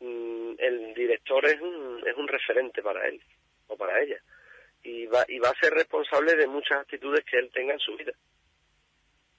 el 0.00 0.94
director 0.94 1.44
es 1.46 1.60
un, 1.60 2.02
es 2.06 2.16
un 2.16 2.28
referente 2.28 2.82
para 2.82 3.06
él 3.06 3.20
o 3.68 3.76
para 3.76 4.00
ella 4.00 4.20
y 4.82 5.06
va, 5.06 5.24
y 5.28 5.38
va 5.38 5.50
a 5.50 5.60
ser 5.60 5.72
responsable 5.72 6.34
de 6.36 6.46
muchas 6.46 6.80
actitudes 6.80 7.24
que 7.24 7.38
él 7.38 7.50
tenga 7.52 7.74
en 7.74 7.78
su 7.80 7.96
vida. 7.96 8.12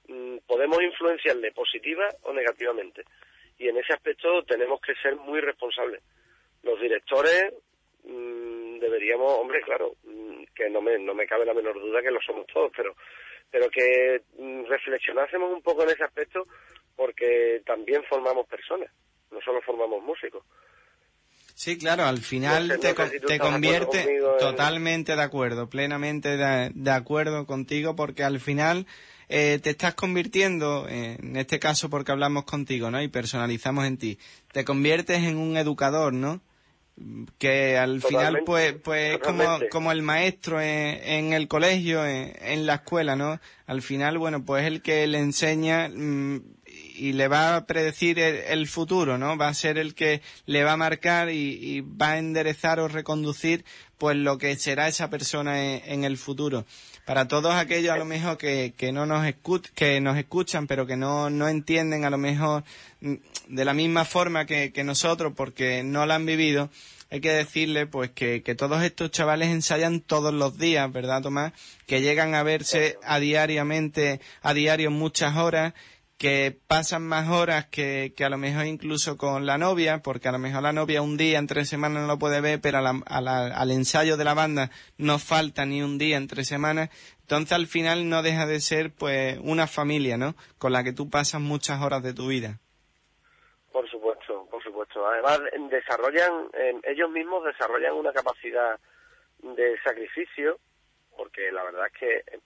Mm, 0.08 0.38
podemos 0.46 0.82
influenciarle 0.82 1.52
positiva 1.52 2.08
o 2.22 2.32
negativamente 2.32 3.04
y 3.58 3.68
en 3.68 3.76
ese 3.76 3.92
aspecto 3.92 4.42
tenemos 4.44 4.80
que 4.80 4.94
ser 4.96 5.16
muy 5.16 5.40
responsables. 5.40 6.02
Los 6.62 6.80
directores 6.80 7.52
mm, 8.04 8.78
deberíamos, 8.78 9.32
hombre, 9.38 9.60
claro, 9.62 9.94
mm, 10.04 10.44
que 10.54 10.70
no 10.70 10.80
me, 10.80 10.98
no 10.98 11.14
me 11.14 11.26
cabe 11.26 11.46
la 11.46 11.54
menor 11.54 11.80
duda 11.80 12.02
que 12.02 12.10
lo 12.10 12.20
somos 12.20 12.46
todos, 12.46 12.72
pero, 12.76 12.94
pero 13.50 13.68
que 13.68 14.22
reflexionásemos 14.68 15.52
un 15.52 15.62
poco 15.62 15.82
en 15.82 15.90
ese 15.90 16.04
aspecto 16.04 16.46
porque 16.96 17.62
también 17.64 18.04
formamos 18.04 18.46
personas, 18.46 18.90
no 19.32 19.40
solo 19.40 19.60
formamos 19.62 20.02
músicos. 20.02 20.42
Sí, 21.54 21.78
claro, 21.78 22.04
al 22.04 22.18
final 22.18 22.78
te, 22.80 22.94
te 22.94 23.38
convierte 23.38 24.20
totalmente 24.38 25.14
de 25.14 25.22
acuerdo, 25.22 25.68
plenamente 25.68 26.36
de, 26.36 26.90
acuerdo 26.90 27.46
contigo, 27.46 27.94
porque 27.94 28.24
al 28.24 28.40
final 28.40 28.86
eh, 29.28 29.60
te 29.62 29.70
estás 29.70 29.94
convirtiendo, 29.94 30.88
en 30.88 31.36
este 31.36 31.58
caso 31.58 31.88
porque 31.90 32.10
hablamos 32.10 32.44
contigo, 32.44 32.90
¿no? 32.90 33.00
Y 33.02 33.08
personalizamos 33.08 33.86
en 33.86 33.98
ti, 33.98 34.18
te 34.52 34.64
conviertes 34.64 35.18
en 35.18 35.36
un 35.36 35.56
educador, 35.56 36.12
¿no? 36.12 36.40
que 37.38 37.78
al 37.78 38.02
final 38.02 38.42
pues 38.44 38.74
pues 38.74 39.14
es 39.14 39.18
como, 39.20 39.44
como 39.70 39.92
el 39.92 40.02
maestro 40.02 40.60
en, 40.60 41.32
el 41.32 41.48
colegio 41.48 42.04
en, 42.04 42.34
en, 42.38 42.66
la 42.66 42.74
escuela 42.74 43.16
no 43.16 43.40
al 43.66 43.80
final 43.80 44.18
bueno 44.18 44.44
pues 44.44 44.66
el 44.66 44.82
que 44.82 45.06
le 45.06 45.18
enseña 45.18 45.88
mm, 45.88 46.42
y 47.02 47.14
le 47.14 47.26
va 47.26 47.56
a 47.56 47.66
predecir 47.66 48.20
el, 48.20 48.68
futuro, 48.68 49.18
¿no? 49.18 49.36
Va 49.36 49.48
a 49.48 49.54
ser 49.54 49.76
el 49.76 49.92
que 49.92 50.22
le 50.46 50.62
va 50.62 50.74
a 50.74 50.76
marcar 50.76 51.30
y, 51.30 51.80
va 51.80 52.12
a 52.12 52.18
enderezar 52.18 52.78
o 52.78 52.86
reconducir 52.86 53.64
pues 53.98 54.16
lo 54.16 54.38
que 54.38 54.54
será 54.54 54.86
esa 54.86 55.10
persona 55.10 55.78
en, 55.78 56.04
el 56.04 56.16
futuro. 56.16 56.64
Para 57.04 57.26
todos 57.26 57.54
aquellos 57.54 57.92
a 57.92 57.96
lo 57.96 58.04
mejor 58.04 58.38
que, 58.38 58.74
que 58.76 58.92
no 58.92 59.04
nos 59.04 59.26
que 59.74 60.00
nos 60.00 60.16
escuchan 60.16 60.68
pero 60.68 60.86
que 60.86 60.96
no, 60.96 61.28
no 61.28 61.48
entienden 61.48 62.04
a 62.04 62.10
lo 62.10 62.18
mejor 62.18 62.62
mm, 63.00 63.14
de 63.48 63.64
la 63.64 63.74
misma 63.74 64.04
forma 64.04 64.46
que, 64.46 64.72
que 64.72 64.84
nosotros 64.84 65.32
porque 65.36 65.82
no 65.82 66.06
la 66.06 66.14
han 66.14 66.26
vivido, 66.26 66.70
hay 67.10 67.20
que 67.20 67.32
decirle 67.32 67.86
pues 67.86 68.10
que, 68.10 68.44
que, 68.44 68.54
todos 68.54 68.82
estos 68.82 69.10
chavales 69.10 69.48
ensayan 69.48 70.00
todos 70.00 70.32
los 70.32 70.56
días, 70.56 70.90
¿verdad, 70.90 71.20
Tomás? 71.20 71.52
Que 71.86 72.00
llegan 72.00 72.34
a 72.34 72.42
verse 72.42 72.96
a 73.02 73.18
diariamente, 73.18 74.20
a 74.40 74.54
diario 74.54 74.90
muchas 74.90 75.36
horas 75.36 75.74
que 76.22 76.56
pasan 76.68 77.02
más 77.02 77.28
horas 77.30 77.66
que, 77.66 78.12
que, 78.16 78.24
a 78.24 78.28
lo 78.28 78.38
mejor 78.38 78.66
incluso 78.66 79.16
con 79.16 79.44
la 79.44 79.58
novia, 79.58 80.02
porque 80.04 80.28
a 80.28 80.30
lo 80.30 80.38
mejor 80.38 80.62
la 80.62 80.72
novia 80.72 81.02
un 81.02 81.16
día 81.16 81.40
entre 81.40 81.64
semanas 81.64 82.02
no 82.02 82.06
lo 82.06 82.16
puede 82.16 82.40
ver, 82.40 82.60
pero 82.62 82.78
al 82.78 83.70
ensayo 83.72 84.16
de 84.16 84.22
la 84.22 84.32
banda 84.32 84.70
no 84.98 85.18
falta 85.18 85.66
ni 85.66 85.82
un 85.82 85.98
día 85.98 86.16
entre 86.16 86.44
semanas. 86.44 86.90
Entonces 87.22 87.50
al 87.50 87.66
final 87.66 88.08
no 88.08 88.22
deja 88.22 88.46
de 88.46 88.60
ser 88.60 88.92
pues 88.96 89.36
una 89.42 89.66
familia, 89.66 90.16
¿no? 90.16 90.36
Con 90.58 90.70
la 90.70 90.84
que 90.84 90.92
tú 90.92 91.10
pasas 91.10 91.40
muchas 91.40 91.82
horas 91.82 92.04
de 92.04 92.14
tu 92.14 92.28
vida. 92.28 92.60
Por 93.72 93.90
supuesto, 93.90 94.46
por 94.48 94.62
supuesto. 94.62 95.04
Además 95.04 95.40
desarrollan, 95.70 96.50
ellos 96.84 97.10
mismos 97.10 97.44
desarrollan 97.44 97.94
una 97.94 98.12
capacidad 98.12 98.78
de 99.42 99.76
sacrificio, 99.82 100.60
porque 101.16 101.50
la 101.50 101.64
verdad 101.64 101.88
es 101.92 101.98
que 101.98 102.38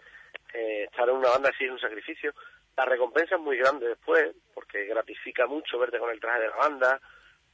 eh, 0.54 0.84
estar 0.84 1.06
en 1.10 1.16
una 1.16 1.28
banda 1.28 1.52
sí 1.58 1.66
es 1.66 1.70
un 1.70 1.78
sacrificio, 1.78 2.32
la 2.76 2.84
recompensa 2.84 3.36
es 3.36 3.40
muy 3.40 3.56
grande 3.56 3.88
después, 3.88 4.34
porque 4.54 4.84
gratifica 4.84 5.46
mucho 5.46 5.78
verte 5.78 5.98
con 5.98 6.10
el 6.10 6.20
traje 6.20 6.40
de 6.40 6.48
la 6.48 6.56
banda, 6.56 7.00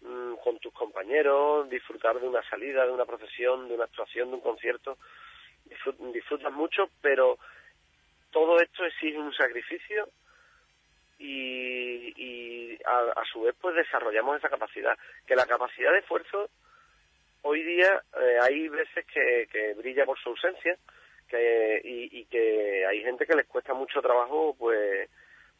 mm, 0.00 0.34
con 0.42 0.58
tus 0.58 0.72
compañeros, 0.72 1.68
disfrutar 1.70 2.18
de 2.20 2.26
una 2.26 2.42
salida, 2.48 2.84
de 2.84 2.92
una 2.92 3.04
procesión, 3.04 3.68
de 3.68 3.74
una 3.74 3.84
actuación, 3.84 4.30
de 4.30 4.34
un 4.34 4.40
concierto. 4.40 4.98
disfrutas 6.12 6.52
mucho, 6.52 6.90
pero 7.00 7.38
todo 8.30 8.60
esto 8.60 8.84
exige 8.84 9.18
un 9.18 9.32
sacrificio 9.32 10.08
y, 11.18 12.12
y 12.16 12.78
a, 12.84 13.20
a, 13.20 13.24
su 13.32 13.42
vez 13.42 13.54
pues 13.60 13.76
desarrollamos 13.76 14.36
esa 14.36 14.48
capacidad. 14.48 14.98
Que 15.26 15.36
la 15.36 15.46
capacidad 15.46 15.92
de 15.92 15.98
esfuerzo 16.00 16.50
hoy 17.42 17.62
día 17.62 18.02
eh, 18.20 18.38
hay 18.40 18.68
veces 18.68 19.04
que, 19.06 19.74
brilla 19.74 20.04
por 20.04 20.18
su 20.18 20.30
ausencia 20.30 20.76
que, 21.32 21.80
y, 21.82 22.20
y, 22.20 22.24
que 22.26 22.84
hay 22.86 23.02
gente 23.02 23.26
que 23.26 23.34
les 23.34 23.46
cuesta 23.46 23.72
mucho 23.72 24.02
trabajo 24.02 24.54
pues 24.58 25.08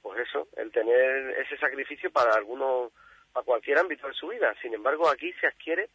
pues 0.03 0.29
eso, 0.29 0.49
el 0.57 0.71
tener 0.71 1.39
ese 1.41 1.57
sacrificio 1.57 2.11
para 2.11 2.35
algunos, 2.35 2.93
para 3.33 3.45
cualquier 3.45 3.79
ámbito 3.79 4.09
de 4.09 4.15
su 4.15 4.29
vida. 4.29 4.53
Sin 4.61 4.75
embargo, 4.75 5.09
aquí 5.09 5.33
se 5.35 5.47
adquiere 5.47 5.89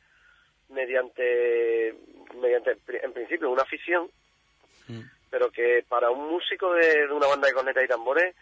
mediante, 0.69 1.93
mediante 2.35 2.77
en 2.87 3.13
principio, 3.13 3.51
una 3.51 3.63
afición, 3.63 4.09
mm. 4.87 5.01
pero 5.29 5.51
que 5.51 5.83
para 5.87 6.09
un 6.09 6.29
músico 6.29 6.73
de, 6.73 7.07
de 7.07 7.13
una 7.13 7.27
banda 7.27 7.47
de 7.47 7.53
cornetas 7.53 7.83
y 7.83 7.87
tambores 7.87 8.33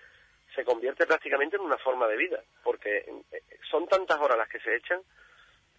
se 0.53 0.63
convierte 0.63 1.05
prácticamente 1.07 1.55
en 1.55 1.63
una 1.63 1.77
forma 1.77 2.07
de 2.07 2.17
vida, 2.17 2.41
porque 2.63 2.97
eh, 3.31 3.41
son 3.69 3.87
tantas 3.87 4.19
horas 4.19 4.37
las 4.37 4.47
que 4.47 4.59
se 4.59 4.75
echan 4.75 5.01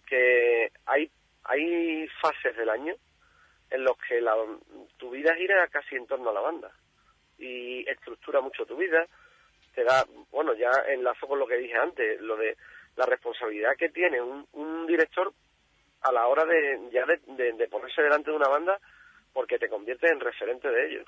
que 0.05 0.71
hay, 0.85 1.09
hay 1.45 2.07
fases 2.21 2.55
del 2.55 2.69
año 2.69 2.93
en 3.69 3.83
los 3.83 3.97
que 3.97 4.21
la, 4.21 4.35
tu 4.97 5.09
vida 5.09 5.35
gira 5.35 5.67
casi 5.67 5.95
en 5.95 6.07
torno 6.07 6.29
a 6.29 6.33
la 6.33 6.41
banda 6.41 6.71
y 7.37 7.87
estructura 7.89 8.41
mucho 8.41 8.65
tu 8.65 8.75
vida, 8.75 9.05
te 9.75 9.83
da, 9.83 10.05
bueno, 10.31 10.53
ya 10.55 10.71
enlazo 10.87 11.27
con 11.27 11.39
lo 11.39 11.45
que 11.45 11.57
dije 11.57 11.75
antes, 11.75 12.19
lo 12.21 12.35
de 12.35 12.57
la 12.95 13.05
responsabilidad 13.05 13.75
que 13.77 13.89
tiene 13.89 14.19
un, 14.19 14.47
un 14.53 14.87
director 14.87 15.31
a 16.01 16.11
la 16.11 16.27
hora 16.27 16.45
de 16.45 16.89
ya 16.91 17.05
de, 17.05 17.67
ponerse 17.67 18.01
delante 18.01 18.31
de 18.31 18.37
una 18.37 18.47
banda 18.47 18.79
porque 19.33 19.59
te 19.59 19.69
conviertes 19.69 20.11
en 20.11 20.19
referente 20.19 20.69
de 20.69 20.87
ellos. 20.87 21.05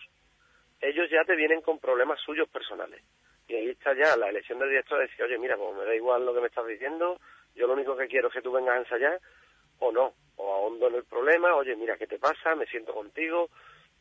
Ellos 0.82 1.10
ya 1.10 1.24
te 1.26 1.36
vienen 1.36 1.62
con 1.62 1.80
problemas 1.80 2.20
suyos 2.22 2.47
personales. 2.49 3.01
Y 3.47 3.55
ahí 3.55 3.70
está 3.70 3.93
ya 3.95 4.16
la 4.16 4.30
elección 4.30 4.60
del 4.60 4.70
director 4.70 4.99
de 4.99 5.07
decir, 5.07 5.26
oye, 5.26 5.38
mira, 5.39 5.57
como 5.57 5.74
me 5.74 5.86
da 5.86 5.95
igual 5.95 6.26
lo 6.26 6.34
que 6.34 6.41
me 6.41 6.47
estás 6.47 6.68
diciendo, 6.68 7.20
yo 7.55 7.66
lo 7.66 7.74
único 7.74 7.97
que 7.97 8.07
quiero 8.07 8.28
es 8.28 8.34
que 8.34 8.41
tú 8.41 8.51
vengas 8.51 8.76
a 8.76 8.80
ensayar, 8.80 9.20
o 9.80 9.91
no, 9.91 10.13
o 10.38 10.53
ahondo 10.53 10.88
en 10.88 10.95
el 10.95 11.03
problema, 11.03 11.55
oye, 11.55 11.75
mira, 11.75 11.97
¿qué 11.97 12.07
te 12.07 12.19
pasa? 12.19 12.55
Me 12.55 12.65
siento 12.67 12.93
contigo, 12.93 13.49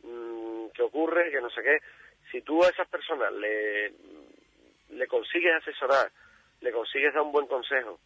mmm, 0.03 0.67
¿qué 0.75 0.83
ocurre? 0.83 1.31
Que 1.31 1.41
no 1.41 1.51
sé 1.51 1.63
qué. 1.63 1.79
Si 2.31 2.43
tú 2.43 2.63
a 2.63 2.69
esas 2.69 2.89
personas 2.89 3.33
le, 3.33 3.93
le 4.91 5.07
consigues 5.07 5.55
asesorar, 5.55 6.11
le 6.61 6.73
consigues 6.73 7.15
dar 7.15 7.23
un 7.23 7.33
buen 7.33 7.47
consejo, 7.47 7.99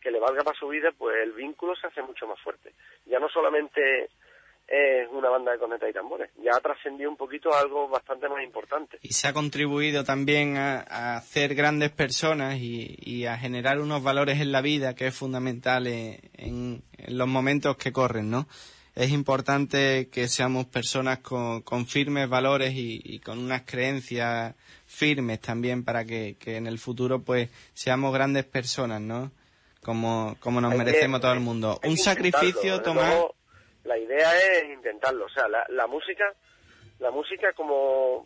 que 0.00 0.10
le 0.10 0.18
valga 0.18 0.42
para 0.42 0.58
su 0.58 0.68
vida, 0.68 0.90
pues 0.96 1.16
el 1.22 1.32
vínculo 1.32 1.76
se 1.76 1.86
hace 1.86 2.02
mucho 2.02 2.26
más 2.26 2.40
fuerte. 2.40 2.72
Ya 3.06 3.18
no 3.18 3.28
solamente 3.28 4.08
es 4.70 5.08
una 5.10 5.28
banda 5.28 5.50
de 5.50 5.58
cornetas 5.58 5.90
y 5.90 5.92
tambores. 5.92 6.30
Ya 6.44 6.52
ha 6.56 6.60
trascendido 6.60 7.10
un 7.10 7.16
poquito 7.16 7.52
a 7.52 7.58
algo 7.58 7.88
bastante 7.88 8.28
más 8.28 8.44
importante. 8.44 8.98
Y 9.02 9.12
se 9.14 9.26
ha 9.26 9.32
contribuido 9.32 10.04
también 10.04 10.56
a, 10.56 10.84
a 10.88 11.16
hacer 11.16 11.56
grandes 11.56 11.90
personas 11.90 12.56
y, 12.58 12.96
y, 13.00 13.26
a 13.26 13.36
generar 13.36 13.80
unos 13.80 14.00
valores 14.00 14.40
en 14.40 14.52
la 14.52 14.60
vida 14.60 14.94
que 14.94 15.08
es 15.08 15.14
fundamental 15.14 15.88
en, 15.88 16.20
en, 16.34 16.82
los 17.08 17.26
momentos 17.26 17.76
que 17.76 17.92
corren, 17.92 18.30
¿no? 18.30 18.46
Es 18.94 19.10
importante 19.10 20.08
que 20.08 20.28
seamos 20.28 20.66
personas 20.66 21.18
con, 21.18 21.62
con 21.62 21.86
firmes 21.86 22.28
valores 22.28 22.72
y, 22.72 23.00
y, 23.02 23.18
con 23.18 23.40
unas 23.40 23.62
creencias 23.62 24.54
firmes 24.86 25.40
también 25.40 25.84
para 25.84 26.04
que, 26.04 26.36
que, 26.38 26.56
en 26.56 26.68
el 26.68 26.78
futuro 26.78 27.22
pues 27.22 27.50
seamos 27.74 28.12
grandes 28.14 28.44
personas, 28.44 29.00
¿no? 29.00 29.32
Como, 29.82 30.36
como 30.38 30.60
nos 30.60 30.72
Hay 30.72 30.78
merecemos 30.78 31.18
que, 31.18 31.22
todo 31.22 31.32
el 31.32 31.40
mundo. 31.40 31.80
Un 31.82 31.96
sacrificio, 31.96 32.82
Tomás 32.82 33.16
la 33.90 33.98
idea 33.98 34.38
es 34.38 34.64
intentarlo. 34.70 35.24
O 35.24 35.28
sea, 35.28 35.48
la, 35.48 35.66
la 35.68 35.88
música, 35.88 36.32
la 37.00 37.10
música 37.10 37.52
como 37.54 38.24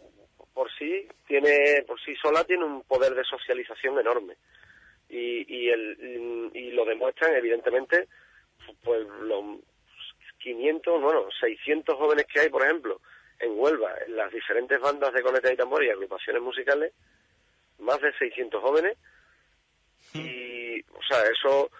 por 0.52 0.70
sí 0.78 1.08
tiene, 1.26 1.82
por 1.86 1.98
sí 2.00 2.14
sola 2.16 2.44
tiene 2.44 2.64
un 2.64 2.82
poder 2.82 3.14
de 3.14 3.24
socialización 3.24 3.98
enorme. 3.98 4.36
Y, 5.08 5.44
y, 5.48 5.68
el, 5.70 6.50
y 6.52 6.70
lo 6.72 6.84
demuestran, 6.84 7.34
evidentemente, 7.34 8.08
pues 8.82 9.06
los 9.22 9.60
500, 10.38 11.00
bueno, 11.00 11.28
600 11.40 11.94
jóvenes 11.96 12.26
que 12.26 12.40
hay, 12.40 12.50
por 12.50 12.62
ejemplo, 12.62 13.00
en 13.40 13.58
Huelva, 13.58 13.94
en 14.06 14.16
las 14.16 14.30
diferentes 14.32 14.78
bandas 14.80 15.14
de 15.14 15.22
coneta 15.22 15.52
y 15.52 15.56
tambor 15.56 15.82
y 15.82 15.90
agrupaciones 15.90 16.42
musicales, 16.42 16.92
más 17.78 18.00
de 18.00 18.12
600 18.18 18.60
jóvenes. 18.62 18.98
Y, 20.12 20.80
o 20.80 21.02
sea, 21.08 21.22
eso 21.24 21.70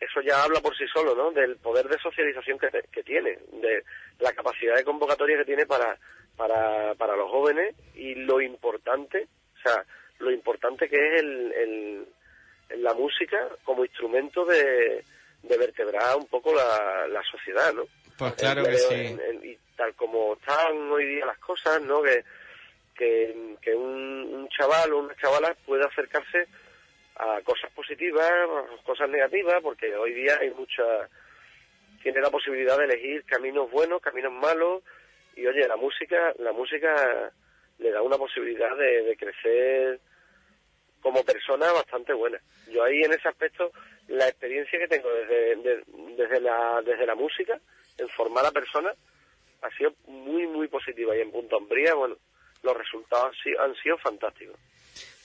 eso 0.00 0.20
ya 0.20 0.42
habla 0.44 0.60
por 0.60 0.76
sí 0.76 0.84
solo, 0.92 1.14
¿no? 1.14 1.30
Del 1.32 1.56
poder 1.56 1.88
de 1.88 1.98
socialización 1.98 2.58
que, 2.58 2.68
que 2.92 3.02
tiene, 3.02 3.38
de 3.52 3.84
la 4.20 4.32
capacidad 4.32 4.76
de 4.76 4.84
convocatoria 4.84 5.38
que 5.38 5.44
tiene 5.44 5.66
para, 5.66 5.98
para, 6.36 6.94
para 6.94 7.16
los 7.16 7.30
jóvenes 7.30 7.74
y 7.94 8.14
lo 8.14 8.40
importante, 8.40 9.26
o 9.56 9.60
sea, 9.60 9.84
lo 10.18 10.30
importante 10.30 10.88
que 10.88 10.96
es 10.96 11.20
el, 11.20 11.52
el, 11.52 12.82
la 12.82 12.94
música 12.94 13.48
como 13.64 13.84
instrumento 13.84 14.44
de, 14.44 15.04
de 15.42 15.56
vertebrar 15.56 16.16
un 16.16 16.26
poco 16.26 16.54
la, 16.54 17.08
la 17.08 17.22
sociedad, 17.22 17.72
¿no? 17.72 17.84
Pues 18.16 18.34
claro 18.34 18.64
que 18.64 18.76
sí. 18.76 19.16
y 19.44 19.56
tal 19.76 19.94
como 19.94 20.34
están 20.34 20.90
hoy 20.90 21.06
día 21.06 21.26
las 21.26 21.38
cosas, 21.38 21.80
¿no? 21.82 22.02
Que, 22.02 22.24
que, 22.96 23.56
que 23.62 23.74
un, 23.74 24.34
un 24.34 24.48
chaval 24.48 24.92
o 24.92 24.98
una 24.98 25.14
chavala 25.16 25.56
puede 25.66 25.84
acercarse 25.84 26.46
a 27.18 27.40
cosas 27.42 27.70
positivas, 27.72 28.30
cosas 28.84 29.08
negativas, 29.08 29.56
porque 29.62 29.94
hoy 29.96 30.14
día 30.14 30.38
hay 30.40 30.50
mucha, 30.50 30.84
tiene 32.02 32.20
la 32.20 32.30
posibilidad 32.30 32.78
de 32.78 32.84
elegir 32.84 33.24
caminos 33.24 33.70
buenos, 33.70 34.00
caminos 34.00 34.32
malos, 34.32 34.82
y 35.34 35.46
oye, 35.46 35.66
la 35.66 35.76
música, 35.76 36.32
la 36.38 36.52
música 36.52 37.32
le 37.78 37.90
da 37.90 38.02
una 38.02 38.16
posibilidad 38.16 38.76
de, 38.76 39.16
crecer 39.16 40.00
como 41.00 41.24
persona 41.24 41.72
bastante 41.72 42.12
buena. 42.12 42.40
Yo 42.70 42.84
ahí 42.84 43.02
en 43.02 43.12
ese 43.12 43.28
aspecto, 43.28 43.70
la 44.08 44.28
experiencia 44.28 44.78
que 44.78 44.88
tengo 44.88 45.08
desde, 45.10 45.56
de, 45.56 45.84
desde, 46.16 46.40
la, 46.40 46.82
desde 46.84 47.06
la 47.06 47.14
música, 47.14 47.60
en 47.98 48.08
formar 48.10 48.46
a 48.46 48.50
personas, 48.50 48.96
ha 49.62 49.70
sido 49.76 49.92
muy, 50.06 50.46
muy 50.46 50.68
positiva. 50.68 51.16
Y 51.16 51.20
en 51.20 51.30
Punto 51.30 51.56
Hombría, 51.56 51.94
bueno, 51.94 52.16
los 52.62 52.76
resultados 52.76 53.26
han 53.26 53.42
sido, 53.42 53.62
han 53.62 53.74
sido 53.76 53.98
fantásticos. 53.98 54.58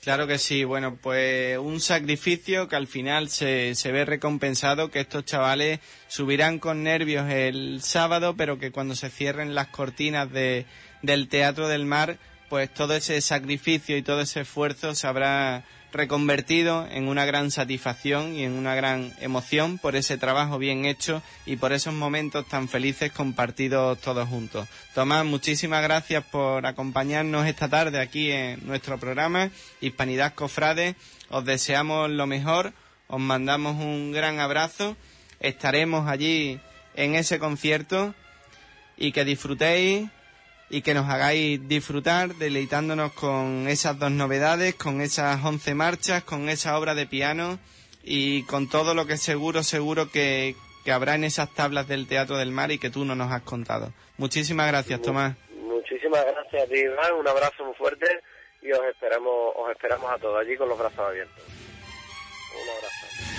Claro 0.04 0.28
que 0.28 0.38
sí, 0.38 0.66
bueno, 0.66 0.98
pues 1.02 1.58
un 1.58 1.80
sacrificio 1.80 2.68
que 2.68 2.76
al 2.76 2.88
final 2.88 3.30
se, 3.30 3.74
se 3.74 3.94
ve 3.94 4.04
recompensado, 4.04 4.92
que 4.92 5.00
estos 5.00 5.24
chavales 5.24 5.80
subirán 6.10 6.60
con 6.60 6.84
nervios 6.84 7.30
el 7.30 7.82
sábado, 7.82 8.36
pero 8.36 8.60
que 8.60 8.72
cuando 8.72 8.96
se 8.96 9.10
cierren 9.10 9.56
las 9.56 9.68
cortinas 9.68 10.30
de, 10.30 10.66
del 11.04 11.30
Teatro 11.30 11.70
del 11.70 11.86
Mar, 11.86 12.18
pues 12.50 12.74
todo 12.74 12.96
ese 12.96 13.22
sacrificio 13.22 13.96
y 13.96 14.04
todo 14.04 14.20
ese 14.20 14.42
esfuerzo 14.42 14.94
se 14.94 15.08
habrá 15.08 15.64
reconvertido 15.94 16.88
en 16.92 17.08
una 17.08 17.24
gran 17.24 17.52
satisfacción 17.52 18.36
y 18.36 18.44
en 18.44 18.54
una 18.54 18.76
gran 18.76 19.14
emoción 19.22 19.78
por 19.78 19.96
ese 19.96 20.18
trabajo 20.18 20.58
bien 20.58 20.86
hecho 20.86 21.22
y 21.46 21.56
por 21.56 21.72
esos 21.72 21.94
momentos 21.94 22.48
tan 22.48 22.68
felices 22.68 23.12
compartidos 23.12 24.00
todos 24.02 24.28
juntos. 24.28 24.68
Tomás, 24.96 25.24
muchísimas 25.24 25.84
gracias 25.84 26.24
por 26.26 26.66
acompañarnos 26.66 27.48
esta 27.48 27.70
tarde 27.70 28.02
aquí 28.02 28.32
en 28.32 28.66
nuestro 28.66 28.98
programa 28.98 29.52
Hispanidad 29.80 30.34
Cofrade. 30.34 30.96
Os 31.30 31.46
deseamos 31.46 32.10
lo 32.10 32.28
mejor, 32.28 32.74
os 33.08 33.20
mandamos 33.20 33.76
un 33.76 34.12
gran 34.12 34.40
abrazo, 34.40 34.98
estaremos 35.40 36.10
allí 36.10 36.60
en 36.96 37.16
ese 37.16 37.38
concierto 37.40 38.16
y 38.98 39.12
que 39.12 39.26
disfrutéis 39.26 40.10
y 40.70 40.82
que 40.82 40.94
nos 40.94 41.10
hagáis 41.10 41.68
disfrutar 41.68 42.36
deleitándonos 42.36 43.14
con 43.14 43.68
esas 43.68 44.00
dos 44.00 44.12
novedades, 44.12 44.76
con 44.76 45.02
esas 45.02 45.44
once 45.44 45.76
marchas, 45.76 46.24
con 46.24 46.50
esa 46.50 46.78
obra 46.78 46.96
de 46.96 47.06
piano 47.06 47.60
y 48.04 48.44
con 48.44 48.70
todo 48.70 48.94
lo 48.94 49.06
que 49.06 49.18
seguro, 49.18 49.64
seguro 49.64 50.10
que, 50.10 50.56
que 50.84 50.92
habrá 50.92 51.16
en 51.16 51.24
esas 51.24 51.54
tablas 51.54 51.88
del 51.88 52.08
Teatro 52.08 52.38
del 52.38 52.52
Mar 52.52 52.72
y 52.72 52.80
que 52.80 52.90
tú 52.90 53.06
no 53.06 53.16
nos 53.16 53.32
has 53.32 53.44
contado. 53.44 53.94
Muchísimas 54.18 54.68
gracias, 54.68 55.02
Tomás. 55.02 55.36
Muchísimas 55.56 56.26
gracias 56.26 56.64
a 56.64 56.66
ti, 56.68 56.80
Iván. 56.80 57.14
Un 57.14 57.28
abrazo 57.28 57.66
muy 57.66 57.76
fuerte 57.76 58.06
y 58.62 58.72
os 58.72 58.84
esperamos, 58.86 59.54
os 59.56 59.72
esperamos 59.72 60.12
a 60.12 60.18
todos 60.18 60.40
allí 60.40 60.56
con 60.58 60.70
los 60.70 60.78
brazos 60.78 61.00
abiertos. 61.00 61.44
Un 62.54 62.70
abrazo. 62.70 63.33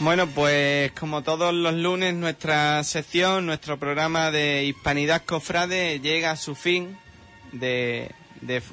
Bueno, 0.00 0.26
pues 0.28 0.92
como 0.92 1.22
todos 1.22 1.52
los 1.52 1.74
lunes 1.74 2.14
nuestra 2.14 2.82
sección, 2.84 3.44
nuestro 3.44 3.78
programa 3.78 4.30
de 4.30 4.64
Hispanidad 4.64 5.22
Cofrade 5.26 6.00
llega 6.00 6.30
a 6.30 6.36
su 6.36 6.54
fin. 6.54 6.96
de, 7.52 8.10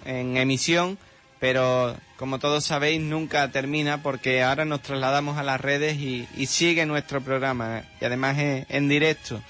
en 0.05 0.37
emisión, 0.37 0.97
pero 1.39 1.97
como 2.15 2.39
todos 2.39 2.63
sabéis 2.63 3.01
nunca 3.01 3.51
termina 3.51 4.01
porque 4.01 4.41
ahora 4.41 4.63
nos 4.63 4.81
trasladamos 4.81 5.37
a 5.37 5.43
las 5.43 5.59
redes 5.59 5.97
y, 5.97 6.27
y 6.37 6.45
sigue 6.45 6.85
nuestro 6.85 7.19
programa 7.21 7.83
y 7.99 8.05
además 8.05 8.37
en, 8.37 8.65
en 8.69 8.87
directo, 8.87 9.41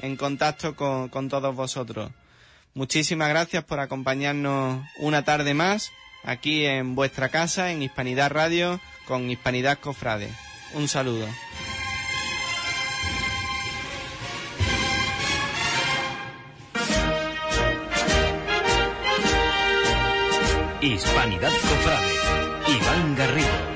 en 0.00 0.16
contacto 0.16 0.76
con, 0.76 1.08
con 1.08 1.28
todos 1.28 1.54
vosotros. 1.56 2.10
Muchísimas 2.74 3.30
gracias 3.30 3.64
por 3.64 3.80
acompañarnos 3.80 4.84
una 4.98 5.24
tarde 5.24 5.54
más 5.54 5.90
aquí 6.22 6.66
en 6.66 6.94
vuestra 6.94 7.30
casa, 7.30 7.72
en 7.72 7.82
Hispanidad 7.82 8.30
Radio, 8.30 8.80
con 9.06 9.28
Hispanidad 9.28 9.78
Cofrade. 9.78 10.30
Un 10.74 10.88
saludo. 10.88 11.26
Hispanidad 20.80 21.50
Cofrade. 21.50 22.12
Iván 22.68 23.16
Garrido. 23.16 23.75